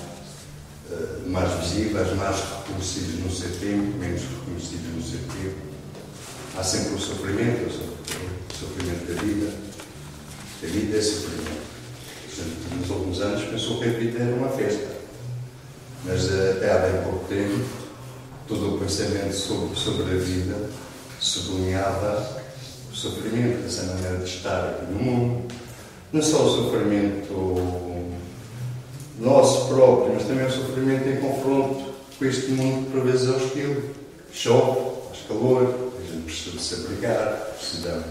eh, 0.91 1.29
mais 1.29 1.53
visíveis, 1.61 2.17
mais 2.17 2.37
reconhecidos 2.37 3.21
no 3.21 3.31
seu 3.31 3.51
tempo, 3.61 3.97
menos 3.99 4.23
reconhecidos 4.23 4.95
no 4.95 5.03
seu 5.03 5.21
tempo. 5.21 5.57
Há 6.59 6.65
sempre 6.65 6.95
o 6.95 6.99
sofrimento, 6.99 7.71
o 7.71 8.59
sofrimento 8.59 9.15
da 9.15 9.23
vida. 9.23 9.70
A 10.63 10.67
vida 10.67 10.99
é 10.99 11.01
sofrimento. 11.01 11.63
Gente, 12.37 12.79
nos 12.79 12.91
últimos 12.91 13.21
anos 13.23 13.45
pensou 13.45 13.79
que 13.79 13.85
a 13.85 13.93
vida 13.93 14.23
era 14.23 14.35
uma 14.35 14.51
festa. 14.51 14.89
Mas 16.05 16.31
eh, 16.31 16.55
até 16.57 16.71
há 16.71 16.79
bem 16.79 17.03
pouco 17.03 17.25
tempo, 17.29 17.65
todo 18.47 18.75
o 18.75 18.79
pensamento 18.79 19.33
sobre, 19.35 19.75
sobre 19.75 20.03
a 20.03 20.19
vida 20.19 20.69
sublinhava 21.19 22.43
o 22.93 22.95
sofrimento, 22.95 23.67
essa 23.67 23.85
maneira 23.85 24.19
de 24.19 24.25
estar 24.25 24.69
aqui 24.69 24.93
no 24.93 24.99
mundo. 24.99 25.55
Não 26.13 26.23
só 26.23 26.45
o 26.45 26.65
sofrimento 26.65 28.11
nosso 29.19 29.69
próprio, 29.69 30.15
mas 30.15 30.25
também 30.25 30.47
o 30.47 30.51
sofrimento 30.51 31.09
em 31.09 31.21
confronto 31.21 31.95
com 32.19 32.25
este 32.25 32.51
mundo 32.51 32.87
que 32.87 32.93
por 32.93 33.05
vezes 33.07 33.29
é 33.29 33.33
hostil. 33.33 33.91
Chove, 34.33 34.81
faz 35.09 35.27
calor, 35.27 35.93
a 35.99 36.13
gente 36.13 36.25
precisa 36.25 36.57
de 36.57 36.63
se 36.63 36.75
abrigar, 36.75 37.55
precisamos 37.59 38.05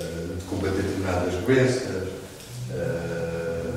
eh, 0.00 0.34
de 0.38 0.44
combater 0.44 0.82
determinadas 0.82 1.34
doenças. 1.44 2.08
eh, 2.70 3.70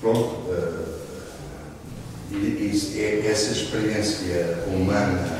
pronto. 0.00 0.36
eh, 0.50 0.98
e, 2.30 2.36
e 2.36 3.00
é 3.00 3.26
essa 3.30 3.52
experiência 3.52 4.64
humana 4.66 5.38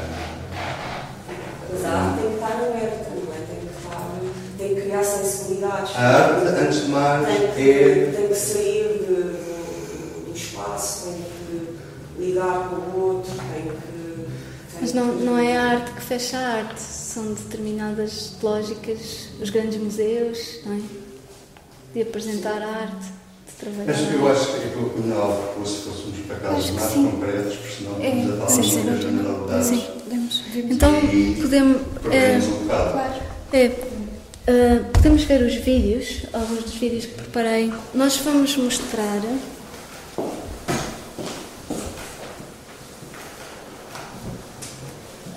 Mas 1.71 1.85
a 1.85 1.91
arte 1.91 2.21
tem 2.21 2.29
que 2.31 2.35
estar 2.37 2.53
aberta, 2.53 3.11
não 3.11 3.35
é? 3.35 3.37
Tem 3.47 3.61
que, 3.61 3.67
estar, 3.77 4.21
tem 4.59 4.75
que 4.75 4.81
criar 4.81 5.05
sensibilidades. 5.05 5.95
A 5.95 6.01
arte, 6.01 6.47
antes 6.47 6.81
de 6.85 6.89
mais, 6.89 7.27
tem 7.27 7.37
que, 7.53 7.71
é. 7.71 8.13
tem 8.17 8.29
que 8.29 8.35
sair 8.35 9.05
de- 9.07 10.25
do 10.31 10.33
espaço, 10.35 11.09
tem 11.11 11.23
que 11.23 12.23
ligar 12.25 12.69
com 12.71 12.77
o 12.77 13.01
outro, 13.17 13.33
tem 13.53 13.63
que. 13.65 13.69
tem 13.69 14.81
Mas 14.81 14.93
não, 14.95 15.17
que- 15.19 15.25
não 15.25 15.39
é 15.39 15.57
a 15.59 15.63
arte 15.73 15.91
que 15.93 16.01
fecha 16.03 16.39
a 16.39 16.49
arte, 16.57 16.81
são 16.81 17.35
determinadas 17.35 18.33
lógicas, 18.43 19.28
os 19.41 19.51
grandes 19.51 19.79
museus, 19.81 20.61
não 20.65 20.75
é? 20.75 20.81
De 21.95 22.03
apresentar 22.03 22.61
a 22.63 22.67
arte, 22.69 23.07
de 23.47 23.53
trabalhar. 23.59 23.87
Mas 23.87 24.13
eu 24.15 24.29
acho 24.29 24.47
que 24.53 24.67
aquilo 24.69 24.91
que 24.91 25.01
não 25.01 25.37
fosse, 25.55 25.77
fôssemos 25.83 26.19
para 26.27 26.51
Acho 26.51 26.67
que 26.69 26.73
mais 26.73 26.93
concretos, 26.93 27.57
porque 27.57 27.75
senão 27.75 28.01
É, 28.01 28.09
estamos 28.09 28.33
a 28.33 28.47
falar 28.47 28.63
sim, 28.63 28.63
de 28.63 29.03
generalidades. 29.03 29.67
Sim. 29.67 29.85
Podemos 30.05 30.43
Então 30.55 30.95
podemos, 31.43 31.81
é, 32.13 32.39
um. 32.39 32.67
Claro. 32.67 33.15
é, 33.53 33.71
ah, 34.49 34.91
podemos 34.93 35.23
ver 35.25 35.43
os 35.43 35.55
vídeos, 35.57 36.23
alguns 36.33 36.65
dos 36.65 36.75
vídeos 36.75 37.07
que 37.07 37.15
preparei. 37.15 37.73
Nós 37.95 38.17
vamos 38.19 38.57
mostrar. 38.57 39.21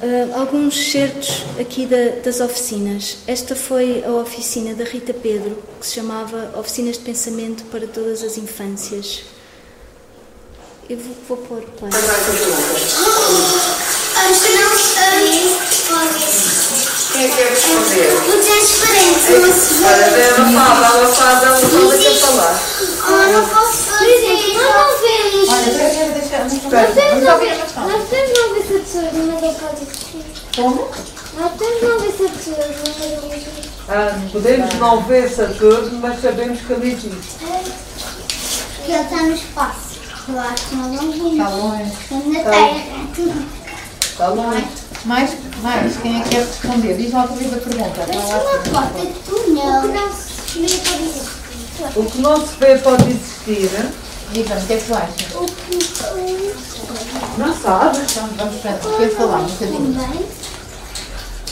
Ah, 0.02 0.40
alguns 0.40 0.92
certos 0.92 1.44
aqui 1.60 1.86
da- 1.86 2.22
das 2.24 2.40
oficinas. 2.40 3.18
Esta 3.28 3.56
foi 3.56 4.04
a 4.06 4.12
oficina 4.12 4.74
da 4.74 4.84
Rita 4.84 5.14
Pedro, 5.14 5.58
que 5.80 5.86
se 5.86 5.94
chamava 5.96 6.54
Oficinas 6.58 6.98
de 6.98 7.04
Pensamento 7.04 7.64
para 7.66 7.86
Todas 7.88 8.24
as 8.24 8.38
Infâncias. 8.38 9.22
Eu 10.90 10.98
vou, 10.98 11.16
vou 11.28 11.38
pôr 11.38 11.62
play. 11.62 11.92
Não, 11.92 12.00
Quem 14.42 14.58
é 14.58 14.66
que 17.12 17.28
quer 17.30 17.50
responder? 17.50 18.14
o 18.16 18.32
transparente, 18.42 19.32
não 19.40 19.54
se 19.54 19.84
Olha, 19.84 20.06
ela 20.06 20.46
fala, 20.52 20.88
ela 20.88 21.14
fala, 21.14 21.46
ela 21.46 21.60
fala, 21.60 21.98
deixa 21.98 22.26
falar. 22.26 22.60
Oh, 22.82 23.32
não 23.32 23.48
posso 23.48 23.78
fazer. 23.84 24.56
Nós 24.56 24.72
não 24.76 24.90
vemos. 25.00 25.50
Olha, 25.50 25.72
deixa, 25.72 26.04
deixa, 26.14 26.38
Nós 26.40 26.74
a 26.74 27.26
não 27.26 27.40
ver 27.40 28.64
se 28.66 28.74
a 28.74 28.80
tesoura, 28.80 29.12
mas 29.14 29.44
eu 29.44 29.54
posso. 29.54 29.84
Como? 30.56 30.90
Nós 31.40 31.52
temos 31.58 31.82
não 31.82 32.00
ver 32.00 32.10
a 32.10 32.22
eu 32.22 32.28
escrever. 32.28 33.62
Ah, 33.90 34.20
podemos 34.32 34.74
não 34.76 35.02
ver 35.04 35.30
Saturno, 35.30 36.00
mas 36.00 36.22
sabemos 36.22 36.62
que 36.62 36.74
ali 36.74 36.94
existe. 36.94 37.38
Ele 38.86 38.94
está 38.94 39.18
no 39.18 39.34
espaço. 39.34 40.00
Claro 40.26 40.56
que 40.56 40.76
nós 40.76 40.92
não 40.92 41.12
vimos. 41.12 41.32
Está 41.34 41.50
longe. 41.50 41.92
Estamos 42.02 42.28
na 42.28 42.44
Terra. 42.44 42.84
Está 44.02 44.28
longe. 44.28 44.81
Mais, 45.06 45.32
mais, 45.64 45.98
quem 45.98 46.20
é 46.20 46.24
que 46.24 46.30
quer 46.30 46.46
responder? 46.46 46.96
Diz 46.96 47.12
lá 47.12 47.28
comigo 47.28 47.56
a 47.56 47.60
pergunta. 47.60 48.06
Vai 48.06 48.16
lá. 48.18 48.38
Uma 48.38 48.60
porta 48.60 49.00
de 49.00 49.14
túnel. 49.26 49.82
O 49.86 49.86
que 49.90 49.92
não 49.92 50.16
se 50.16 50.56
vê 50.60 50.78
pode 50.78 51.04
existir. 51.04 51.96
O 51.96 52.06
que 52.06 52.22
não 52.22 52.48
se 52.48 52.56
vê 52.60 52.78
pode 52.78 53.10
existir. 53.10 53.72
Diga-me, 54.32 54.62
o 54.62 54.66
que 54.66 54.74
é 54.74 54.78
que 54.78 54.86
tu 54.86 54.94
achas? 54.94 55.36
O 55.36 55.46
que 55.46 55.76
Não 57.38 57.54
sabes? 57.54 58.00
Então, 58.12 58.30
vamos 58.38 58.62
para 58.62 58.74
quer 58.74 59.10
falar 59.10 59.40
um 59.40 59.46
bocadinho. 59.46 60.02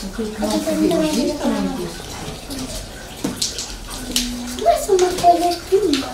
Aquilo 0.06 0.32
que 0.32 0.41
não 0.41 0.52
se 0.52 0.58
vê 0.60 0.72
existe 0.72 1.41
ou 1.43 1.50
não 1.50 1.62
existe? 1.74 2.00
Não 4.62 4.70
é 4.70 4.78
só 4.78 4.91
uma 4.93 5.10
coisa 5.10 5.50
de 5.50 5.56
túnel. 5.70 6.10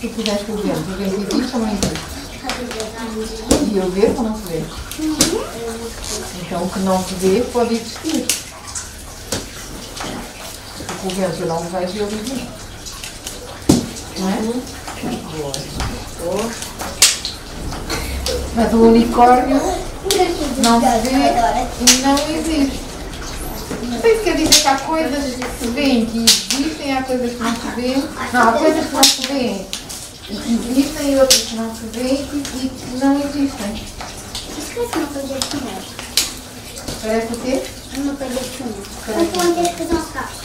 Se 0.00 0.08
tu 0.08 0.14
pudeste 0.14 0.50
o 0.50 0.56
vento, 0.56 0.78
o 0.78 0.96
vento 0.96 1.14
existe 1.34 1.54
ou 1.54 1.60
não 1.60 1.68
existe? 1.68 2.23
E 3.72 3.76
eu 3.76 3.90
ver 3.90 4.14
ou 4.16 4.22
não 4.22 4.36
se 4.36 4.42
vê? 4.42 4.62
Então 6.42 6.62
o 6.62 6.70
que 6.70 6.78
não 6.80 7.02
se 7.02 7.14
vê 7.14 7.40
pode 7.52 7.74
existir. 7.74 8.26
O 11.04 11.08
vento 11.08 11.40
eu 11.40 11.46
não 11.46 11.60
vejo 11.60 11.96
e 11.96 11.98
ele 12.00 12.14
existe. 12.14 12.48
Não 14.18 14.28
é? 14.28 14.38
Mas 18.54 18.72
o 18.72 18.76
unicórnio 18.82 19.60
não 20.62 20.80
se 20.80 20.98
vê 21.02 21.14
e 21.80 22.02
não 22.02 22.14
existe. 22.28 22.84
Isso 24.04 24.22
quer 24.22 24.36
dizer 24.36 24.60
que 24.60 24.68
há 24.68 24.76
coisas 24.78 25.34
que 25.34 25.58
se 25.58 25.66
veem 25.72 26.06
que 26.06 26.18
existem, 26.24 26.96
há 26.96 27.02
coisas 27.02 27.32
que 27.32 27.42
não 27.42 27.54
se 27.54 27.68
veem. 27.74 28.04
Não, 28.32 28.48
há 28.48 28.52
coisas 28.52 28.86
que 28.86 28.94
não 28.94 29.04
se 29.04 29.22
veem 29.22 29.66
que 29.70 29.83
existem 30.30 31.12
e 31.12 31.16
outras 31.16 31.40
que 31.42 31.56
não 31.56 31.74
se 31.74 31.82
veem 31.92 32.14
e 32.22 32.40
que- 32.40 32.68
que 32.68 32.96
não 33.04 33.16
existem. 33.18 33.84
Isso 34.56 34.70
parece 34.74 34.96
uma 34.98 35.06
coisa 35.06 35.34
de 35.34 35.46
túnel. 35.48 35.82
Parece 37.02 37.32
o 37.32 37.36
quê? 37.40 37.62
Uma 37.96 38.14
coisa 38.14 38.34
de 38.34 38.50
túnel. 38.50 38.74
Mas 39.06 39.28
tu 39.28 39.44
não 39.44 39.54
tens 39.54 39.68
que 39.68 39.74
fazer 39.84 39.94
um 39.94 40.12
carro. 40.12 40.44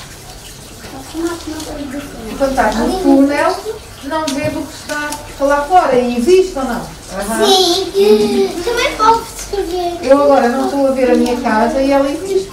Quando 2.38 2.50
estás 2.52 2.76
no 2.76 3.00
túnel, 3.00 3.56
não 4.04 4.26
vês 4.26 4.56
o 4.56 4.62
que 4.62 4.74
está 4.74 5.10
lá 5.46 5.62
fora 5.64 5.96
e 5.96 6.18
existe 6.18 6.58
ou 6.58 6.64
não? 6.66 6.82
Aham. 7.12 7.46
Sim, 7.46 7.92
que 7.92 8.62
também 8.64 8.96
pode 8.96 9.22
escrever. 9.38 9.98
Eu 10.04 10.22
agora 10.24 10.50
não 10.50 10.66
estou 10.66 10.88
a 10.88 10.92
ver 10.92 11.12
a 11.12 11.16
minha 11.16 11.40
casa 11.42 11.82
e 11.82 11.92
ela 11.92 12.10
existe. 12.10 12.52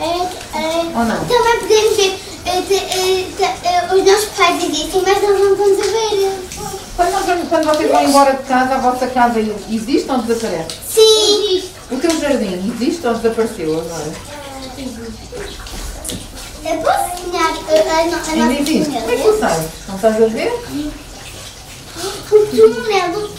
É, 0.00 0.58
é, 0.58 0.78
Ou 0.96 1.04
não? 1.04 1.24
Também 1.26 1.58
podemos 1.60 1.96
ver. 1.96 2.18
é, 2.46 2.58
é, 2.58 3.44
é, 3.68 3.94
os 3.94 4.04
nossos 4.04 4.28
pais 4.36 4.64
existem, 4.64 5.02
mas 5.02 5.22
nós 5.22 5.38
não 5.40 5.52
estamos 5.52 5.78
a 5.78 5.82
ver. 5.82 6.38
Quando, 6.96 7.10
nós 7.12 7.24
vamos- 7.26 7.48
quando 7.48 7.64
vocês 7.66 7.90
vão 7.90 8.02
embora 8.04 8.32
de 8.34 8.42
casa, 8.44 8.74
a 8.74 8.78
vossa 8.78 9.06
casa 9.06 9.40
existe 9.40 10.10
ou 10.10 10.18
desaparece? 10.18 10.76
Sim. 10.88 11.64
O 11.90 11.96
teu 11.96 12.20
jardim 12.20 12.72
existe 12.74 13.06
ou 13.06 13.14
desapareceu 13.14 13.80
agora? 13.80 14.12
Eu 16.64 16.76
posso 16.78 17.16
desenhar 17.16 17.50
a, 17.50 17.52
no- 17.52 17.62
Ainda 17.72 18.44
nossa 18.46 18.60
existe. 18.60 18.90
Como 18.92 19.10
é 19.10 19.16
que 19.16 19.22
tu 19.22 19.38
sabes? 19.38 19.66
Não 19.88 19.96
estás 19.96 20.22
a 20.22 20.26
ver? 20.26 20.52
O 22.30 22.46
túnel. 22.46 23.30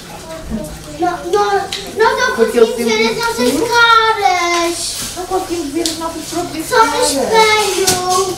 Nós, 0.99 1.63
não 1.97 2.35
Porque 2.35 2.59
conseguimos 2.59 2.93
ver 2.93 3.09
as 3.09 3.17
nossas 3.17 3.51
caras. 3.69 4.95
Não 5.17 5.25
conseguimos 5.25 5.69
ver 5.73 5.81
as 5.81 5.97
nossas 5.97 6.23
próprias 6.29 6.65
Só 6.67 6.85
no 6.85 6.91
caras. 6.91 7.11
espelho. 7.11 8.37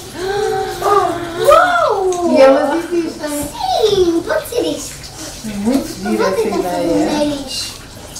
Uau! 1.47 2.31
E 2.31 2.41
elas 2.41 2.83
existem. 2.85 3.49
Sim, 3.89 4.23
pode 4.25 4.49
ser 4.49 4.61
isso. 4.61 5.04
Muito 5.45 5.87
gira 5.87 6.27
essa 6.27 6.41
ideia. 6.41 7.45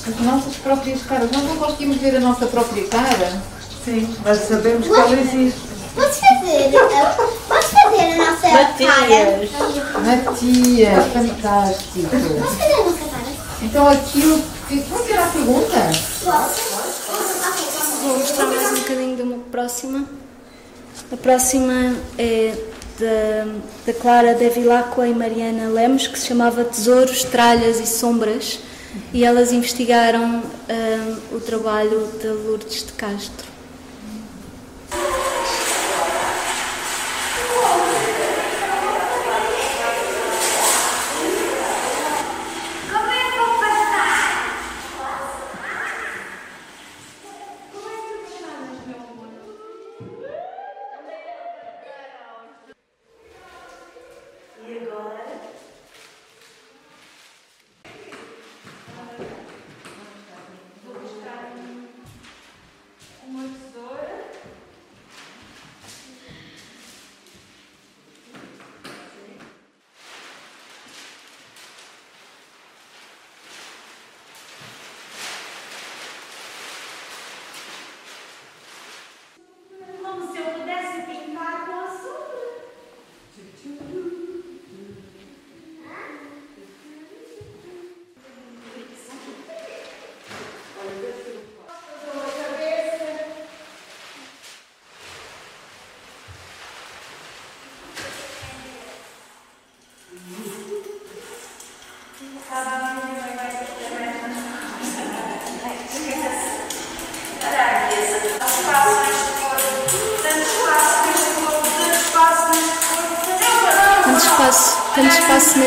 As 0.07 0.19
nossas 0.19 0.55
próprias 0.57 1.01
caras. 1.03 1.32
Nós 1.32 1.43
não 1.43 1.57
conseguimos 1.57 1.97
ver 1.97 2.15
a 2.15 2.19
nossa 2.19 2.45
própria 2.45 2.88
cara. 2.88 3.41
Sim, 3.84 4.15
mas 4.23 4.39
sabemos 4.47 4.88
que 4.88 4.93
ela 4.93 5.19
existe. 5.19 5.59
Podes 5.95 6.19
fazer, 6.19 6.69
uh, 6.76 7.28
podes 7.47 7.69
fazer 7.69 8.01
a 8.01 8.17
nossa 8.17 8.47
Matias. 8.49 8.93
cara? 8.93 9.39
Matias, 10.03 11.13
fantástico. 11.13 12.09
Podes 12.09 12.57
fazer 12.57 12.73
a 12.73 12.84
nossa 12.84 13.05
cara? 13.09 13.32
Então 13.61 13.88
aquilo. 13.88 14.43
Como 14.89 15.03
que 15.03 15.13
era 15.13 15.23
a 15.26 15.28
pergunta? 15.28 15.91
Vou 18.01 18.17
mostrar 18.19 18.45
mais 18.47 18.71
um 18.71 18.76
bocadinho 18.76 19.15
de 19.15 19.21
uma 19.21 19.38
próxima. 19.51 20.05
A 21.11 21.17
próxima 21.17 21.95
é 22.17 22.53
da, 23.00 23.48
da 23.86 23.93
Clara 23.93 24.34
Devilacqua 24.34 25.08
e 25.08 25.14
Mariana 25.14 25.70
Lemos, 25.70 26.08
que 26.08 26.18
se 26.18 26.28
chamava 26.28 26.64
Tesouros, 26.64 27.24
Tralhas 27.24 27.80
e 27.80 27.88
Sombras, 27.88 28.60
e 29.14 29.24
elas 29.24 29.52
investigaram 29.52 30.43
ah, 30.70 31.18
o 31.32 31.39
trabalho 31.39 32.08
de 32.22 32.28
Lourdes 32.28 32.86
de 32.86 32.93
Castro. 32.93 33.55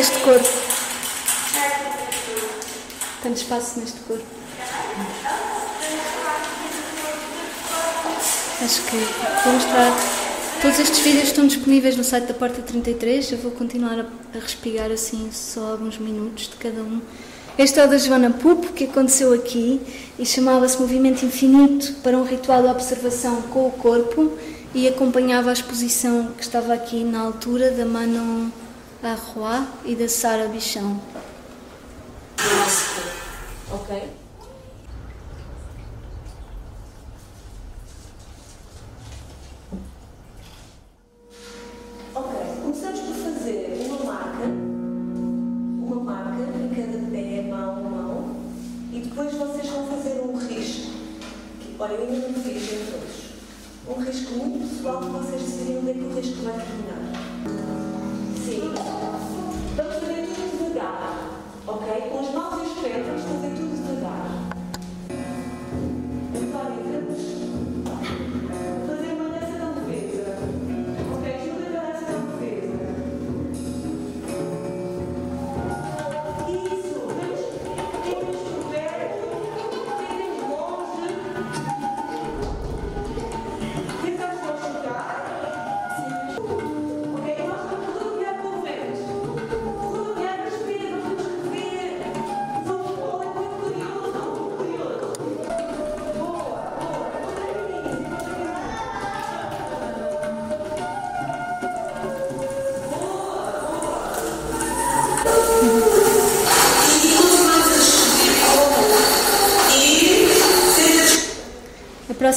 Neste 0.08 0.20
corpo. 0.20 0.48
Tanto 3.22 3.36
espaço 3.36 3.80
neste 3.80 4.00
corpo. 4.00 4.24
Acho 8.62 8.82
que 8.82 8.96
vou 9.44 9.52
mostrar. 9.52 9.92
Todos 10.62 10.78
estes 10.80 10.98
vídeos 11.00 11.28
estão 11.28 11.46
disponíveis 11.46 11.96
no 11.96 12.02
site 12.02 12.24
da 12.24 12.34
Porta 12.34 12.62
33. 12.62 13.32
Eu 13.32 13.38
vou 13.38 13.52
continuar 13.52 14.00
a, 14.00 14.38
respigar 14.38 14.90
assim 14.90 15.28
só 15.30 15.72
alguns 15.72 15.98
minutos 15.98 16.48
de 16.48 16.56
cada 16.56 16.80
um. 16.80 17.00
Este 17.56 17.78
é 17.78 17.84
o 17.84 17.88
da 17.88 17.98
Joana 17.98 18.30
Pupo, 18.30 18.72
que 18.72 18.84
aconteceu 18.84 19.32
aqui 19.32 19.80
e 20.18 20.24
chamava-se 20.24 20.80
Movimento 20.80 21.24
Infinito 21.24 21.94
para 22.02 22.16
um 22.16 22.24
ritual 22.24 22.62
de 22.62 22.68
observação 22.68 23.42
com 23.42 23.66
o 23.66 23.72
corpo 23.72 24.32
e 24.74 24.86
acompanhava 24.86 25.50
a 25.50 25.52
exposição 25.52 26.32
que 26.36 26.42
estava 26.42 26.72
aqui 26.72 27.02
na 27.02 27.20
altura 27.20 27.72
da 27.72 27.84
Manon 27.84 28.48
Arroy 29.02 29.66
e 29.84 29.94
da 29.94 30.08
Sara 30.08 30.48
Bichão. 30.48 31.00
Ok? 33.70 34.10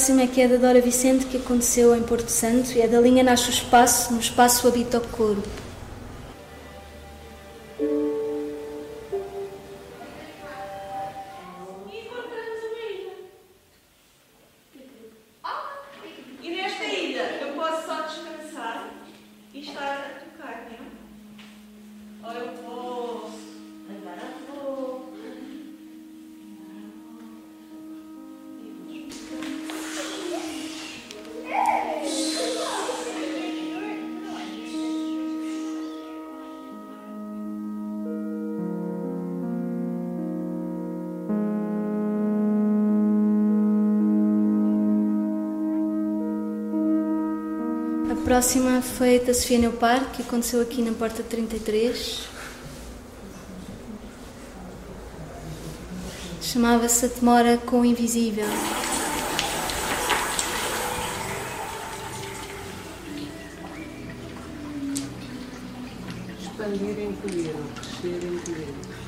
Próxima 0.02 0.22
é 0.22 0.26
que 0.26 0.40
é 0.40 0.48
da 0.48 0.56
Dora 0.56 0.80
Vicente, 0.80 1.26
que 1.26 1.36
aconteceu 1.36 1.94
em 1.94 2.02
Porto 2.02 2.28
Santo, 2.28 2.72
e 2.72 2.80
é 2.80 2.88
da 2.88 3.00
linha 3.00 3.22
Nasce 3.22 3.46
o 3.48 3.50
Espaço, 3.50 4.12
no 4.12 4.18
Espaço 4.18 4.66
Habita 4.66 4.98
o 4.98 5.00
Corpo. 5.00 5.48
Próxima 48.32 48.80
foi 48.80 49.18
da 49.18 49.34
Sofia 49.34 49.58
Neupar, 49.58 50.10
que 50.10 50.22
aconteceu 50.22 50.62
aqui 50.62 50.80
na 50.80 50.92
Porta 50.92 51.22
33. 51.22 52.26
Chamava-se 56.40 57.08
Demora 57.08 57.58
com 57.58 57.82
o 57.82 57.84
Invisível. 57.84 58.46
Expandir 66.40 67.00
em 67.00 67.12
colher, 67.12 67.54
crescer 67.74 68.26
em 68.26 68.38
colher. 68.38 69.02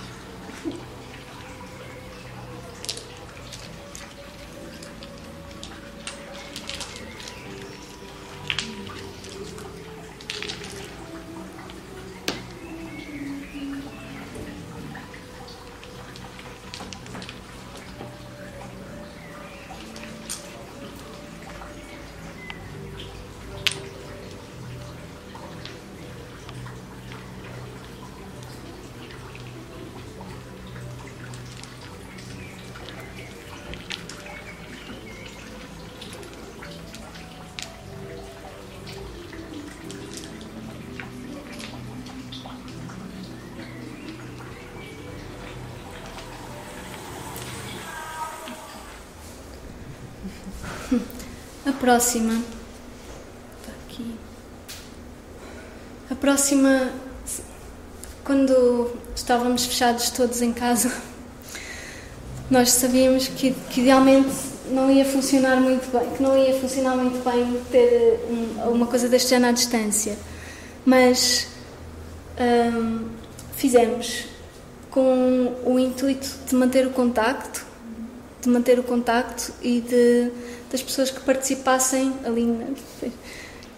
A 51.67 51.73
próxima. 51.85 52.33
Está 53.61 53.73
aqui. 53.87 54.15
A 56.11 56.15
próxima. 56.15 56.91
Quando 58.25 58.91
estávamos 59.15 59.67
fechados 59.67 60.09
todos 60.09 60.41
em 60.41 60.51
casa, 60.51 60.91
nós 62.51 62.71
sabíamos 62.71 63.29
que, 63.29 63.51
que 63.71 63.83
idealmente 63.83 64.31
não 64.71 64.91
ia 64.91 65.05
funcionar 65.05 65.61
muito 65.61 65.93
bem, 65.93 66.09
que 66.17 66.23
não 66.23 66.39
ia 66.39 66.59
funcionar 66.59 66.97
muito 66.97 67.23
bem 67.23 67.61
ter 67.71 68.19
um- 68.31 68.71
uma 68.71 68.87
coisa 68.87 69.11
deste 69.11 69.29
género 69.29 69.51
à 69.51 69.53
distância. 69.53 70.17
Mas 70.87 71.49
hum, 72.41 73.09
fizemos 73.57 74.25
com 74.91 75.55
o 75.67 75.79
intuito 75.79 76.31
de 76.49 76.55
manter 76.55 76.87
o 76.87 76.91
contacto, 76.91 77.63
de 78.41 78.49
manter 78.49 78.79
o 78.79 78.83
contacto 78.83 79.53
e 79.61 79.83
de 79.83 80.31
das 80.75 80.83
pessoas 80.83 81.09
que 81.09 81.21
participassem 81.21 82.13
ali 82.25 82.45
na- 82.45 82.67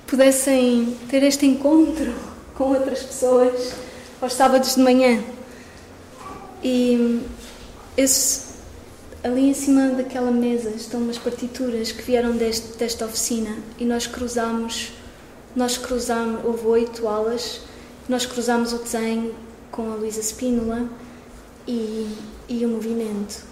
pudessem 0.07 0.97
ter 1.11 1.23
este 1.25 1.45
encontro 1.45 2.15
com 2.57 2.73
outras 2.73 3.03
pessoas 3.03 3.75
aos 4.19 4.33
sábados 4.33 4.77
de 4.77 4.81
manhã. 4.81 5.23
E 6.65 7.21
esse, 7.99 8.45
ali 9.23 9.51
em 9.51 9.53
cima 9.53 9.89
daquela 9.91 10.31
mesa 10.31 10.71
estão 10.71 11.01
umas 11.01 11.19
partituras 11.19 11.93
que 11.93 12.01
vieram 12.01 12.33
deste, 12.33 12.79
desta 12.79 13.05
oficina 13.05 13.59
e 13.79 13.85
nós 13.85 14.07
cruzámos, 14.07 14.95
nós 15.55 15.77
cruzámos, 15.77 16.47
houve 16.47 16.67
oito 16.67 17.07
aulas, 17.07 17.61
nós 18.09 18.25
cruzámos 18.25 18.73
o 18.73 18.79
desenho 18.79 19.35
com 19.71 19.93
a 19.93 19.97
Luísa 19.97 20.23
Spínola 20.23 20.89
e, 21.69 22.09
e 22.49 22.65
o 22.65 22.71
movimento. 22.71 23.45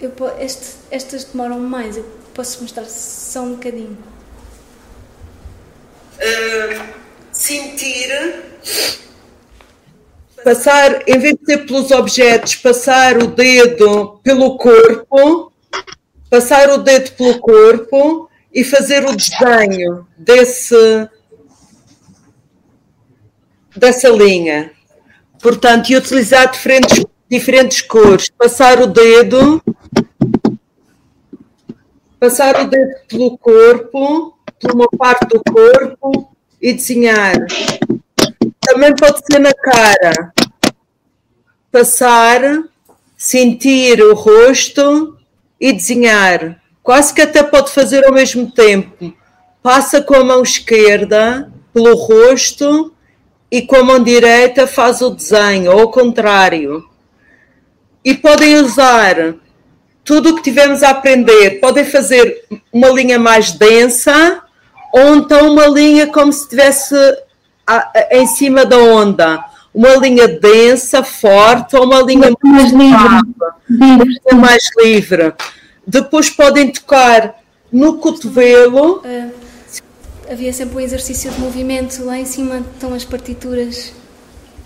Eu, 0.00 0.10
este, 0.38 0.76
estas 0.90 1.24
demoram 1.24 1.60
mais, 1.60 1.98
eu 1.98 2.19
posso 2.40 2.62
mostrar 2.62 2.86
só 2.86 3.42
um 3.42 3.50
bocadinho. 3.56 3.98
sentir, 7.30 8.08
passar, 10.42 11.06
em 11.06 11.18
vez 11.18 11.36
de 11.36 11.44
ser 11.44 11.66
pelos 11.66 11.90
objetos, 11.90 12.56
passar 12.56 13.22
o 13.22 13.26
dedo 13.26 14.20
pelo 14.22 14.56
corpo, 14.56 15.52
passar 16.30 16.70
o 16.70 16.78
dedo 16.78 17.12
pelo 17.12 17.38
corpo 17.40 18.30
e 18.50 18.64
fazer 18.64 19.04
o 19.04 19.14
desenho 19.14 20.06
desse, 20.16 21.08
dessa 23.76 24.08
linha. 24.08 24.72
Portanto, 25.42 25.90
e 25.90 25.96
utilizar 25.96 26.50
diferentes, 26.50 27.04
diferentes 27.30 27.82
cores. 27.82 28.30
Passar 28.30 28.80
o 28.80 28.86
dedo, 28.86 29.62
passar 32.20 32.60
o 32.60 32.68
dedo 32.68 32.94
pelo 33.08 33.38
corpo, 33.38 34.36
por 34.60 34.74
uma 34.74 34.86
parte 34.98 35.26
do 35.26 35.42
corpo 35.42 36.36
e 36.60 36.74
desenhar. 36.74 37.34
Também 38.60 38.94
pode 38.94 39.20
ser 39.24 39.38
na 39.38 39.54
cara. 39.54 40.32
Passar, 41.72 42.40
sentir 43.16 44.02
o 44.02 44.14
rosto 44.14 45.16
e 45.58 45.72
desenhar. 45.72 46.60
Quase 46.82 47.14
que 47.14 47.22
até 47.22 47.42
pode 47.42 47.70
fazer 47.70 48.04
ao 48.04 48.12
mesmo 48.12 48.50
tempo. 48.50 49.14
Passa 49.62 50.02
com 50.02 50.14
a 50.14 50.24
mão 50.24 50.42
esquerda 50.42 51.50
pelo 51.72 51.94
rosto 51.94 52.92
e 53.50 53.62
com 53.62 53.76
a 53.76 53.84
mão 53.84 54.02
direita 54.02 54.66
faz 54.66 55.00
o 55.00 55.10
desenho, 55.10 55.72
ou 55.72 55.80
ao 55.80 55.90
contrário. 55.90 56.84
E 58.04 58.14
podem 58.14 58.56
usar 58.56 59.34
tudo 60.10 60.30
o 60.30 60.34
que 60.34 60.42
tivemos 60.42 60.82
a 60.82 60.90
aprender. 60.90 61.60
Podem 61.60 61.84
fazer 61.84 62.42
uma 62.72 62.88
linha 62.88 63.16
mais 63.16 63.52
densa 63.52 64.42
ou 64.92 65.14
então 65.14 65.52
uma 65.52 65.68
linha 65.68 66.08
como 66.08 66.32
se 66.32 66.42
estivesse 66.42 66.96
em 68.10 68.26
cima 68.26 68.66
da 68.66 68.76
onda. 68.76 69.44
Uma 69.72 69.94
linha 69.94 70.26
densa, 70.26 71.04
forte, 71.04 71.76
ou 71.76 71.84
uma 71.84 72.02
linha 72.02 72.32
mais 72.42 72.72
livre. 72.72 74.34
mais 74.34 74.68
livre. 74.82 75.32
Depois 75.86 76.28
podem 76.28 76.72
tocar 76.72 77.36
no 77.72 77.98
cotovelo. 77.98 79.04
Ah, 79.04 79.28
havia 80.28 80.52
sempre 80.52 80.74
um 80.74 80.80
exercício 80.80 81.30
de 81.30 81.40
movimento, 81.40 82.04
lá 82.04 82.18
em 82.18 82.26
cima 82.26 82.64
estão 82.74 82.92
as 82.94 83.04
partituras, 83.04 83.92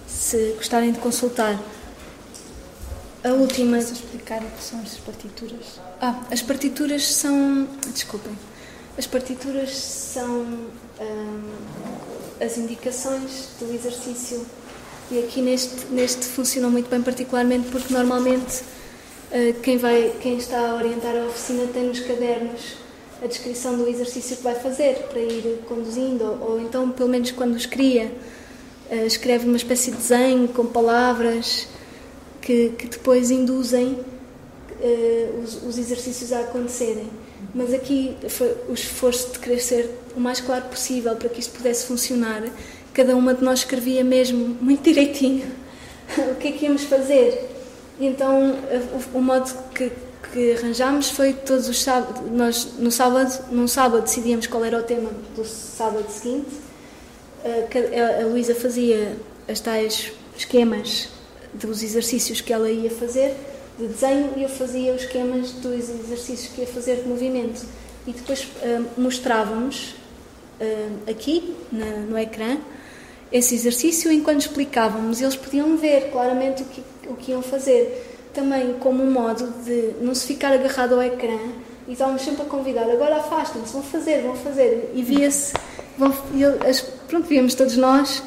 se 0.06 0.54
gostarem 0.56 0.90
de 0.90 0.98
consultar. 1.00 1.58
A 3.24 3.30
última. 3.30 3.78
Posso 3.78 3.94
explicar 3.94 4.42
o 4.42 4.50
que 4.50 4.62
são 4.62 4.82
estas 4.82 4.98
partituras? 4.98 5.80
Ah, 5.98 6.20
as 6.30 6.42
partituras 6.42 7.06
são. 7.06 7.66
Desculpem. 7.90 8.38
As 8.98 9.06
partituras 9.06 9.70
são 9.70 10.44
ahm, 11.00 11.50
as 12.38 12.58
indicações 12.58 13.48
do 13.58 13.72
exercício. 13.74 14.44
E 15.10 15.18
aqui 15.20 15.40
neste, 15.40 15.86
neste 15.86 16.26
funcionou 16.26 16.70
muito 16.70 16.90
bem, 16.90 17.00
particularmente 17.00 17.68
porque 17.70 17.92
normalmente 17.94 18.62
ah, 19.32 19.58
quem, 19.62 19.78
vai, 19.78 20.12
quem 20.20 20.36
está 20.36 20.58
a 20.58 20.74
orientar 20.74 21.16
a 21.16 21.24
oficina 21.24 21.66
tem 21.72 21.84
nos 21.84 22.00
cadernos 22.00 22.76
a 23.22 23.26
descrição 23.26 23.76
do 23.78 23.88
exercício 23.88 24.36
que 24.36 24.42
vai 24.42 24.54
fazer 24.54 24.96
para 25.08 25.18
ir 25.18 25.62
conduzindo, 25.66 26.24
ou, 26.24 26.50
ou 26.50 26.60
então, 26.60 26.90
pelo 26.90 27.08
menos 27.08 27.30
quando 27.30 27.54
os 27.54 27.64
cria, 27.64 28.12
ah, 28.90 28.96
escreve 28.96 29.46
uma 29.46 29.56
espécie 29.56 29.90
de 29.90 29.96
desenho 29.96 30.46
com 30.48 30.66
palavras 30.66 31.68
que, 32.44 32.68
que 32.78 32.86
depois 32.86 33.30
induzem 33.30 33.98
eh, 34.82 35.30
os, 35.42 35.62
os 35.62 35.78
exercícios 35.78 36.30
a 36.30 36.40
acontecerem. 36.40 37.08
mas 37.54 37.72
aqui 37.72 38.14
foi 38.28 38.54
o 38.68 38.74
esforço 38.74 39.32
de 39.32 39.38
querer 39.38 39.60
ser 39.60 39.90
o 40.14 40.20
mais 40.20 40.40
claro 40.40 40.64
possível 40.66 41.16
para 41.16 41.30
que 41.30 41.40
isto 41.40 41.56
pudesse 41.56 41.86
funcionar. 41.86 42.42
Cada 42.92 43.16
uma 43.16 43.32
de 43.32 43.42
nós 43.42 43.60
escrevia 43.60 44.04
mesmo 44.04 44.56
muito 44.60 44.84
direitinho 44.84 45.50
o 46.32 46.34
que 46.34 46.48
é 46.48 46.52
que 46.52 46.66
íamos 46.66 46.84
fazer. 46.84 47.50
Então 47.98 48.54
o, 49.14 49.18
o 49.18 49.22
modo 49.22 49.50
que, 49.74 49.90
que 50.30 50.52
arranjámos 50.52 51.10
foi 51.10 51.32
todos 51.32 51.66
os 51.66 51.82
sábados, 51.82 52.30
nós 52.30 52.74
no 52.78 52.90
sábado, 52.90 53.42
num 53.50 53.66
sábado 53.66 54.02
decidíamos 54.02 54.46
qual 54.46 54.62
era 54.66 54.78
o 54.78 54.82
tema 54.82 55.10
do 55.34 55.46
sábado 55.46 56.10
seguinte. 56.10 56.50
A, 57.42 58.22
a 58.22 58.26
Luísa 58.26 58.54
fazia 58.54 59.16
as 59.48 59.60
tais 59.60 60.12
esquemas 60.36 61.13
dos 61.54 61.82
exercícios 61.82 62.40
que 62.40 62.52
ela 62.52 62.70
ia 62.70 62.90
fazer 62.90 63.34
de 63.78 63.86
desenho 63.86 64.32
e 64.36 64.42
eu 64.42 64.48
fazia 64.48 64.92
os 64.92 65.02
esquemas 65.02 65.52
dos 65.52 65.88
exercícios 65.88 66.52
que 66.54 66.60
ia 66.60 66.66
fazer 66.66 67.02
de 67.02 67.08
movimento. 67.08 67.64
E 68.06 68.12
depois 68.12 68.44
uh, 68.44 69.00
mostrávamos 69.00 69.94
uh, 70.60 71.10
aqui 71.10 71.56
na, 71.72 71.86
no 72.08 72.18
ecrã 72.18 72.58
esse 73.32 73.54
exercício 73.54 74.12
enquanto 74.12 74.42
explicávamos. 74.42 75.20
Eles 75.20 75.34
podiam 75.34 75.76
ver 75.76 76.10
claramente 76.12 76.62
o 76.62 76.66
que, 76.66 76.82
o 77.08 77.14
que 77.16 77.32
iam 77.32 77.42
fazer. 77.42 78.12
Também 78.32 78.74
como 78.74 79.02
um 79.02 79.10
modo 79.10 79.46
de 79.64 79.94
não 80.00 80.14
se 80.14 80.26
ficar 80.26 80.52
agarrado 80.52 80.94
ao 80.94 81.02
ecrã 81.02 81.38
e 81.86 81.92
estávamos 81.92 82.22
sempre 82.22 82.42
a 82.42 82.44
convidar, 82.46 82.88
agora 82.90 83.16
afastem-se, 83.16 83.72
vão 83.72 83.82
fazer, 83.82 84.22
vão 84.22 84.34
fazer. 84.36 84.90
E 84.94 85.02
via-se, 85.02 85.52
pronto, 87.08 87.28
víamos 87.28 87.54
todos 87.54 87.76
nós 87.76 88.22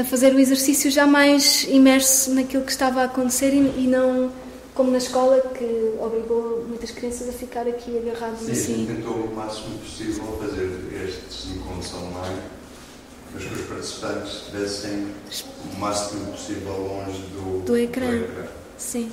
a 0.00 0.04
fazer 0.04 0.34
o 0.34 0.38
exercício 0.38 0.90
já 0.90 1.06
mais 1.06 1.64
imerso 1.64 2.34
naquilo 2.34 2.64
que 2.64 2.72
estava 2.72 3.02
a 3.02 3.04
acontecer 3.04 3.52
e, 3.52 3.84
e 3.84 3.86
não 3.86 4.30
como 4.74 4.92
na 4.92 4.98
escola, 4.98 5.40
que 5.54 5.94
obrigou 6.00 6.64
muitas 6.66 6.90
crianças 6.90 7.28
a 7.28 7.32
ficar 7.32 7.66
aqui 7.66 7.98
agarrados 7.98 8.40
Sim, 8.40 8.52
assim. 8.52 8.74
Sim, 8.74 8.86
tentou 8.86 9.12
o 9.12 9.36
máximo 9.36 9.78
possível 9.78 10.38
fazer 10.40 11.04
estes 11.04 11.54
encontros 11.54 11.92
online, 11.94 12.40
mas 13.34 13.44
que 13.44 13.54
os 13.54 13.60
participantes 13.62 14.32
estivessem 14.32 15.08
o 15.70 15.78
máximo 15.78 16.32
possível 16.32 16.72
longe 16.72 17.20
do, 17.34 17.62
do, 17.62 17.76
ecrã. 17.76 18.06
do 18.06 18.24
ecrã. 18.24 18.46
Sim. 18.78 19.12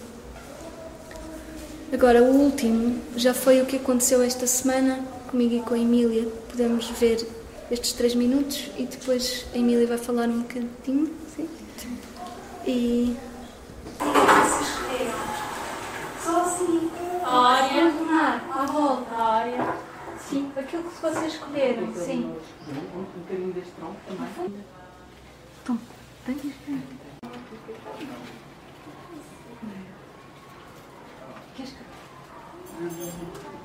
Agora, 1.92 2.24
o 2.24 2.28
último 2.28 3.02
já 3.18 3.34
foi 3.34 3.62
o 3.62 3.66
que 3.66 3.76
aconteceu 3.76 4.22
esta 4.22 4.48
semana 4.48 5.04
comigo 5.30 5.56
e 5.56 5.60
com 5.60 5.74
a 5.74 5.80
Emília. 5.80 6.28
Podemos 6.50 6.90
ver 6.92 7.28
estes 7.70 7.94
três 7.94 8.16
minutos 8.16 8.70
e 8.78 8.86
depois 8.86 9.46
a 9.54 9.58
Emília 9.58 9.88
vai 9.88 9.98
falar 9.98 10.28
um 10.28 10.42
bocadinho. 10.42 11.14
Sim? 11.36 11.50
E. 12.66 13.16
Só 16.24 16.42
assim. 16.42 16.92
Área. 17.24 17.94
À 18.54 18.66
volta. 18.66 19.16
Área. 19.16 19.76
Sim, 20.20 20.52
aquilo 20.58 20.84
que 20.84 21.02
vocês 21.02 21.34
escolheram. 21.34 21.94
Sim. 21.94 22.36
Um 22.96 23.04
bocadinho 23.22 23.54
deste 23.54 23.72
tronco 23.72 23.96
também. 24.08 24.64
Tom, 25.66 25.78
tem 26.26 26.36
Queres 31.56 31.72
que. 31.72 33.57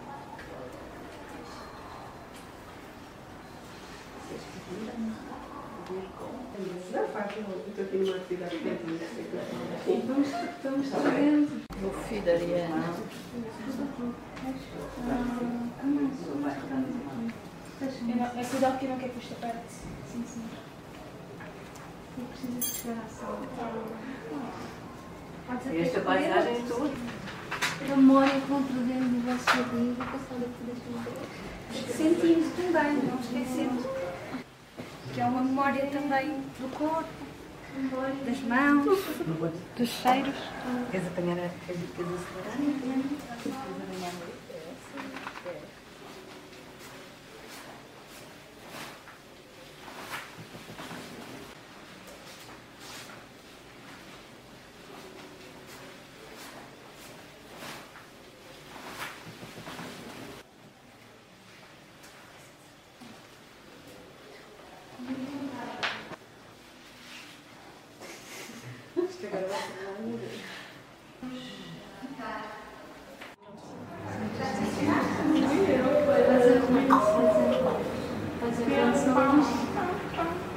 Não 6.92 7.08
faz, 7.08 7.32
eu 7.36 7.84
aqui 7.84 7.96
numa 7.96 8.16
atividade. 8.16 8.56
O 11.82 11.90
filho 12.08 12.22
da 12.22 12.32
Ariana. 12.32 12.84
É 18.36 18.44
cuidado 18.44 18.78
que 18.78 18.84
eu 18.84 18.90
não 18.90 18.98
quero 18.98 19.12
que 19.12 19.18
isto 19.18 19.32
aperte. 19.32 19.72
Sim, 20.12 20.24
sim. 20.26 20.44
Eu 22.18 22.24
preciso 22.26 22.62
chegar 22.62 23.04
à 23.04 23.08
sala. 23.08 23.38
Esta 25.74 26.00
paisagem 26.00 26.56
é 26.56 26.62
tua? 26.68 26.90
A 27.82 27.96
memória 27.96 28.40
que 28.40 28.46
vão 28.46 28.62
trazendo 28.62 29.10
no 29.10 29.20
vosso 29.22 29.64
vida, 29.74 30.04
passar 30.04 30.36
aqui 30.36 30.62
das 30.68 30.78
Sentimos 31.96 32.52
também, 32.54 32.92
não 33.02 33.18
esquecemos. 33.18 33.82
Que 35.12 35.20
é 35.20 35.24
uma 35.26 35.42
memória 35.42 35.86
também 35.88 36.28
do 36.58 36.68
corpo, 36.74 37.06
das 38.24 38.40
mãos, 38.40 38.84
dos 39.76 39.88
cheiros. 39.88 40.34
Queres 40.90 41.06
apanhar 41.06 41.36
a 41.38 41.50
queres 41.66 41.82
acelerar? 41.84 43.02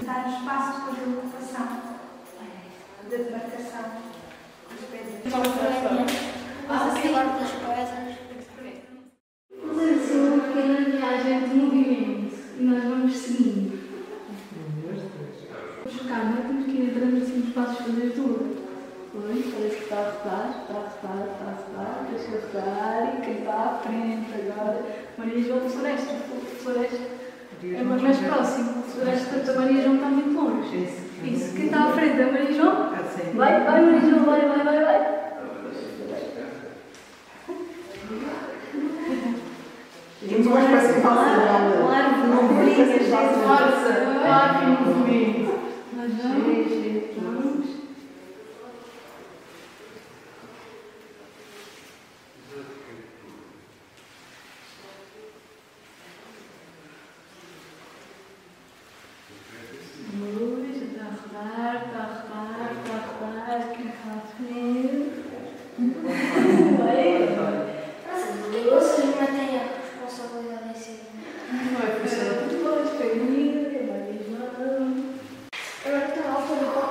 Dar 0.06 0.28
espaço 0.30 0.82
para 0.82 0.92
a 0.92 1.10
ocupação 1.10 1.70
da 3.10 3.18
demarcação 3.18 3.86
das 4.70 4.84
pedras. 4.92 5.14
Assim, 5.16 5.46
das 8.36 8.48
pedras. 8.56 8.94
Lançou 9.64 10.22
uma 10.34 10.44
pequena 10.44 10.80
viagem 10.90 11.50
de 11.50 11.54
movimento 11.56 12.36
e 12.60 12.64
nós 12.64 12.84
vamos 12.84 13.14
seguindo. 13.16 13.74
Vamos 15.84 16.02
ficar, 16.02 16.22
não 16.26 16.38
é? 16.38 16.42
Temos 16.42 16.66
que 16.66 16.72
ir 16.72 16.90
entrando 16.90 17.18
assim 17.18 17.38
nos 17.38 17.54
passos 17.54 17.78
fazer 17.86 18.10
tudo. 18.16 18.40
Oi, 19.16 19.54
parece 19.56 19.76
que 19.78 19.84
está 19.84 19.96
a 19.96 20.00
rodar, 20.12 20.50
está 20.62 20.74
a 20.74 20.78
rodar, 20.78 21.28
está 21.60 21.82
a 21.82 21.84
rodar 22.40 23.16
e 23.18 23.22
quem 23.22 23.40
está 23.40 23.54
à 23.54 23.80
frente 23.84 24.34
agora. 24.34 24.82
Maria 25.18 25.42
João 25.44 25.70
Floresta, 25.70 26.14
Floresta. 26.62 27.16
É 27.64 27.84
mais, 27.84 28.02
mais 28.02 28.18
próximo. 28.20 28.84
Floresta, 28.84 29.30
portanto, 29.36 29.58
a 29.58 29.62
Maria 29.62 29.82
João 29.82 29.96
está 29.96 30.08
muito 30.08 30.40
longe. 30.40 30.78
Isso. 30.78 31.06
Isso. 31.24 31.56
Quem 31.56 31.66
está 31.66 31.86
à 31.86 31.94
frente 31.94 32.22
é 32.22 32.32
Maria 32.32 32.54
João? 32.54 32.90
Vai, 33.36 33.64
vai, 33.64 33.82
Maria 33.82 34.02
João, 34.02 34.26
vai, 34.26 34.42
vai, 34.42 34.64
vai, 34.64 34.84
vai. 34.84 35.16
Temos 40.28 40.48
uma 40.48 40.60
espécie 40.60 40.94
de 40.94 41.02
Claro, 41.02 41.42
claro, 41.86 42.28
não 42.28 42.48
brigas, 42.58 42.90
gente, 42.90 43.12
força, 43.12 43.92
claro 44.26 44.60
que 44.60 44.66
movimento. 44.66 45.54
Nós 45.96 46.12
vamos, 46.18 46.66
vamos. 47.16 47.70
Luz, 60.18 60.78
está 60.82 61.06
a 61.06 61.10
rodar, 61.10 61.76
está 61.86 62.00
a 62.00 62.06
rodar, 62.22 62.72
está 62.78 62.96
a 62.96 63.00
rodar, 63.06 63.60
quem 63.76 63.86
está 63.88 64.10
à 64.12 64.22
frente. 64.38 65.16
Vai, 66.78 67.36
vai. 67.36 67.58
Vocês 68.70 69.06
mantêm 69.16 69.60
a 69.60 69.64
responsabilidade 69.76 70.70
em 70.70 70.76
si. 70.76 71.00
Não 71.52 71.80
é 71.82 72.00
por 72.00 72.08
ser 72.08 72.32
outras 72.32 72.62
coisas, 72.62 72.98
foi 72.98 73.10
comigo, 73.10 73.60
é 73.66 73.84
Maria 73.84 74.22
João. 74.24 75.06
Agora 75.86 76.06
está 76.08 76.22
a 76.22 76.34
altura 76.34 76.72
para 76.72 76.86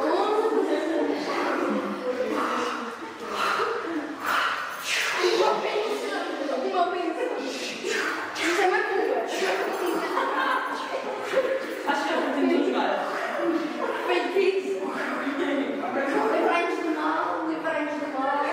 Livrai-nos 16.32 16.78
do 16.78 16.95
mal, 16.95 17.49
livrai-nos 17.49 17.95
do 17.95 18.07
mal. 18.12 18.45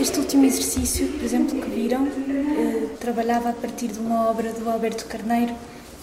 Este 0.00 0.18
último 0.18 0.44
exercício, 0.46 1.08
por 1.08 1.24
exemplo, 1.24 1.60
que 1.60 1.70
viram, 1.70 2.06
eh, 2.06 2.86
trabalhava 3.30 3.50
a 3.50 3.52
partir 3.52 3.88
de 3.88 4.00
uma 4.00 4.28
obra 4.28 4.52
do 4.52 4.68
Alberto 4.68 5.04
Carneiro, 5.04 5.54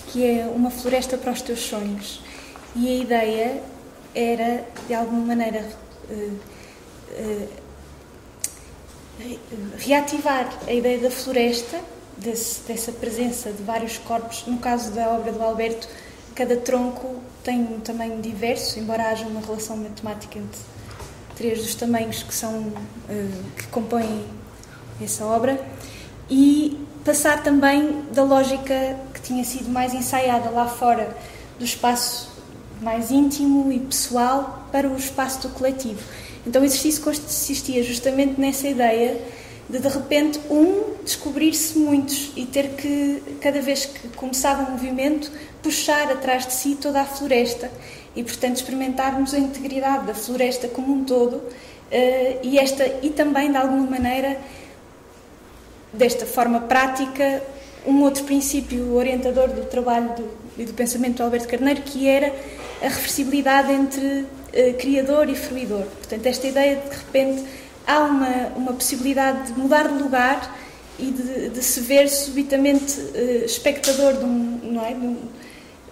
que 0.08 0.26
é 0.26 0.46
Uma 0.46 0.72
Floresta 0.72 1.18
para 1.18 1.34
os 1.34 1.42
Teus 1.42 1.60
Sonhos. 1.60 2.22
E 2.74 2.88
a 2.88 2.96
ideia 2.96 3.64
era, 4.16 4.66
de 4.88 4.94
alguma 4.94 5.26
maneira, 5.26 5.66
eh, 6.10 6.30
eh, 7.12 7.48
reativar 9.78 10.58
a 10.66 10.72
ideia 10.72 11.00
da 11.00 11.12
floresta, 11.12 11.78
desse, 12.18 12.62
dessa 12.62 12.94
presença 12.94 13.52
de 13.52 13.62
vários 13.62 13.98
corpos. 13.98 14.46
No 14.48 14.60
caso 14.60 14.92
da 14.92 15.10
obra 15.10 15.34
do 15.34 15.44
Alberto, 15.44 15.88
cada 16.34 16.56
tronco 16.56 17.16
tem 17.44 17.60
um 17.60 17.82
tamanho 17.82 18.22
diverso, 18.22 18.80
embora 18.80 19.10
haja 19.10 19.26
uma 19.26 19.42
relação 19.42 19.76
matemática 19.76 20.40
entre 20.40 20.62
três 21.36 21.60
dos 21.60 21.76
tamanhos 21.76 22.24
que 22.24 22.34
são 22.34 22.72
eh, 23.10 23.28
que 23.58 23.68
compõem 23.68 24.26
essa 25.02 25.26
obra 25.26 25.60
e 26.30 26.67
passar 27.08 27.42
também 27.42 28.02
da 28.12 28.22
lógica 28.22 28.98
que 29.14 29.22
tinha 29.22 29.42
sido 29.46 29.70
mais 29.70 29.94
ensaiada 29.94 30.50
lá 30.50 30.68
fora 30.68 31.16
do 31.58 31.64
espaço 31.64 32.30
mais 32.82 33.12
íntimo 33.12 33.72
e 33.72 33.80
pessoal 33.80 34.68
para 34.74 34.90
o 34.90 34.98
espaço 34.98 35.48
do 35.48 35.54
coletivo. 35.54 36.02
Então 36.46 36.62
o 36.62 36.66
exercício 36.66 37.02
consistia 37.02 37.82
justamente 37.82 38.38
nessa 38.38 38.68
ideia 38.68 39.22
de 39.70 39.80
de 39.80 39.88
repente 39.88 40.38
um 40.50 40.96
descobrir-se 41.06 41.80
muitos 41.80 42.34
e 42.36 42.46
ter 42.46 42.72
que 42.72 43.24
cada 43.40 43.62
vez 43.62 43.86
que 43.86 44.10
começava 44.10 44.64
um 44.64 44.72
movimento 44.72 45.32
puxar 45.64 46.12
atrás 46.12 46.46
de 46.46 46.54
si 46.54 46.76
toda 46.76 47.00
a 47.00 47.06
floresta 47.06 47.72
e 48.18 48.22
portanto 48.22 48.58
experimentarmos 48.58 49.34
a 49.34 49.40
integridade 49.40 50.08
da 50.08 50.14
floresta 50.14 50.68
como 50.68 50.94
um 50.94 51.06
todo 51.06 51.42
eh, 51.90 52.40
e 52.44 52.60
esta 52.60 52.86
e 53.02 53.10
também 53.12 53.50
de 53.50 53.58
alguma 53.58 53.90
maneira 53.90 54.38
desta 55.94 56.26
forma 56.26 56.62
prática 56.62 57.42
um 57.86 58.02
outro 58.02 58.24
princípio 58.26 58.94
orientador 58.96 59.48
do 59.48 59.66
trabalho 59.66 60.10
do, 60.16 60.30
e 60.58 60.66
do 60.66 60.74
pensamento 60.74 61.18
do 61.18 61.24
Alberto 61.24 61.48
Carneiro 61.48 61.82
que 61.84 62.08
era 62.08 62.34
a 62.82 62.88
reversibilidade 62.90 63.72
entre 63.72 64.26
eh, 64.54 64.74
criador 64.74 65.30
e 65.30 65.36
fruidor. 65.36 65.84
Portanto, 65.84 66.26
esta 66.26 66.48
ideia 66.48 66.76
de, 66.76 66.90
de 66.90 66.96
repente 66.98 67.44
há 67.86 68.00
uma, 68.00 68.48
uma 68.56 68.74
possibilidade 68.74 69.54
de 69.54 69.60
mudar 69.60 69.88
de 69.88 70.04
lugar 70.04 70.58
e 71.00 71.06
de, 71.12 71.50
de 71.50 71.64
se 71.64 71.80
ver 71.80 72.10
subitamente 72.10 73.00
uh, 73.00 73.46
espectador 73.46 74.14
de 74.14 74.26
um, 74.26 74.60
não 74.64 74.86
é, 74.86 74.94
de 74.94 75.06
um, 75.06 75.18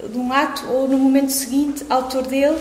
de, 0.09 0.17
um, 0.17 0.33
ato 0.33 0.67
ou 0.67 0.87
no 0.87 0.97
momento 0.97 1.31
seguinte 1.31 1.85
autor 1.89 2.23
dele 2.23 2.57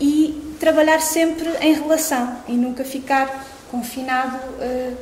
e 0.00 0.56
trabalhar 0.58 1.00
sempre 1.00 1.48
em 1.60 1.74
relação 1.74 2.36
e 2.48 2.52
nunca 2.52 2.84
ficar 2.84 3.46
confinado, 3.70 4.36
uh, 4.36 4.96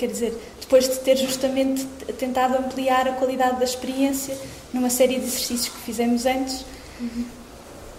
quer 0.00 0.06
dizer, 0.06 0.34
depois 0.58 0.88
de 0.88 0.96
ter 1.00 1.16
justamente 1.16 1.84
tentado 2.18 2.56
ampliar 2.56 3.06
a 3.06 3.12
qualidade 3.12 3.58
da 3.58 3.64
experiência 3.64 4.36
numa 4.72 4.88
série 4.88 5.18
de 5.18 5.26
exercícios 5.26 5.68
que 5.68 5.78
fizemos 5.80 6.24
antes. 6.24 6.64
Uhum. 6.98 7.26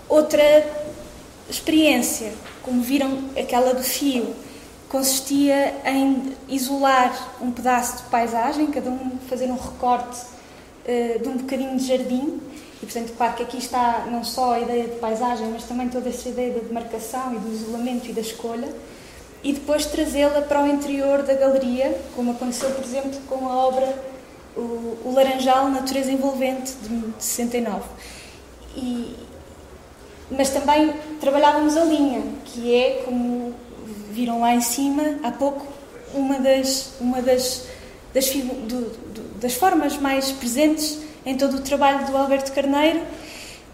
Outra 0.10 0.42
experiência, 1.48 2.34
como 2.64 2.82
viram 2.82 3.30
aquela 3.38 3.74
do 3.76 3.84
fio, 3.84 4.34
consistia 4.90 5.76
em 5.86 6.34
isolar 6.50 7.36
um 7.40 7.52
pedaço 7.52 7.98
de 7.98 8.04
paisagem, 8.10 8.68
cada 8.68 8.90
um 8.90 9.18
fazer 9.30 9.46
um 9.46 9.58
recorte 9.58 10.22
uh, 10.22 11.22
de 11.22 11.30
um 11.30 11.38
bocadinho 11.38 11.78
de 11.78 11.86
jardim. 11.86 12.40
E, 12.82 12.86
portanto, 12.86 13.14
claro 13.16 13.36
que 13.36 13.44
aqui 13.44 13.58
está 13.60 14.08
não 14.10 14.24
só 14.24 14.54
a 14.54 14.60
ideia 14.60 14.86
de 14.86 14.96
paisagem, 14.96 15.48
mas 15.52 15.64
também 15.66 15.88
toda 15.88 16.10
essa 16.10 16.28
ideia 16.28 16.52
da 16.54 16.62
demarcação 16.62 17.36
e 17.36 17.38
do 17.38 17.54
isolamento 17.54 18.10
e 18.10 18.14
da 18.14 18.22
escolha. 18.22 18.68
E 19.44 19.54
depois 19.54 19.86
trazê-la 19.86 20.42
para 20.42 20.64
o 20.64 20.68
interior 20.68 21.24
da 21.24 21.34
galeria, 21.34 22.00
como 22.16 22.32
aconteceu, 22.32 22.70
por 22.72 22.84
exemplo, 22.84 23.20
com 23.28 23.48
a 23.48 23.56
obra 23.56 24.12
O, 24.56 24.98
o 25.06 25.14
Laranjal, 25.16 25.70
Natureza 25.70 26.12
Envolvente, 26.12 26.74
de 26.74 27.24
69. 27.24 27.84
E, 28.76 29.16
mas 30.30 30.50
também 30.50 30.94
trabalhávamos 31.22 31.78
a 31.78 31.86
linha, 31.86 32.22
que 32.44 32.76
é, 32.76 33.02
como 33.06 33.54
viram 34.12 34.42
lá 34.42 34.54
em 34.54 34.62
cima 34.62 35.20
há 35.24 35.32
pouco, 35.32 35.66
uma 36.14 36.38
das, 36.38 36.92
uma 37.00 37.22
das, 37.22 37.66
das, 38.14 38.30
das 39.40 39.54
formas 39.54 39.98
mais 39.98 40.32
presentes 40.34 41.00
em 41.26 41.38
todo 41.38 41.58
o 41.58 41.62
trabalho 41.62 42.06
do 42.06 42.18
Alberto 42.18 42.52
Carneiro, 42.52 43.02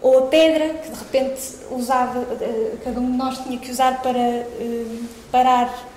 ou 0.00 0.18
a 0.18 0.22
pedra, 0.26 0.74
que 0.74 0.90
de 0.90 0.98
repente 0.98 1.40
usava, 1.70 2.20
eh, 2.40 2.76
cada 2.84 3.00
um 3.00 3.10
de 3.10 3.16
nós 3.16 3.38
tinha 3.38 3.58
que 3.58 3.70
usar 3.70 4.00
para 4.00 4.18
eh, 4.18 4.86
parar, 5.30 5.88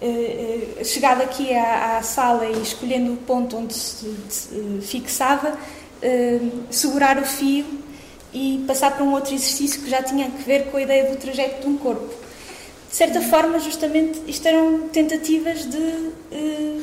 eh, 0.00 0.82
chegado 0.82 1.22
aqui 1.22 1.54
à, 1.54 2.00
sala 2.02 2.46
e 2.46 2.62
escolhendo 2.62 3.12
o 3.12 3.16
ponto 3.18 3.56
onde 3.56 3.74
se 3.74 4.80
fixava, 4.80 5.58
segurar 6.70 7.18
o 7.18 7.26
fio 7.26 7.66
e 8.32 8.64
passar 8.66 8.92
para 8.92 9.04
um 9.04 9.12
outro 9.12 9.34
exercício 9.34 9.82
que 9.82 9.90
já 9.90 10.02
tinha 10.02 10.26
a 10.26 10.30
ver 10.30 10.70
com 10.70 10.78
a 10.78 10.82
ideia 10.82 11.10
do 11.10 11.18
trajeto 11.18 11.60
de 11.60 11.66
um 11.66 11.76
corpo. 11.76 12.14
De 12.88 12.96
certa 12.96 13.20
forma, 13.20 13.58
justamente, 13.58 14.18
isto 14.26 14.48
eram 14.48 14.88
tentativas 14.88 15.66
de 15.68 16.10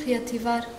reativar, 0.05 0.69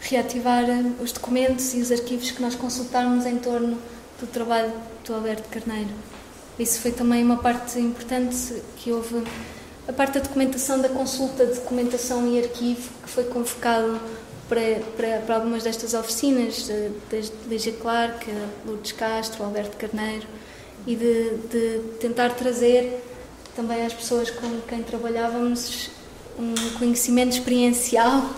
reativar 0.00 0.64
os 1.02 1.10
documentos 1.10 1.74
e 1.74 1.80
os 1.80 1.90
arquivos 1.90 2.30
que 2.30 2.40
nós 2.40 2.54
consultámos 2.54 3.26
em 3.26 3.38
torno 3.38 3.76
do 4.20 4.26
trabalho 4.26 4.72
do 5.04 5.14
Alberto 5.14 5.48
Carneiro. 5.48 5.90
Isso 6.58 6.80
foi 6.80 6.90
também 6.90 7.22
uma 7.22 7.36
parte 7.36 7.78
importante 7.78 8.62
que 8.76 8.90
houve 8.92 9.22
a 9.86 9.92
parte 9.92 10.14
da 10.14 10.20
documentação 10.20 10.80
da 10.80 10.88
consulta 10.88 11.46
de 11.46 11.54
documentação 11.54 12.26
e 12.26 12.42
arquivo 12.42 12.90
que 13.02 13.08
foi 13.08 13.24
convocado 13.24 14.00
para, 14.48 14.80
para, 14.96 15.18
para 15.20 15.34
algumas 15.36 15.62
destas 15.62 15.94
oficinas, 15.94 16.68
desde 17.08 17.32
Lígia 17.48 17.72
Clark, 17.74 18.26
Lourdes 18.66 18.92
Castro, 18.92 19.44
Alberto 19.44 19.76
Carneiro, 19.76 20.26
e 20.86 20.96
de, 20.96 21.36
de 21.50 21.78
tentar 22.00 22.30
trazer 22.30 23.04
também 23.54 23.84
às 23.84 23.92
pessoas 23.92 24.30
com 24.30 24.60
quem 24.68 24.82
trabalhávamos 24.82 25.90
um 26.38 26.54
conhecimento 26.78 27.32
experiencial 27.32 28.30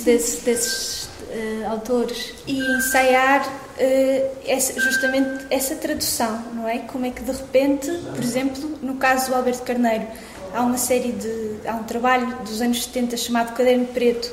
desse, 0.00 0.40
desses 0.44 1.09
uh, 1.30 1.70
autores. 1.70 2.34
E 2.46 2.58
ensaiar 2.58 3.46
uh, 3.46 4.36
essa, 4.46 4.78
justamente 4.80 5.46
essa 5.50 5.74
tradução, 5.76 6.42
não 6.54 6.68
é? 6.68 6.78
Como 6.80 7.06
é 7.06 7.10
que 7.10 7.22
de 7.22 7.32
repente, 7.32 7.90
por 8.14 8.22
exemplo, 8.22 8.78
no 8.82 8.96
caso 8.96 9.30
do 9.30 9.36
Alberto 9.36 9.62
Carneiro, 9.62 10.06
há 10.54 10.62
uma 10.62 10.78
série 10.78 11.12
de. 11.12 11.56
há 11.66 11.74
um 11.74 11.84
trabalho 11.84 12.36
dos 12.44 12.60
anos 12.60 12.84
70 12.84 13.16
chamado 13.16 13.54
Caderno 13.54 13.86
Preto 13.86 14.30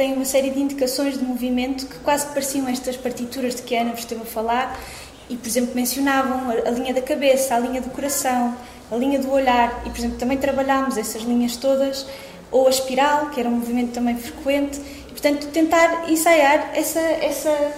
tem 0.00 0.14
uma 0.14 0.24
série 0.24 0.48
de 0.48 0.58
indicações 0.58 1.18
de 1.18 1.22
movimento 1.22 1.86
que 1.86 1.98
quase 1.98 2.26
pareciam 2.28 2.66
estas 2.66 2.96
partituras 2.96 3.54
de 3.54 3.60
que 3.60 3.76
a 3.76 3.82
Ana 3.82 3.90
vos 3.90 4.00
esteve 4.00 4.22
a 4.22 4.24
falar 4.24 4.80
e, 5.28 5.36
por 5.36 5.46
exemplo, 5.46 5.74
mencionavam 5.74 6.50
a, 6.50 6.70
linha 6.70 6.94
da 6.94 7.02
cabeça, 7.02 7.54
a 7.54 7.58
linha 7.58 7.82
do 7.82 7.90
coração, 7.90 8.56
a 8.90 8.96
linha 8.96 9.18
do 9.18 9.30
olhar 9.30 9.82
e, 9.84 9.90
por 9.90 9.98
exemplo, 9.98 10.16
também 10.16 10.38
trabalhámos 10.38 10.96
essas 10.96 11.20
linhas 11.20 11.54
todas 11.56 12.06
ou 12.50 12.66
a 12.66 12.70
espiral, 12.70 13.26
que 13.26 13.38
era 13.38 13.48
um 13.48 13.52
movimento 13.52 13.92
também 13.92 14.16
frequente 14.16 14.80
e, 15.10 15.12
portanto, 15.12 15.48
tentar 15.48 16.08
ensaiar 16.08 16.70
essa, 16.72 17.00
essa, 17.00 17.72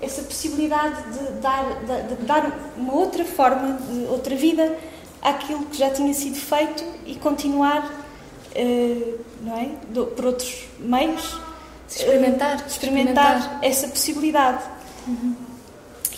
essa 0.00 0.22
possibilidade 0.22 1.02
de 1.12 1.40
dar, 1.40 1.64
de, 1.80 2.14
de 2.14 2.22
dar 2.24 2.52
uma 2.76 2.94
outra 2.94 3.24
forma, 3.24 3.78
outra 4.10 4.36
vida 4.36 4.76
àquilo 5.22 5.64
que 5.64 5.78
já 5.78 5.88
tinha 5.90 6.12
sido 6.12 6.36
feito 6.36 6.84
e 7.06 7.14
continuar, 7.14 7.90
uh, 8.54 9.18
não 9.40 9.56
é, 9.56 9.70
Do, 9.88 10.06
por 10.08 10.26
outros 10.26 10.66
meios 10.78 11.40
experimentar, 11.88 12.66
experimentar, 12.66 12.66
experimentar 12.66 13.58
essa 13.62 13.88
possibilidade. 13.88 14.62
Uhum. 15.08 15.34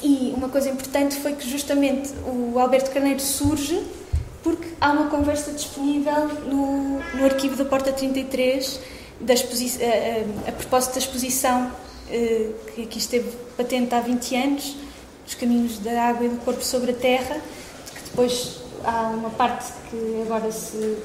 E 0.02 0.34
uma 0.36 0.48
coisa 0.48 0.68
importante 0.68 1.16
foi 1.16 1.34
que 1.34 1.48
justamente 1.48 2.12
o 2.26 2.58
Alberto 2.58 2.90
Carneiro 2.90 3.20
surge 3.20 3.82
porque 4.42 4.68
há 4.80 4.92
uma 4.92 5.08
conversa 5.08 5.52
disponível 5.52 6.28
no, 6.46 6.98
no 7.14 7.24
arquivo 7.24 7.56
da 7.56 7.64
Porta 7.64 7.92
33 7.92 8.80
da 9.20 9.34
a, 9.34 9.36
a, 9.36 10.48
a 10.48 10.52
propósito 10.52 10.92
da 10.92 10.98
exposição 10.98 11.66
uh, 11.66 12.54
que 12.74 12.82
aqui 12.82 12.98
esteve 12.98 13.30
patente 13.56 13.94
há 13.94 14.00
20 14.00 14.36
anos, 14.36 14.76
os 15.26 15.34
caminhos 15.34 15.78
da 15.78 16.08
água 16.08 16.26
e 16.26 16.28
do 16.28 16.36
corpo 16.38 16.62
sobre 16.62 16.92
a 16.92 16.94
terra, 16.94 17.40
que 17.94 18.10
depois 18.10 18.60
há 18.84 19.08
uma 19.08 19.30
parte 19.30 19.72
que 19.90 20.22
agora 20.22 20.50
se 20.52 20.96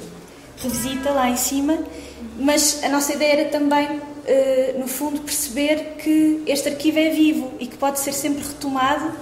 revisita 0.58 1.10
lá 1.10 1.28
em 1.28 1.36
cima, 1.36 1.78
mas 2.38 2.82
a 2.84 2.88
nossa 2.88 3.12
ideia 3.12 3.40
era 3.40 3.48
também 3.48 3.98
uh, 3.98 4.78
no 4.78 4.86
fundo, 4.86 5.20
perceber 5.22 5.96
que 5.98 6.42
este 6.46 6.68
arquivo 6.68 6.98
é 6.98 7.10
vivo 7.10 7.52
e 7.58 7.66
que 7.66 7.76
pode 7.76 7.98
ser 7.98 8.12
sempre 8.12 8.42
retomado 8.44 9.12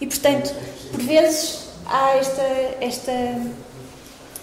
e, 0.00 0.06
portanto, 0.06 0.54
por 0.90 1.00
vezes 1.00 1.66
há 1.86 2.16
esta, 2.16 2.42
esta 2.80 3.12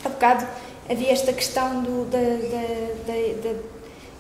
há 0.04 0.10
bocado 0.10 0.48
havia 0.90 1.12
esta 1.12 1.32
questão 1.34 1.82
do, 1.82 2.06
da, 2.06 2.20
da, 2.20 3.04
da, 3.08 3.50
da, 3.50 3.60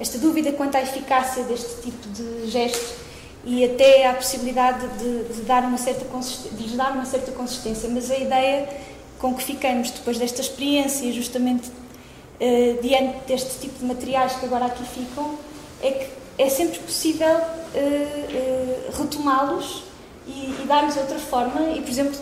esta 0.03 0.17
dúvida 0.17 0.51
quanto 0.51 0.75
à 0.75 0.81
eficácia 0.81 1.43
deste 1.45 1.81
tipo 1.81 2.09
de 2.09 2.51
gesto 2.51 2.93
e 3.45 3.63
até 3.63 4.05
à 4.05 4.13
possibilidade 4.13 4.85
de, 4.97 5.33
de 5.33 5.41
dar 5.43 5.63
uma 5.63 5.77
certa 5.77 6.03
de 6.03 6.63
lhes 6.63 6.73
dar 6.73 6.91
uma 6.91 7.05
certa 7.05 7.31
consistência, 7.31 7.89
mas 7.89 8.11
a 8.11 8.17
ideia 8.17 8.67
com 9.17 9.33
que 9.33 9.41
ficamos 9.41 9.91
depois 9.91 10.17
desta 10.17 10.41
experiência, 10.41 11.09
justamente 11.13 11.69
uh, 11.69 12.81
diante 12.81 13.19
deste 13.25 13.61
tipo 13.61 13.79
de 13.79 13.85
materiais 13.85 14.33
que 14.33 14.45
agora 14.45 14.65
aqui 14.65 14.83
ficam, 14.83 15.39
é 15.81 15.91
que 15.91 16.09
é 16.37 16.49
sempre 16.49 16.79
possível 16.79 17.37
uh, 17.37 17.39
uh, 17.39 19.01
retomá-los 19.01 19.83
e, 20.27 20.53
e 20.61 20.65
dar-lhes 20.67 20.97
outra 20.97 21.19
forma. 21.19 21.61
E, 21.77 21.81
por 21.81 21.89
exemplo, 21.89 22.19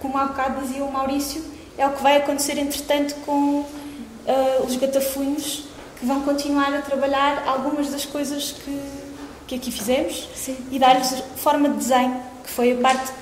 como 0.00 0.18
há 0.18 0.24
bocado 0.24 0.62
dizia 0.62 0.82
o 0.82 0.90
Maurício, 0.90 1.44
é 1.78 1.86
o 1.86 1.92
que 1.92 2.02
vai 2.02 2.16
acontecer 2.16 2.58
entretanto 2.58 3.14
com 3.24 3.64
os 4.64 4.76
gatafunhos, 4.76 5.69
que 6.00 6.06
vão 6.06 6.22
continuar 6.22 6.74
a 6.74 6.80
trabalhar 6.80 7.46
algumas 7.46 7.90
das 7.90 8.06
coisas 8.06 8.52
que, 8.52 8.80
que 9.46 9.54
aqui 9.56 9.70
fizemos 9.70 10.28
Sim. 10.34 10.56
e 10.70 10.78
dar-lhes 10.78 11.22
forma 11.36 11.68
de 11.68 11.76
desenho, 11.76 12.22
que 12.42 12.50
foi 12.50 12.72
a 12.72 12.76
parte 12.76 13.12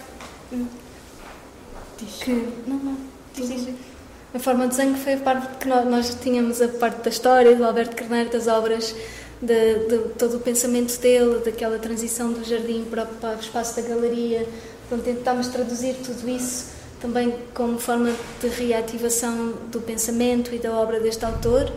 que. 2.21 2.49
Não, 2.67 2.77
não. 2.77 2.97
A 4.35 4.39
forma 4.39 4.65
de 4.65 4.77
desenho 4.77 4.97
foi 4.97 5.15
a 5.15 5.19
parte 5.19 5.59
que 5.59 5.69
nós, 5.69 5.85
nós 5.87 6.17
tínhamos 6.23 6.63
a 6.63 6.69
parte 6.69 7.03
da 7.03 7.11
história 7.11 7.57
do 7.57 7.65
Alberto 7.65 7.97
Carneiro, 7.97 8.31
das 8.31 8.47
obras, 8.47 8.95
de, 9.43 9.75
de, 9.89 9.99
todo 10.19 10.37
o 10.37 10.41
pensamento 10.41 10.97
dele, 11.01 11.41
daquela 11.45 11.79
transição 11.79 12.33
do 12.33 12.45
jardim 12.45 12.85
para, 12.89 13.07
para 13.07 13.37
o 13.37 13.41
espaço 13.41 13.81
da 13.81 13.89
galeria. 13.89 14.47
Então 14.87 15.01
tentámos 15.01 15.49
traduzir 15.49 15.97
tudo 16.05 16.29
isso 16.29 16.79
também 17.01 17.35
como 17.55 17.79
forma 17.79 18.13
de 18.41 18.49
reativação 18.49 19.55
do 19.71 19.81
pensamento 19.81 20.55
e 20.55 20.59
da 20.59 20.73
obra 20.73 21.01
deste 21.01 21.25
autor. 21.25 21.73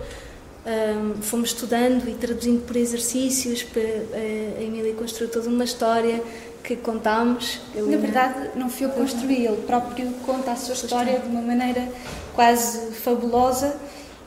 Um, 0.64 1.22
fomos 1.24 1.50
estudando 1.50 2.08
e 2.08 2.14
traduzindo 2.14 2.66
por 2.66 2.76
exercícios. 2.76 3.66
A 4.14 4.62
Emília 4.62 4.94
construiu 4.94 5.32
toda 5.32 5.50
uma 5.50 5.64
história 5.64 6.22
que 6.64 6.76
contámos. 6.76 7.60
Na 7.76 7.98
verdade, 7.98 8.52
não 8.56 8.70
fui 8.70 8.86
eu 8.86 8.92
que 8.92 8.98
construí, 8.98 9.46
ele 9.46 9.58
próprio 9.66 10.12
conta 10.26 10.52
a 10.52 10.56
sua 10.56 10.76
história 10.76 11.20
de 11.20 11.28
uma 11.28 11.42
maneira 11.42 11.92
quase 12.36 12.92
fabulosa. 12.92 13.76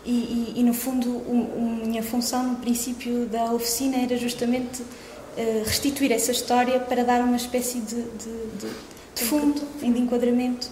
E, 0.04 0.10
e, 0.10 0.52
e 0.56 0.62
no 0.62 0.74
fundo, 0.74 1.08
um, 1.08 1.86
minha 1.86 2.02
função 2.02 2.42
no 2.42 2.56
princípio 2.56 3.26
da 3.26 3.52
oficina 3.52 3.96
era 3.96 4.16
justamente 4.18 4.82
uh, 4.82 5.64
restituir 5.64 6.12
essa 6.12 6.30
história 6.30 6.78
para 6.78 7.02
dar 7.04 7.20
uma 7.22 7.36
espécie 7.36 7.78
de, 7.80 8.02
de, 8.02 8.46
de, 8.58 8.70
de 9.14 9.24
fundo, 9.24 9.62
de 9.78 9.86
enquadramento 9.86 10.68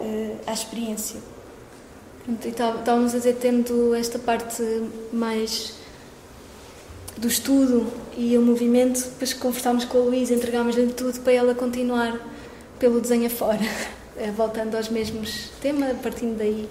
uh, 0.00 0.36
à 0.46 0.52
experiência. 0.52 1.20
Estávamos 2.44 3.14
a 3.14 3.18
dizer, 3.18 3.36
tendo 3.40 3.94
esta 3.94 4.18
parte 4.18 4.62
mais 5.12 5.74
do 7.16 7.26
estudo 7.26 7.86
e 8.16 8.36
o 8.38 8.42
movimento, 8.42 9.00
depois 9.00 9.32
conversámos 9.34 9.84
com 9.84 9.98
a 9.98 10.00
Luísa, 10.02 10.34
entregámos-lhe 10.34 10.92
tudo 10.92 11.18
para 11.20 11.32
ela 11.32 11.54
continuar 11.54 12.18
pelo 12.78 13.00
desenho 13.00 13.26
afora, 13.26 13.60
eh, 14.16 14.30
voltando 14.30 14.76
aos 14.76 14.88
mesmos 14.88 15.50
temas, 15.60 15.96
partindo 15.98 16.38
daí. 16.38 16.68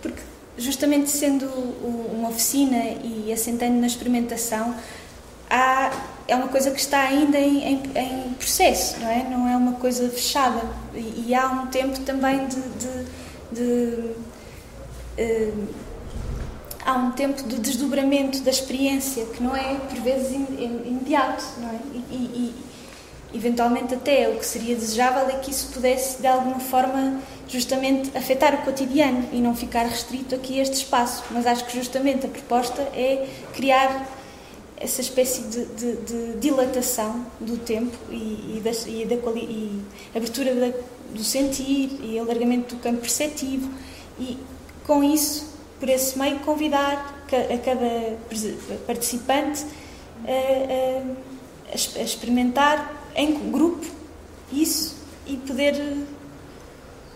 Porque 0.00 0.20
justamente 0.56 1.10
sendo 1.10 1.46
uma 1.46 2.30
oficina 2.30 2.76
e 3.04 3.32
assentando 3.32 3.80
na 3.80 3.86
experimentação, 3.86 4.74
há, 5.48 5.92
é 6.26 6.34
uma 6.34 6.48
coisa 6.48 6.70
que 6.70 6.80
está 6.80 7.00
ainda 7.02 7.38
em, 7.38 7.64
em, 7.64 7.82
em 7.94 8.34
processo, 8.34 8.98
não 9.00 9.08
é? 9.08 9.28
Não 9.28 9.48
é 9.48 9.56
uma 9.56 9.72
coisa 9.72 10.08
fechada. 10.08 10.60
E, 10.94 11.26
e 11.28 11.34
há 11.34 11.46
um 11.48 11.66
tempo 11.66 12.00
também 12.00 12.46
de, 12.46 12.60
de, 12.60 13.06
de 13.52 14.10
uh, 15.18 15.68
há 16.84 16.94
um 16.94 17.12
tempo 17.12 17.42
de 17.42 17.58
desdobramento 17.58 18.40
da 18.40 18.50
experiência 18.50 19.24
que 19.26 19.42
não 19.42 19.54
é 19.54 19.74
por 19.74 19.98
vezes 20.00 20.32
imediato, 20.32 21.44
não 21.58 21.68
é? 21.68 21.78
E, 21.94 22.14
e, 22.14 22.54
eventualmente 23.34 23.94
até 23.94 24.28
o 24.28 24.38
que 24.38 24.44
seria 24.44 24.74
desejável 24.74 25.26
é 25.28 25.38
que 25.38 25.50
isso 25.50 25.68
pudesse 25.72 26.20
de 26.20 26.26
alguma 26.26 26.60
forma 26.60 27.18
justamente 27.48 28.14
afetar 28.16 28.54
o 28.54 28.58
cotidiano 28.58 29.26
e 29.32 29.38
não 29.38 29.54
ficar 29.54 29.84
restrito 29.86 30.34
aqui 30.34 30.58
a 30.58 30.62
este 30.62 30.76
espaço. 30.76 31.24
Mas 31.30 31.46
acho 31.46 31.64
que 31.64 31.76
justamente 31.76 32.26
a 32.26 32.28
proposta 32.28 32.82
é 32.94 33.26
criar 33.54 34.06
essa 34.76 35.00
espécie 35.00 35.42
de, 35.42 35.64
de, 35.66 35.96
de 35.96 36.40
dilatação 36.40 37.24
do 37.40 37.56
tempo 37.56 37.96
e, 38.10 38.56
e, 38.56 38.62
da, 38.62 38.72
e 38.88 39.82
abertura 40.14 40.54
da, 40.54 40.76
do 41.14 41.22
sentir 41.22 42.00
e 42.02 42.18
alargamento 42.18 42.74
do 42.74 42.82
campo 42.82 43.00
perceptivo 43.00 43.70
e 44.18 44.36
com 44.86 45.02
isso 45.02 45.52
por 45.78 45.88
esse 45.88 46.16
meio, 46.16 46.38
convidar 46.40 47.24
a 47.28 47.58
cada 47.58 48.16
participante 48.86 49.64
a, 50.24 50.30
a, 51.70 51.72
a 51.72 52.04
experimentar 52.04 53.10
em 53.16 53.50
grupo 53.50 53.84
isso 54.52 54.94
e 55.26 55.36
poder 55.38 55.74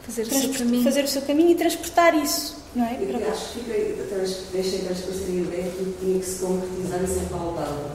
fazer 0.03 0.23
o, 0.23 0.27
seu 0.27 0.53
caminho. 0.53 0.83
fazer 0.83 1.05
o 1.05 1.09
seu 1.09 1.23
caminho 1.23 1.51
e 1.51 1.55
transportar 1.55 2.15
isso. 2.17 2.57
Não 2.75 2.85
é? 2.85 2.99
Eu 3.01 3.19
Para 3.19 3.31
acho 3.31 3.53
que 3.55 3.61
deixei 4.53 4.81
transparecer 4.81 5.29
a 5.29 5.33
ideia 5.33 5.71
que 5.71 5.95
tinha 6.01 6.19
que 6.19 6.27
se 6.27 6.45
concretizar 6.45 7.03
e 7.03 7.07
ser 7.07 7.29
pautável. 7.31 7.91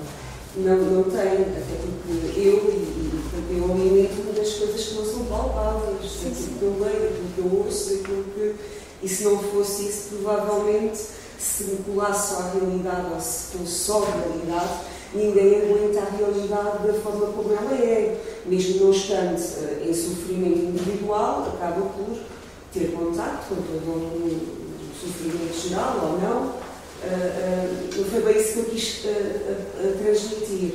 Não, 0.56 0.78
não 0.78 1.04
tem, 1.04 1.22
até 1.22 1.76
porque 1.82 2.40
eu, 2.40 2.70
e, 2.70 3.58
eu 3.58 3.72
alimento 3.72 4.36
das 4.36 4.54
coisas 4.54 4.86
que 4.86 4.96
não 4.96 5.06
são 5.06 5.26
palpáveis, 5.26 6.12
aquilo 6.26 6.60
que 6.60 6.64
eu 6.64 6.80
leio, 6.80 7.10
aquilo 7.10 7.30
que 7.36 7.40
eu 7.40 7.66
ouço, 7.66 7.94
aquilo 7.94 8.24
que 8.24 8.56
e 9.04 9.10
se 9.10 9.24
não 9.24 9.38
fosse 9.38 9.88
isso, 9.88 10.10
provavelmente, 10.12 11.00
se 11.40 11.64
me 11.64 11.78
colasse 11.78 12.36
só 12.36 12.42
a 12.42 12.52
realidade 12.52 13.14
ou 13.14 13.20
se 13.20 13.58
fosse 13.58 13.72
só 13.72 14.04
a 14.04 14.12
realidade, 14.12 14.74
ninguém 15.14 15.62
aguenta 15.62 16.02
a 16.02 16.16
realidade 16.16 16.88
da 16.88 16.94
forma 16.94 17.28
como 17.28 17.52
ela 17.52 17.74
é. 17.74 18.22
Mesmo 18.46 18.86
não 18.86 18.92
estando 18.92 19.38
uh, 19.38 19.90
em 19.90 19.94
sofrimento 19.94 20.60
individual, 20.60 21.54
acaba 21.56 21.82
por 21.82 22.18
ter 22.74 22.92
contato 22.92 23.50
com 23.50 23.56
todo 23.56 23.92
um 23.92 24.40
sofrimento 25.00 25.68
geral 25.68 26.00
ou 26.04 26.20
não. 26.20 26.62
Uh, 27.04 28.02
uh, 28.02 28.06
foi 28.06 28.22
bem 28.22 28.40
isso 28.40 28.54
que 28.54 28.60
eu 28.60 28.66
quis 28.66 29.02
transmitir. 30.00 30.74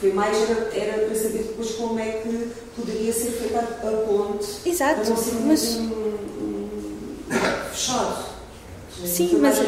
Foi 0.00 0.12
mais 0.12 0.36
era, 0.50 0.68
era, 0.74 1.06
para 1.06 1.14
saber 1.14 1.44
depois 1.44 1.70
como 1.76 1.96
é 2.00 2.10
que 2.10 2.50
poderia 2.74 3.12
ser 3.12 3.30
feita 3.30 3.60
a, 3.60 4.04
ponte. 4.04 4.68
Exato, 4.68 5.12
mas... 5.46 5.76
Um, 5.76 6.21
fechado. 7.72 8.32
Sim, 9.06 9.38
mas 9.40 9.58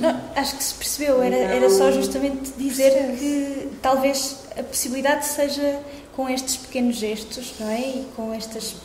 não, 0.00 0.20
acho 0.36 0.56
que 0.56 0.62
se 0.62 0.74
percebeu, 0.74 1.22
era, 1.22 1.36
era 1.36 1.70
só 1.70 1.90
justamente 1.90 2.52
dizer 2.56 2.92
que 3.18 3.70
talvez 3.82 4.36
a 4.56 4.62
possibilidade 4.62 5.26
seja 5.26 5.80
com 6.14 6.28
estes 6.28 6.56
pequenos 6.56 6.96
gestos, 6.96 7.54
não 7.58 7.68
é? 7.68 7.80
E 7.80 8.06
com 8.14 8.32
estas. 8.32 8.76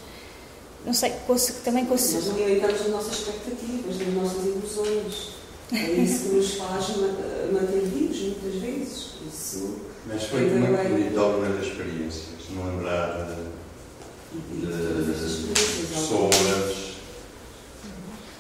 Não 0.86 0.94
sei, 0.94 1.12
com, 1.28 1.36
também 1.64 1.86
com. 1.86 1.94
Nós 1.94 2.30
alimentamos 2.30 2.82
as 2.82 2.88
nossas 2.88 3.14
expectativas, 3.20 4.02
as 4.02 4.14
nossas 4.14 4.46
ilusões. 4.46 5.42
É 5.74 5.92
isso 6.02 6.30
que 6.30 6.36
nos 6.36 6.54
faz 6.56 6.88
manter 7.52 7.82
vivos, 7.86 8.20
muitas 8.20 8.62
vezes. 8.62 9.12
Isso 9.32 9.76
Mas 10.06 10.24
foi 10.24 10.42
muito 10.50 10.90
bonito 10.90 11.20
alguma 11.20 11.48
das 11.50 11.68
experiências, 11.68 12.26
não 12.50 12.76
lembrar 12.76 13.38
de, 14.34 14.60
de, 14.60 14.66
de 14.66 15.88
pessoas 15.94 16.91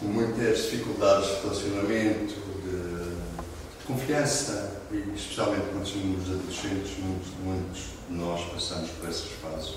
com 0.01 0.07
muitas 0.07 0.63
dificuldades 0.63 1.29
de 1.29 1.41
relacionamento, 1.43 2.33
de, 2.63 3.79
de 3.79 3.85
confiança, 3.85 4.81
e 4.91 4.97
especialmente 5.15 5.67
quando 5.71 5.85
somos 5.85 6.27
adolescentes, 6.27 6.97
muitos, 6.97 7.29
muitos 7.43 7.81
de 8.09 8.15
nós 8.15 8.41
passamos 8.51 8.89
por 8.89 9.07
essas 9.07 9.29
fases. 9.33 9.75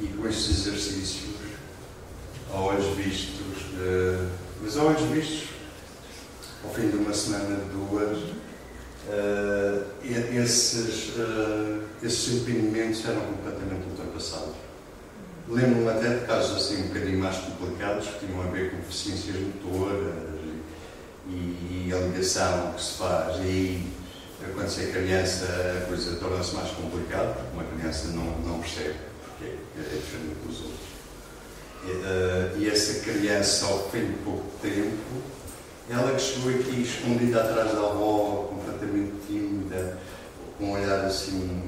E 0.00 0.08
com 0.08 0.28
estes 0.28 0.66
exercícios, 0.66 1.36
a 2.52 2.58
olhos 2.58 2.96
vistos, 2.96 3.62
uh, 3.74 4.28
mas 4.60 4.76
a 4.76 4.82
olhos 4.82 5.02
vistos, 5.02 5.48
ao 6.64 6.74
fim 6.74 6.88
de 6.88 6.96
uma 6.96 7.14
semana, 7.14 7.60
duas, 7.72 8.18
uh, 8.18 9.86
esses, 10.34 11.10
uh, 11.16 11.80
esses 12.02 12.34
impedimentos 12.34 13.04
eram 13.04 13.20
completamente 13.20 13.88
ultrapassados. 13.88 14.56
Lembro-me 15.48 15.88
até 15.88 16.18
de 16.18 16.26
casos 16.26 16.56
assim 16.56 16.82
um 16.82 16.88
bocadinho 16.88 17.20
mais 17.20 17.36
complicados 17.96 18.08
que 18.08 18.26
tinham 18.26 18.42
a 18.42 18.46
ver 18.46 18.70
com 18.70 18.76
deficiências 18.78 19.36
motoras 19.36 20.14
e, 21.28 21.86
e 21.88 21.92
a 21.92 21.98
ligação 21.98 22.72
que 22.72 22.82
se 22.82 22.92
faz. 22.94 23.36
E 23.36 23.40
aí, 23.40 23.92
quando 24.54 24.68
se 24.68 24.84
é 24.84 24.92
criança, 24.92 25.46
a 25.82 25.86
coisa 25.86 26.16
torna-se 26.16 26.54
mais 26.54 26.70
complicada, 26.72 27.34
porque 27.34 27.50
uma 27.54 27.64
criança 27.64 28.08
não, 28.08 28.24
não 28.40 28.60
percebe, 28.60 28.96
porque 29.24 29.44
é, 29.44 29.80
é 29.80 29.96
diferente 29.96 30.36
dos 30.46 30.60
outros. 30.60 30.86
E, 31.84 31.90
uh, 31.90 32.58
e 32.58 32.70
essa 32.70 33.00
criança, 33.00 33.66
ao 33.66 33.90
fim 33.90 34.06
de 34.06 34.12
pouco 34.24 34.44
tempo, 34.60 35.22
ela 35.88 36.14
que 36.14 36.20
chegou 36.20 36.50
aqui 36.50 36.82
escondida 36.82 37.42
atrás 37.42 37.72
da 37.72 37.78
avó, 37.78 38.50
completamente 38.50 39.12
tímida, 39.26 39.98
com 40.58 40.64
um 40.64 40.72
olhar 40.72 41.04
assim 41.04 41.62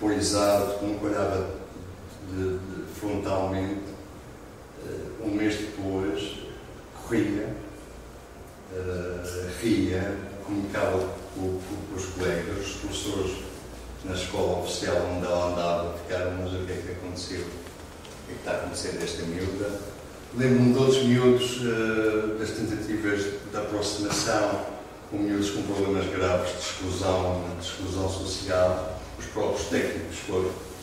poisado, 0.00 0.74
como 0.74 0.98
que 0.98 1.06
olhava 1.06 1.50
de, 2.30 2.58
de, 2.58 2.92
frontalmente, 2.94 3.87
um 5.22 5.34
mês 5.34 5.56
depois, 5.56 6.38
ria, 7.10 7.54
uh, 8.72 9.50
ria, 9.60 10.16
comunicava 10.44 10.98
com, 11.34 11.40
com, 11.40 11.76
com, 11.90 11.96
os 11.96 12.06
colegas, 12.06 12.66
os 12.66 12.72
professores 12.76 13.38
na 14.04 14.14
escola 14.14 14.62
oficial 14.62 14.96
onde 15.16 15.26
ela 15.26 15.52
andava 15.52 15.98
ficaram, 15.98 16.32
mas 16.42 16.52
o 16.52 16.64
que 16.64 16.72
é 16.72 16.76
que 16.76 16.92
aconteceu? 16.92 17.40
O 17.40 18.26
que 18.26 18.32
é 18.32 18.34
que 18.34 18.38
está 18.38 18.50
a 18.52 18.54
acontecer 18.56 18.92
desta 18.92 19.22
miúda? 19.24 19.80
Lembro-me 20.36 20.72
de 20.72 20.78
outros 20.78 21.04
miúdos 21.04 21.60
uh, 21.62 22.38
das 22.38 22.50
tentativas 22.50 23.24
de 23.50 23.56
aproximação 23.56 24.78
com 25.10 25.16
miúdos 25.16 25.50
com 25.50 25.62
problemas 25.62 26.06
graves 26.06 26.52
de 26.52 26.58
exclusão, 26.58 27.44
de 27.58 27.66
exclusão 27.66 28.08
social. 28.08 29.00
Os 29.18 29.26
próprios 29.26 29.68
técnicos 29.68 30.18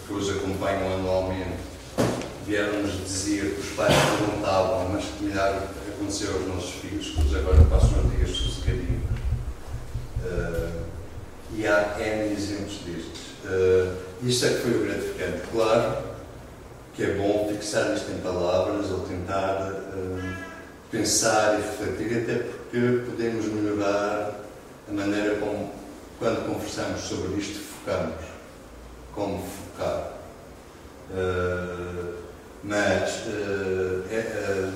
que 0.08 0.14
os 0.14 0.30
acompanham 0.30 0.96
anualmente 0.96 1.58
vieram-nos 2.46 3.04
dizer 3.04 3.56
que 3.56 3.62
os 3.62 3.76
pais 3.76 3.94
perguntavam, 4.18 4.90
mas 4.90 5.06
que 5.06 5.24
milhares 5.24 5.64
aconteceu 5.96 6.36
aos 6.36 6.48
nossos 6.48 6.72
filhos, 6.76 7.10
que 7.10 7.22
eles 7.22 7.36
agora 7.36 7.64
passam 7.66 8.00
a 8.00 8.18
ter 8.18 8.28
sossegadinho. 8.28 9.02
Uh, 10.24 10.86
e 11.56 11.68
há 11.68 11.96
N 12.00 12.34
exemplos 12.34 12.80
destes. 12.86 13.22
Uh, 13.46 13.96
isto 14.24 14.46
é 14.46 14.50
que 14.50 14.56
foi 14.56 14.72
o 14.72 14.86
gratificante. 14.86 15.48
Claro 15.52 15.98
que 16.94 17.04
é 17.04 17.14
bom 17.16 17.50
fixar 17.50 17.94
isto 17.96 18.12
em 18.12 18.20
palavras 18.20 18.92
ou 18.92 19.00
tentar 19.02 19.72
uh, 19.72 20.36
pensar 20.92 21.60
e 21.60 21.62
refletir, 21.64 22.24
até 22.24 22.36
porque 22.36 23.10
podemos 23.10 23.46
melhorar 23.46 24.36
a 24.88 24.92
maneira 24.92 25.36
como, 25.38 25.72
quando 26.20 26.46
conversamos 26.46 27.02
sobre 27.02 27.40
isto, 27.40 27.60
focamos. 27.60 28.24
Como 29.14 29.44
focar. 29.44 30.12
Uh, 31.10 32.25
mas 32.68 33.12
uh, 33.28 34.04
é, 34.10 34.72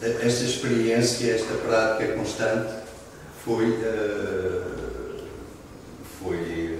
esta 0.00 0.44
experiência, 0.44 1.32
esta 1.32 1.54
prática 1.54 2.12
constante 2.14 2.74
foi, 3.44 3.78
foi 6.18 6.78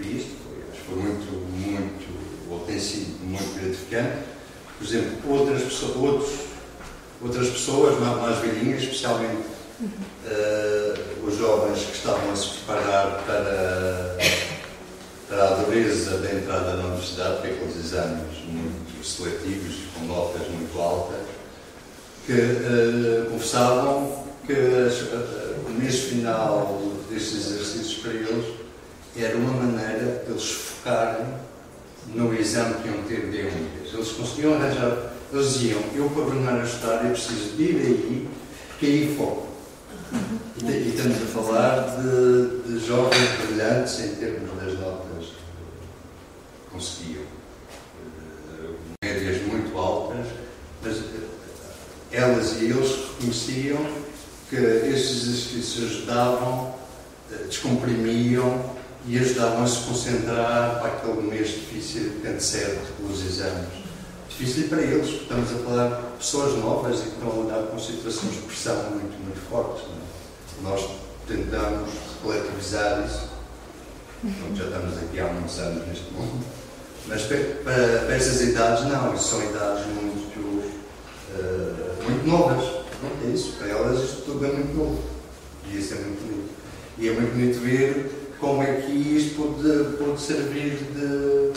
foi 0.00 0.12
isto, 0.12 0.30
foi, 0.42 0.62
acho 0.70 0.80
que 0.80 0.86
foi 0.86 0.96
muito, 0.96 1.32
muito, 1.50 2.50
ou 2.50 2.60
tem 2.60 2.78
sido 2.80 3.22
muito 3.22 3.60
gratificante. 3.60 4.18
Por 4.78 4.86
exemplo, 4.86 5.30
outras 5.30 5.62
pessoas, 5.62 5.96
outros, 5.96 6.30
outras 7.22 7.48
pessoas 7.50 8.00
mais, 8.00 8.16
mais 8.16 8.38
velhinhas, 8.38 8.82
especialmente 8.82 9.42
uh, 9.82 11.26
os 11.26 11.36
jovens 11.36 11.84
que 11.84 11.96
estavam 11.96 12.32
a 12.32 12.36
se 12.36 12.48
preparar 12.48 13.22
para, 13.26 14.16
para 15.30 15.44
a 15.44 15.54
dureza 15.54 16.18
da 16.18 16.34
entrada 16.34 16.74
na 16.74 16.88
universidade, 16.88 17.42
que 17.42 17.46
é 17.46 17.50
aqueles 17.52 17.76
exames 17.76 18.44
muito 18.48 19.06
seletivos, 19.06 19.76
com 19.94 20.04
notas 20.06 20.48
muito 20.48 20.76
altas, 20.78 21.20
que 22.26 22.32
uh, 22.32 23.30
confessavam 23.30 24.24
que 24.44 24.52
o 24.52 25.70
mês 25.70 26.00
final 26.00 26.82
destes 27.08 27.46
exercícios 27.46 28.02
para 28.02 28.12
eles 28.12 28.56
era 29.16 29.36
uma 29.36 29.52
maneira 29.52 30.24
de 30.24 30.32
eles 30.32 30.50
focarem 30.50 31.26
no 32.08 32.34
exame 32.34 32.74
que 32.82 32.88
iam 32.88 33.02
ter 33.04 33.30
de 33.30 33.42
um. 33.44 33.94
Eles 33.94 34.08
conseguiam 34.12 34.54
arranjar, 34.54 35.12
eles 35.32 35.52
diziam, 35.52 35.80
eu 35.94 36.10
para 36.10 36.24
tornar 36.24 36.60
a 36.60 36.64
estudar 36.64 37.04
eu 37.04 37.12
preciso 37.12 37.56
de 37.56 37.62
ir 37.62 37.76
aí, 37.76 38.28
que 38.80 38.86
aí 38.86 39.14
foco. 39.16 39.46
E, 40.64 40.66
e 40.66 40.88
estamos 40.88 41.16
a 41.22 41.26
falar 41.26 41.96
de, 42.00 42.62
de 42.68 42.84
jovens 42.84 43.46
brilhantes 43.46 44.00
em 44.00 44.14
termos 44.16 44.50
das 44.60 44.74
notas 44.74 44.89
conseguiam. 46.70 47.22
Uh, 47.22 48.74
médias 49.02 49.42
muito 49.46 49.76
altas, 49.76 50.26
mas 50.82 50.96
uh, 50.98 51.28
elas 52.12 52.60
e 52.60 52.66
eles 52.66 53.10
reconheciam 53.10 53.78
que 54.48 54.56
estes 54.56 55.28
exercícios 55.28 55.90
ajudavam, 55.90 56.74
uh, 57.30 57.46
descomprimiam 57.48 58.80
e 59.06 59.18
ajudavam 59.18 59.64
a 59.64 59.66
se 59.66 59.80
concentrar 59.84 60.80
para 60.80 60.88
aquele 60.88 61.22
mês 61.22 61.48
difícil 61.48 62.12
que 62.20 62.28
antecede 62.28 62.80
os 63.08 63.24
exames. 63.24 63.68
Difícil 64.28 64.68
para 64.68 64.82
eles, 64.82 65.10
porque 65.10 65.22
estamos 65.22 65.52
a 65.52 65.64
falar 65.64 65.88
de 65.88 66.16
pessoas 66.18 66.58
novas 66.58 67.00
e 67.00 67.02
que 67.02 67.08
estão 67.08 67.30
a 67.30 67.42
lidar 67.42 67.66
com 67.70 67.78
situações 67.78 68.32
de 68.32 68.42
pressão 68.42 68.90
muito, 68.90 69.24
muito 69.24 69.40
fortes. 69.50 69.84
É? 69.84 70.62
Nós 70.62 70.88
tentamos 71.26 71.90
relativizar 72.22 73.06
isso, 73.06 73.30
então, 74.22 74.54
já 74.54 74.64
estamos 74.64 74.98
aqui 74.98 75.18
há 75.18 75.26
muitos 75.32 75.58
anos 75.58 75.86
neste 75.88 76.12
mundo, 76.12 76.44
mas 77.06 77.22
para, 77.22 77.38
para, 77.64 78.14
essas 78.14 78.40
idades 78.42 78.84
não, 78.84 79.14
isso 79.14 79.28
são 79.30 79.42
idades 79.42 79.86
muito, 79.86 80.38
uh, 81.38 82.02
muito 82.04 82.26
novas. 82.26 82.80
É 83.24 83.30
isso, 83.30 83.52
para 83.58 83.68
elas 83.68 84.02
isto 84.02 84.22
tudo 84.26 84.44
é 84.44 84.52
muito 84.52 84.76
novo. 84.76 85.02
E 85.70 85.78
isso 85.78 85.94
é 85.94 85.96
muito 85.98 86.20
bonito. 86.20 86.50
E 86.98 87.08
é 87.08 87.12
muito 87.12 87.32
bonito 87.32 87.60
ver 87.60 88.10
como 88.38 88.62
é 88.62 88.74
que 88.74 88.92
isto 88.92 89.36
pode, 89.36 89.96
pode 89.96 90.20
servir 90.20 90.78
de, 90.94 91.52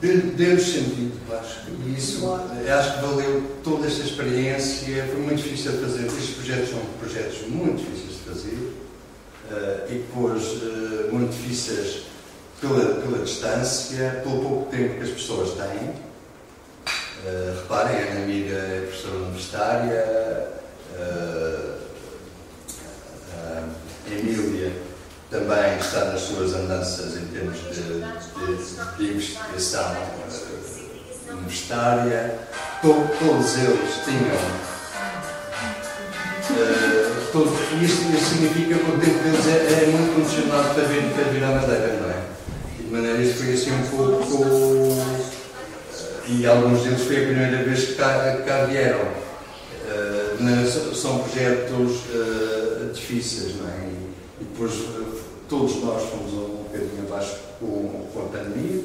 de, 0.00 0.30
de 0.32 0.60
sentido, 0.60 1.18
acho. 1.32 1.60
E 1.86 1.94
isso, 1.96 2.26
acho 2.32 2.94
que 2.94 3.00
valeu 3.06 3.42
toda 3.62 3.86
esta 3.86 4.02
experiência, 4.02 5.06
foi 5.06 5.20
muito 5.20 5.42
difícil 5.42 5.72
de 5.72 5.78
fazer. 5.78 6.06
Estes 6.06 6.34
projetos 6.36 6.70
são 6.70 6.80
projetos 6.98 7.48
muito 7.48 7.78
difíceis 7.78 8.18
de 8.18 8.24
fazer 8.28 8.56
uh, 9.50 9.92
e 9.92 9.94
depois 9.94 10.42
uh, 10.42 11.12
muito 11.12 11.30
difíceis 11.30 12.09
pela, 12.60 13.00
pela 13.00 13.18
distância, 13.24 14.20
pelo 14.22 14.42
pouco 14.42 14.70
tempo 14.70 14.96
que 14.96 15.02
as 15.02 15.10
pessoas 15.10 15.50
têm. 15.52 15.88
Uh, 17.24 17.60
reparem, 17.62 17.96
a 17.96 18.12
Ana 18.12 18.20
Mira 18.26 18.56
é 18.56 18.80
professora 18.86 19.16
universitária, 19.16 20.50
a 24.06 24.10
Emília 24.10 24.72
também 25.30 25.78
está 25.78 26.06
nas 26.06 26.20
suas 26.22 26.54
andanças 26.54 27.16
em 27.16 27.26
termos 27.26 27.56
de, 27.58 28.00
de, 28.00 28.96
de 28.96 29.12
investigação 29.14 29.92
uh, 29.92 31.32
universitária. 31.32 32.38
todos 32.82 33.58
eles 33.58 34.04
tinham. 34.04 34.70
Uh, 36.50 37.32
todo, 37.32 37.52
isto, 37.80 38.02
isto 38.12 38.28
significa 38.28 38.74
que 38.74 38.90
o 38.90 38.98
tempo 38.98 39.18
deles 39.22 39.46
é, 39.46 39.84
é 39.84 39.86
muito 39.86 40.14
condicionado 40.16 40.74
para 40.74 40.84
vir, 40.84 41.12
para 41.12 41.24
vir 41.24 41.44
à 41.44 41.48
Madeira, 41.48 42.00
não 42.00 42.10
é? 42.10 42.29
De 42.90 42.96
maneira 42.96 43.22
isso 43.22 43.44
foi 43.44 43.52
assim 43.52 43.70
um 43.70 43.86
pouco. 43.86 44.42
Uh, 44.42 45.30
e 46.26 46.44
alguns 46.44 46.82
deles 46.82 47.02
foi 47.02 47.22
a 47.22 47.26
primeira 47.26 47.62
vez 47.62 47.84
que 47.84 47.94
cá, 47.94 48.42
cá 48.44 48.64
vieram. 48.64 48.98
Uh, 48.98 50.92
são 50.92 51.20
projetos 51.20 52.00
difíceis, 52.92 53.54
não 53.58 53.68
é? 53.68 53.90
E, 54.40 54.44
depois 54.44 54.72
todos 55.48 55.76
nós 55.84 56.02
fomos 56.02 56.32
um 56.32 56.64
bocadinho 56.64 57.06
abaixo 57.06 57.36
com, 57.60 58.08
com 58.12 58.20
a 58.22 58.38
pandemia, 58.38 58.82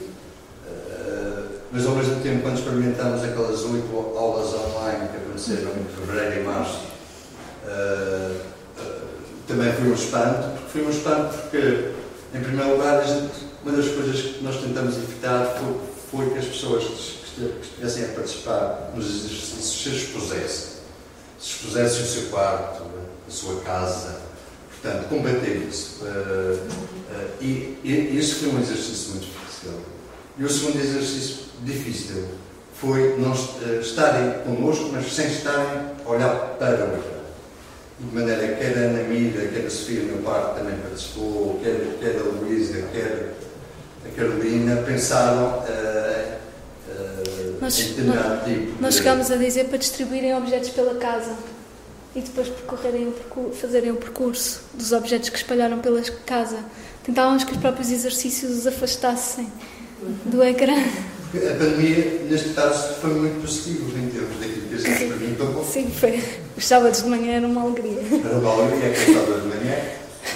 uh, 0.68 1.50
mas 1.72 1.88
ao 1.88 1.96
mesmo 1.96 2.22
tempo, 2.22 2.44
quando 2.44 2.60
experimentámos 2.60 3.24
aquelas 3.24 3.64
oito 3.64 4.16
aulas 4.16 4.54
online 4.54 5.10
que 5.10 5.18
aconteceram 5.18 5.72
em 5.72 5.86
fevereiro 5.96 6.42
e 6.42 6.44
março, 6.44 6.82
uh, 7.66 8.36
uh, 8.80 9.08
também 9.48 9.74
foi 9.74 9.88
um 9.88 9.94
espanto, 9.96 10.50
porque 10.52 10.70
foi 10.70 10.86
um 10.86 10.90
espanto 10.92 11.38
porque, 11.38 11.90
em 12.36 12.42
primeiro 12.42 12.72
lugar, 12.74 13.04
gente, 13.04 13.55
uma 13.66 13.76
das 13.76 13.90
coisas 13.90 14.22
que 14.22 14.44
nós 14.44 14.62
tentamos 14.62 14.96
evitar 14.96 15.58
foi, 15.58 15.76
foi 16.12 16.34
que 16.34 16.40
as 16.40 16.46
pessoas 16.46 16.84
que 16.84 17.52
estivessem 17.62 18.06
a 18.06 18.08
participar 18.10 18.92
nos 18.96 19.06
exercícios 19.08 19.82
se 19.82 19.90
expusessem. 19.90 20.76
Se 21.40 21.50
expusessem 21.50 22.04
o 22.04 22.06
seu 22.06 22.24
quarto, 22.30 22.84
a 23.28 23.32
sua 23.32 23.60
casa, 23.62 24.26
Portanto, 24.86 25.10
combater 25.10 25.68
isso. 25.68 26.04
Uh, 26.04 26.54
uh, 26.54 27.30
e, 27.42 27.80
e 27.84 28.18
isso 28.20 28.36
foi 28.36 28.50
um 28.50 28.62
exercício 28.62 29.12
muito 29.12 29.26
difícil. 29.26 29.72
E 30.38 30.44
o 30.44 30.50
segundo 30.50 30.80
exercício 30.80 31.46
difícil 31.64 32.26
foi 32.80 33.18
não 33.18 33.32
uh, 33.32 33.82
estarem 33.82 34.44
connosco, 34.44 34.92
mas 34.94 35.12
sem 35.12 35.26
estarem 35.26 35.90
a 36.06 36.10
olhar 36.10 36.36
para 36.60 36.86
o 36.86 36.98
ecrã. 36.98 37.16
De 38.00 38.16
maneira 38.16 38.48
que 38.48 38.60
quer 38.60 38.78
a 38.78 38.82
Ana 38.82 39.04
Mira, 39.04 39.48
quer 39.48 39.66
a 39.66 39.70
Sofia, 39.72 40.04
meu 40.04 40.18
pai 40.18 40.54
também 40.56 40.78
participou, 40.78 41.60
quer, 41.64 41.98
quer 42.00 42.20
a 42.20 42.24
Luísa, 42.24 42.84
quer 42.94 43.34
a 44.08 44.16
Carolina, 44.16 44.78
pensaram 44.86 45.60
uh, 45.60 46.36
nós, 47.62 47.98
nós, 47.98 48.44
tipo 48.44 48.82
nós 48.82 48.96
chegámos 48.96 49.32
a 49.32 49.36
dizer 49.38 49.66
para 49.66 49.78
distribuírem 49.78 50.36
objetos 50.36 50.70
pela 50.70 50.96
casa 50.96 51.36
e 52.16 52.22
depois 52.22 52.48
percorrerem 52.48 53.08
o 53.08 53.52
fazerem 53.52 53.92
o 53.92 53.96
percurso 53.96 54.62
dos 54.74 54.92
objetos 54.92 55.30
que 55.30 55.38
espalharam 55.38 55.80
pela 55.80 56.02
casa. 56.26 56.60
Tentávamos 57.04 57.44
que 57.44 57.52
os 57.52 57.58
próprios 57.58 57.92
exercícios 57.92 58.52
os 58.60 58.68
afastassem 58.68 59.52
do 60.26 60.44
ecrã. 60.44 60.76
A 61.36 61.56
pandemia, 61.58 62.22
neste 62.30 62.50
caso, 62.50 62.96
foi 63.02 63.14
muito 63.14 63.42
positivo 63.42 63.98
em 63.98 64.10
termos 64.10 64.40
daquilo 64.40 64.68
que 64.70 64.76
a 64.76 64.78
gente 64.78 65.14
perguntou. 65.14 65.66
Sim, 65.66 65.92
foi. 65.92 66.24
Os 66.56 66.66
sábados 66.66 67.04
de 67.04 67.10
manhã 67.10 67.34
eram 67.34 67.50
uma 67.50 67.64
alegria. 67.64 68.00
Era 68.24 68.38
uma 68.38 68.52
alegria, 68.52 68.92
que 68.92 69.02
é 69.02 69.14
sábado 69.14 69.42
de 69.42 69.48
manhã. 69.48 69.78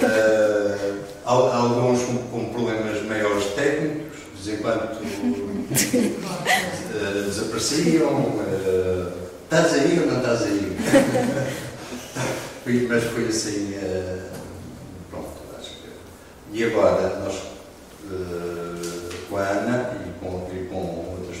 Uh, 0.02 1.00
alguns 1.30 2.02
com, 2.02 2.18
com, 2.28 2.52
problemas 2.52 3.02
maiores 3.06 3.44
técnicos, 3.54 4.18
de 4.36 4.50
vez 4.50 4.58
em 4.58 4.62
quando 4.62 5.00
uh, 5.00 5.68
desapareciam. 7.24 8.08
Uh, 8.08 9.12
estás 9.44 9.74
aí 9.74 10.00
ou 10.00 10.06
não 10.06 10.16
estás 10.18 10.42
aí? 10.42 10.76
Mas 12.88 13.04
foi 13.04 13.26
assim. 13.28 13.74
Uh, 13.74 14.22
pronto, 15.08 15.28
acho 15.58 15.70
que. 15.70 15.88
E 16.52 16.64
agora, 16.64 17.20
nós, 17.20 17.34
com 19.28 19.36
a 19.36 19.40
Ana 19.40 19.96
e 20.06 20.12
com, 20.18 20.48
e 20.52 20.64
com 20.66 21.16
outras 21.16 21.38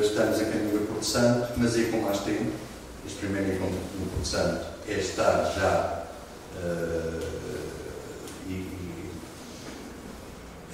estamos 0.00 0.40
a 0.40 0.44
caminho 0.44 0.78
do 0.78 0.86
Porto 0.88 1.04
Santo, 1.04 1.52
mas 1.56 1.74
aí 1.74 1.90
com 1.90 1.98
mais 1.98 2.20
tempo. 2.20 2.52
Este 3.06 3.18
primeiro 3.18 3.54
encontro 3.54 3.78
no 3.98 4.06
Porto 4.06 4.26
Santo 4.26 4.64
é 4.88 4.94
estar 4.94 5.52
já 5.56 6.00
e, 8.50 8.80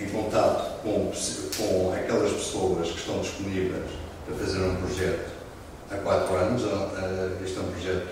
em 0.00 0.08
contato 0.08 0.82
com, 0.82 1.12
com 1.56 1.92
aquelas 1.92 2.32
pessoas 2.32 2.88
que 2.88 2.98
estão 2.98 3.20
disponíveis 3.20 3.90
para 4.26 4.34
fazer 4.36 4.58
um 4.58 4.76
projeto 4.76 5.30
há 5.90 5.96
quatro 5.96 6.34
anos. 6.36 6.62
Este 7.44 7.58
é 7.58 7.60
um 7.60 7.70
projeto 7.70 8.08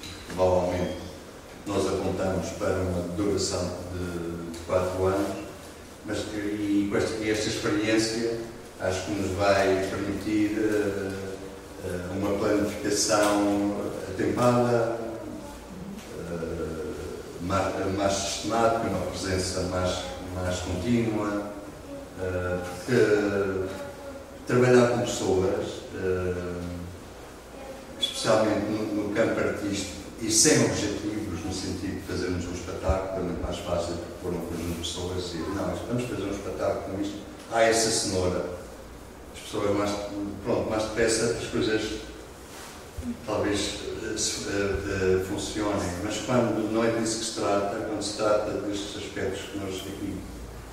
que 0.00 0.34
provavelmente 0.34 0.96
nós 1.66 1.86
apontamos 1.86 2.48
para 2.58 2.74
uma 2.74 3.02
duração 3.16 3.70
de, 3.92 4.58
quatro 4.66 5.06
anos, 5.06 5.36
mas 6.06 6.18
e, 6.34 6.90
e 6.90 7.30
esta, 7.30 7.48
experiência 7.48 8.38
acho 8.80 9.04
que 9.04 9.12
nos 9.12 9.30
vai 9.32 9.88
permitir 9.90 10.58
uh, 10.58 12.16
uma 12.16 12.38
planificação 12.38 13.76
atempada, 14.08 14.98
mais, 17.42 18.12
sistemática, 18.12 18.88
uma 18.88 19.06
presença 19.06 19.62
mais, 19.62 20.02
mais 20.34 20.58
contínua, 20.60 21.50
porque 22.16 23.66
trabalhar 24.46 24.88
com 24.88 25.00
pessoas, 25.00 25.66
especialmente 28.00 28.66
no, 28.70 29.04
no 29.04 29.14
campo 29.14 29.40
artístico, 29.40 30.02
e 30.20 30.30
sem 30.30 30.64
objetivos, 30.66 31.44
no 31.44 31.52
sentido 31.52 32.00
de 32.00 32.06
fazermos 32.06 32.44
um 32.46 32.52
espetáculo, 32.52 33.18
é 33.18 33.22
muito 33.24 33.42
mais 33.42 33.58
fácil 33.58 33.94
pôr 34.22 34.32
um 34.32 34.40
conjunto 34.40 34.74
de 34.74 34.78
pessoas 34.78 35.18
e 35.18 35.38
dizer, 35.38 35.48
não, 35.48 35.74
vamos 35.88 36.04
fazer 36.04 36.22
um 36.22 36.30
espetáculo 36.30 36.82
com 36.84 37.02
isto. 37.02 37.18
Há 37.50 37.62
essa 37.64 37.90
cenoura. 37.90 38.44
As 39.34 39.40
pessoas 39.40 39.76
mais, 39.76 39.90
pronto, 40.44 40.70
mais 40.70 40.84
depressa 40.84 41.24
as 41.24 41.48
coisas 41.48 41.82
talvez 43.26 43.80
uh, 44.02 44.12
uh, 44.12 45.24
funcionem, 45.24 45.88
mas 46.04 46.18
quando 46.26 46.72
não 46.72 46.84
é 46.84 46.90
disso 46.92 47.18
que 47.18 47.24
se 47.24 47.40
trata, 47.40 47.76
quando 47.88 48.02
se 48.02 48.16
trata 48.16 48.50
destes 48.52 48.96
aspectos 48.96 49.40
que 49.50 49.58
nós 49.58 49.74
aqui 49.76 50.16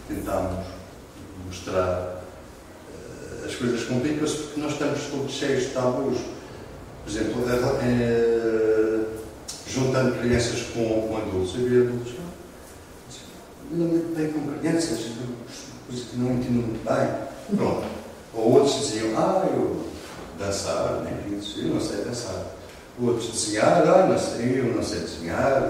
tentámos 0.07 0.65
mostrar, 1.45 2.23
uh, 2.93 3.45
as 3.45 3.55
coisas 3.55 3.83
complicam-se 3.85 4.35
porque 4.37 4.61
nós 4.61 4.73
estamos 4.73 4.99
todos 5.11 5.31
cheios 5.31 5.63
de 5.63 5.69
tabus. 5.69 6.17
Por 7.03 7.11
exemplo, 7.11 7.43
juntando 9.67 10.19
crianças 10.19 10.61
com, 10.73 11.07
com 11.07 11.17
adultos. 11.17 11.53
Vi 11.53 11.81
adultos 11.81 12.19
não 13.71 13.85
me 13.85 13.99
bem 14.15 14.31
com 14.31 14.59
crianças, 14.59 14.99
coisas 15.87 16.07
que 16.07 16.17
não 16.17 16.33
entendo 16.33 16.67
muito 16.67 16.83
bem. 16.83 17.57
Pronto. 17.57 17.87
Ou 18.33 18.53
outros 18.53 18.79
diziam, 18.79 19.17
ah, 19.17 19.45
eu 19.47 19.85
dançar, 20.39 21.03
nem 21.03 21.37
isso, 21.37 21.59
eu 21.59 21.75
não 21.75 21.81
sei 21.81 22.03
dançar. 22.03 22.45
Outros 22.99 23.31
desenhar, 23.31 23.87
ah, 23.87 24.07
não 24.07 24.17
sei, 24.17 24.59
eu 24.59 24.75
não 24.75 24.83
sei 24.83 24.99
desenhar. 25.01 25.61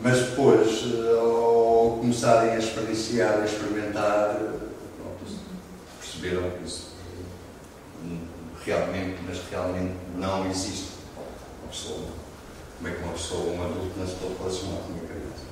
Mas 0.00 0.18
depois, 0.18 0.84
ao 1.18 1.98
começarem 1.98 2.50
a 2.50 2.58
experienciar, 2.58 3.40
a 3.40 3.44
experimentar, 3.44 4.36
pronto, 4.36 5.40
perceberam 6.00 6.50
que 6.50 6.64
isso 6.64 6.88
realmente, 8.64 9.16
mas 9.26 9.40
realmente 9.50 9.94
não 10.16 10.48
existe 10.50 10.88
uma 11.62 11.70
pessoa 11.70 12.18
como 12.78 12.88
é 12.88 12.92
que 12.92 13.02
uma 13.02 13.12
pessoa, 13.12 13.52
um 13.52 13.64
adulto, 13.64 13.98
não 13.98 14.06
se 14.06 14.14
pode 14.14 14.34
relacionar 14.38 14.76
com 14.82 14.92
uma 14.92 15.02
criança? 15.02 15.42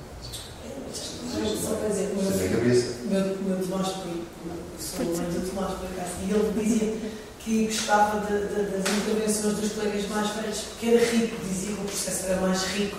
Só 1.61 1.75
para 1.75 1.89
dizer, 1.89 2.13
o 2.13 3.09
meu, 3.09 3.37
meu 3.43 3.67
Tomás 3.67 3.87
foi, 3.89 4.23
sou 4.79 5.05
mãe 5.05 5.25
do 5.25 5.49
Tomás 5.49 5.73
por 5.73 5.87
acaso, 5.87 6.11
e 6.25 6.31
ele 6.31 6.63
dizia 6.63 7.11
que 7.47 7.65
gostava 7.67 8.25
de, 8.25 8.39
de, 8.47 8.71
das 8.71 8.93
intervenções 8.93 9.55
dos 9.55 9.71
colegas 9.71 10.09
mais 10.09 10.29
velhos 10.31 10.59
porque 10.59 10.87
era 10.87 11.05
rico, 11.05 11.35
dizia 11.45 11.75
que 11.75 11.81
o 11.81 11.85
processo 11.85 12.25
era 12.25 12.41
mais 12.41 12.63
rico, 12.63 12.97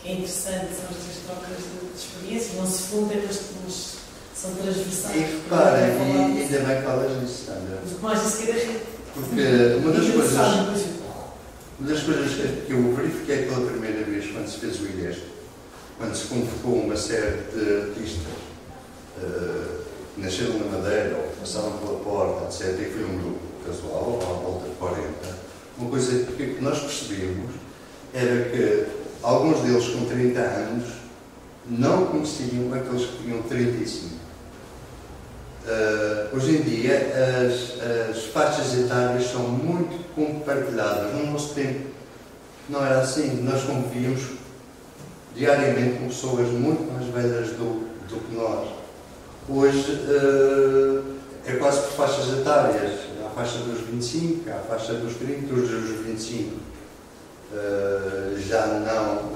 que 0.00 0.08
é 0.08 0.12
interessante, 0.12 0.68
são 0.76 0.84
estas 0.84 1.24
trocas 1.26 1.56
de, 1.56 1.90
de 1.90 1.98
experiências, 1.98 2.56
não 2.56 2.66
se 2.66 2.82
fundem, 2.84 3.22
mas, 3.26 3.40
mas 3.64 3.94
são 4.36 4.54
transversais. 4.54 5.16
E 5.16 5.18
reparem, 5.18 6.36
e 6.36 6.42
ainda 6.42 6.58
bem 6.60 6.76
que 6.76 6.82
falas 6.82 7.22
nisso, 7.22 7.44
Sandra. 7.46 7.82
O 7.84 7.94
Tomás 7.96 8.22
disse 8.22 8.42
que 8.44 8.50
era 8.52 8.60
rico. 8.60 8.86
Porque 9.14 9.42
uma 9.78 9.92
das 9.92 10.10
coisas. 10.10 11.02
Uma 11.80 11.88
das 11.88 12.02
coisas 12.04 12.32
que 12.34 12.70
eu 12.70 12.94
verifiquei 12.94 13.46
pela 13.46 13.66
primeira 13.66 14.04
vez 14.04 14.30
quando 14.30 14.48
se 14.48 14.58
fez 14.58 14.80
o 14.80 14.84
IDESC, 14.84 15.22
quando 15.98 16.14
se 16.14 16.26
convocou 16.28 16.84
uma 16.84 16.96
série 16.96 17.38
de 17.52 17.90
artistas 17.90 18.32
uh, 19.18 19.82
que 20.14 20.20
nasceram 20.20 20.58
na 20.60 20.78
Madeira 20.78 21.16
ou 21.16 21.32
passaram 21.40 21.72
pela 21.78 21.98
porta, 21.98 22.44
etc., 22.44 22.78
e 22.80 22.92
foi 22.92 23.04
um 23.04 23.18
grupo 23.18 23.51
casual, 23.66 24.18
à 24.22 24.42
volta 24.42 24.68
de 24.68 24.74
40, 24.76 25.02
uma 25.78 25.90
coisa 25.90 26.24
que 26.24 26.58
nós 26.60 26.78
percebemos 26.80 27.50
era 28.14 28.44
que 28.50 28.86
alguns 29.22 29.60
deles 29.60 29.88
com 29.88 30.04
30 30.06 30.40
anos 30.40 30.88
não 31.66 32.06
conheciam 32.06 32.72
aqueles 32.74 33.06
que 33.06 33.22
tinham 33.22 33.42
35. 33.42 34.22
Uh, 35.64 36.36
hoje 36.36 36.56
em 36.56 36.62
dia 36.62 37.12
as, 37.46 38.10
as, 38.10 38.24
faixas 38.26 38.76
etárias 38.76 39.30
são 39.30 39.42
muito 39.42 40.12
compartilhadas. 40.14 41.14
No 41.14 41.32
nosso 41.32 41.54
tempo 41.54 41.86
não 42.68 42.84
era 42.84 43.00
assim. 43.00 43.42
Nós 43.42 43.62
convivíamos 43.62 44.22
diariamente 45.36 45.98
com 45.98 46.08
pessoas 46.08 46.48
muito 46.48 46.92
mais 46.92 47.06
velhas 47.06 47.50
do, 47.50 47.88
do 48.08 48.20
que 48.26 48.34
nós. 48.34 48.68
Hoje 49.48 49.92
uh, 49.92 51.04
é 51.46 51.52
quase 51.54 51.80
por 51.82 51.92
faixas 51.92 52.40
etárias. 52.40 53.12
Faixa 53.34 53.58
dos 53.58 53.80
25, 53.80 54.50
há 54.50 54.54
a 54.54 54.58
faixa 54.58 54.94
dos 54.94 55.14
30, 55.16 55.52
os 55.54 55.68
dos 55.68 56.06
25 56.06 56.50
uh, 56.50 56.60
eh, 57.54 58.34
já 58.38 58.66
não 58.66 59.32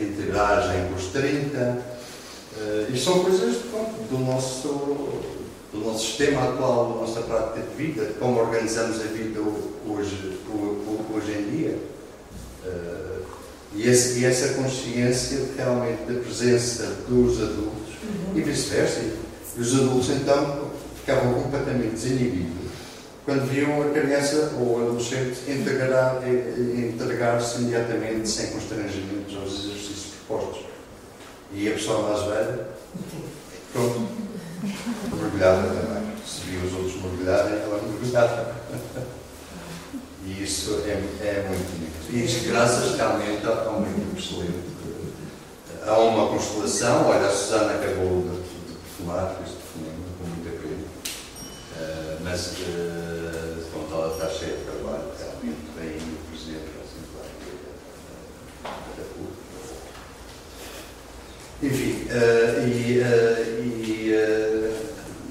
interagem 0.00 0.88
com 0.88 0.94
os 0.94 1.06
30 1.06 1.94
Uh, 2.56 2.92
isto 2.92 3.10
são 3.10 3.24
coisas 3.24 3.56
pronto, 3.68 4.08
do, 4.08 4.18
nosso, 4.18 4.68
do 5.72 5.78
nosso 5.84 6.06
sistema 6.06 6.44
atual, 6.44 6.92
da 6.92 7.00
nossa 7.00 7.20
prática 7.22 7.66
de 7.66 7.74
vida, 7.74 8.06
de 8.06 8.14
como 8.14 8.38
organizamos 8.38 9.00
a 9.00 9.08
vida 9.08 9.40
hoje, 9.88 10.38
hoje 11.12 11.32
em 11.32 11.50
dia. 11.50 11.78
Uh, 12.64 13.24
e, 13.74 13.88
esse, 13.88 14.20
e, 14.20 14.24
essa 14.24 14.54
consciência 14.54 15.48
realmente 15.56 16.04
da 16.04 16.20
presença 16.20 16.84
dos 17.08 17.42
adultos 17.42 17.94
uhum. 18.04 18.38
e 18.38 18.40
vice-versa. 18.42 19.00
E 19.00 19.60
os 19.60 19.74
adultos 19.74 20.10
então 20.10 20.63
ficavam 21.04 21.34
completamente 21.34 21.90
desinibidos 21.90 22.64
quando 23.24 23.48
viam 23.48 23.80
a 23.82 23.90
criança 23.90 24.54
ou 24.58 24.78
o 24.78 24.82
adolescente 24.82 25.38
entregar-se 25.48 27.58
imediatamente, 27.58 28.28
sem 28.28 28.48
constrangimentos 28.48 29.36
aos 29.36 29.64
exercícios 29.64 30.14
propostos. 30.26 30.64
E 31.52 31.68
a 31.68 31.72
pessoa 31.72 32.10
mais 32.10 32.24
velha, 32.26 32.66
pronto, 33.72 34.08
mergulhada 35.12 35.68
também. 35.68 36.02
Se 36.26 36.40
viu 36.42 36.60
os 36.66 36.74
outros 36.74 36.96
mergulharem, 37.02 37.60
ela 37.60 37.80
mergulhava. 37.82 38.54
E 40.26 40.42
isso 40.42 40.82
é, 40.86 40.92
é 40.92 41.46
muito 41.48 41.70
bonito. 41.72 42.10
E 42.10 42.24
isto 42.24 42.48
graças 42.48 42.96
realmente 42.96 43.46
a 43.46 43.70
um 43.70 43.84
livro 43.84 44.18
excelente. 44.18 44.74
Há 45.86 45.98
uma 45.98 46.28
constelação, 46.28 47.06
olha, 47.08 47.26
a 47.26 47.30
Susana 47.30 47.74
acabou 47.74 48.22
de, 48.22 48.30
de 48.30 48.64
este 49.44 49.56
perfume 49.56 49.90
com 50.18 50.26
muita 50.26 50.50
pena. 50.50 50.82
Uh, 51.76 52.23
mas, 52.34 52.46
uh, 52.48 53.92
ela 53.92 54.12
está 54.12 54.28
cheia 54.28 54.56
de 54.56 54.64
trabalho, 54.64 55.04
realmente, 55.16 55.70
bem 55.78 55.96
o 55.98 56.30
Presidente 56.30 56.74
Enfim, 61.62 62.08
uh, 62.10 62.66
e, 62.66 62.98
uh, 62.98 63.62
e, 63.62 64.14
uh, 64.14 64.76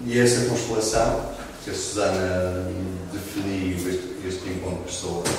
e, 0.05 0.17
essa 0.17 0.45
constelação 0.45 1.35
que 1.65 1.71
a 1.71 1.73
Susana 1.73 2.71
definiu, 3.11 3.75
este, 3.75 4.25
este 4.25 4.49
encontro 4.49 4.77
de 4.77 4.83
pessoas, 4.85 5.29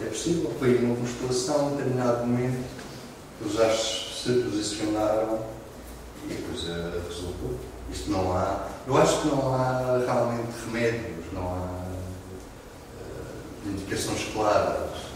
é 0.00 0.06
possível, 0.06 0.54
foi 0.58 0.74
uma 0.76 0.96
constelação, 0.96 1.72
em 1.72 1.76
determinado 1.76 2.26
momento, 2.26 2.64
os 3.44 3.60
astros 3.60 4.22
se 4.22 4.32
posicionaram 4.44 5.57
e 6.26 6.32
a 6.32 6.48
coisa 6.48 7.02
resultou. 7.08 7.58
Isto 7.90 8.10
não 8.10 8.36
há, 8.36 8.68
eu 8.86 8.96
acho 8.96 9.22
que 9.22 9.28
não 9.28 9.54
há 9.54 10.02
realmente 10.04 10.52
remédios, 10.66 11.32
não 11.32 11.48
há 11.48 11.78
indicações 13.66 14.30
claras 14.32 15.08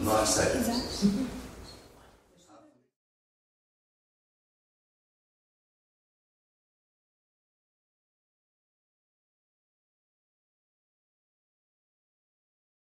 não 0.00 0.16
há 0.16 0.26
seitas. 0.26 1.04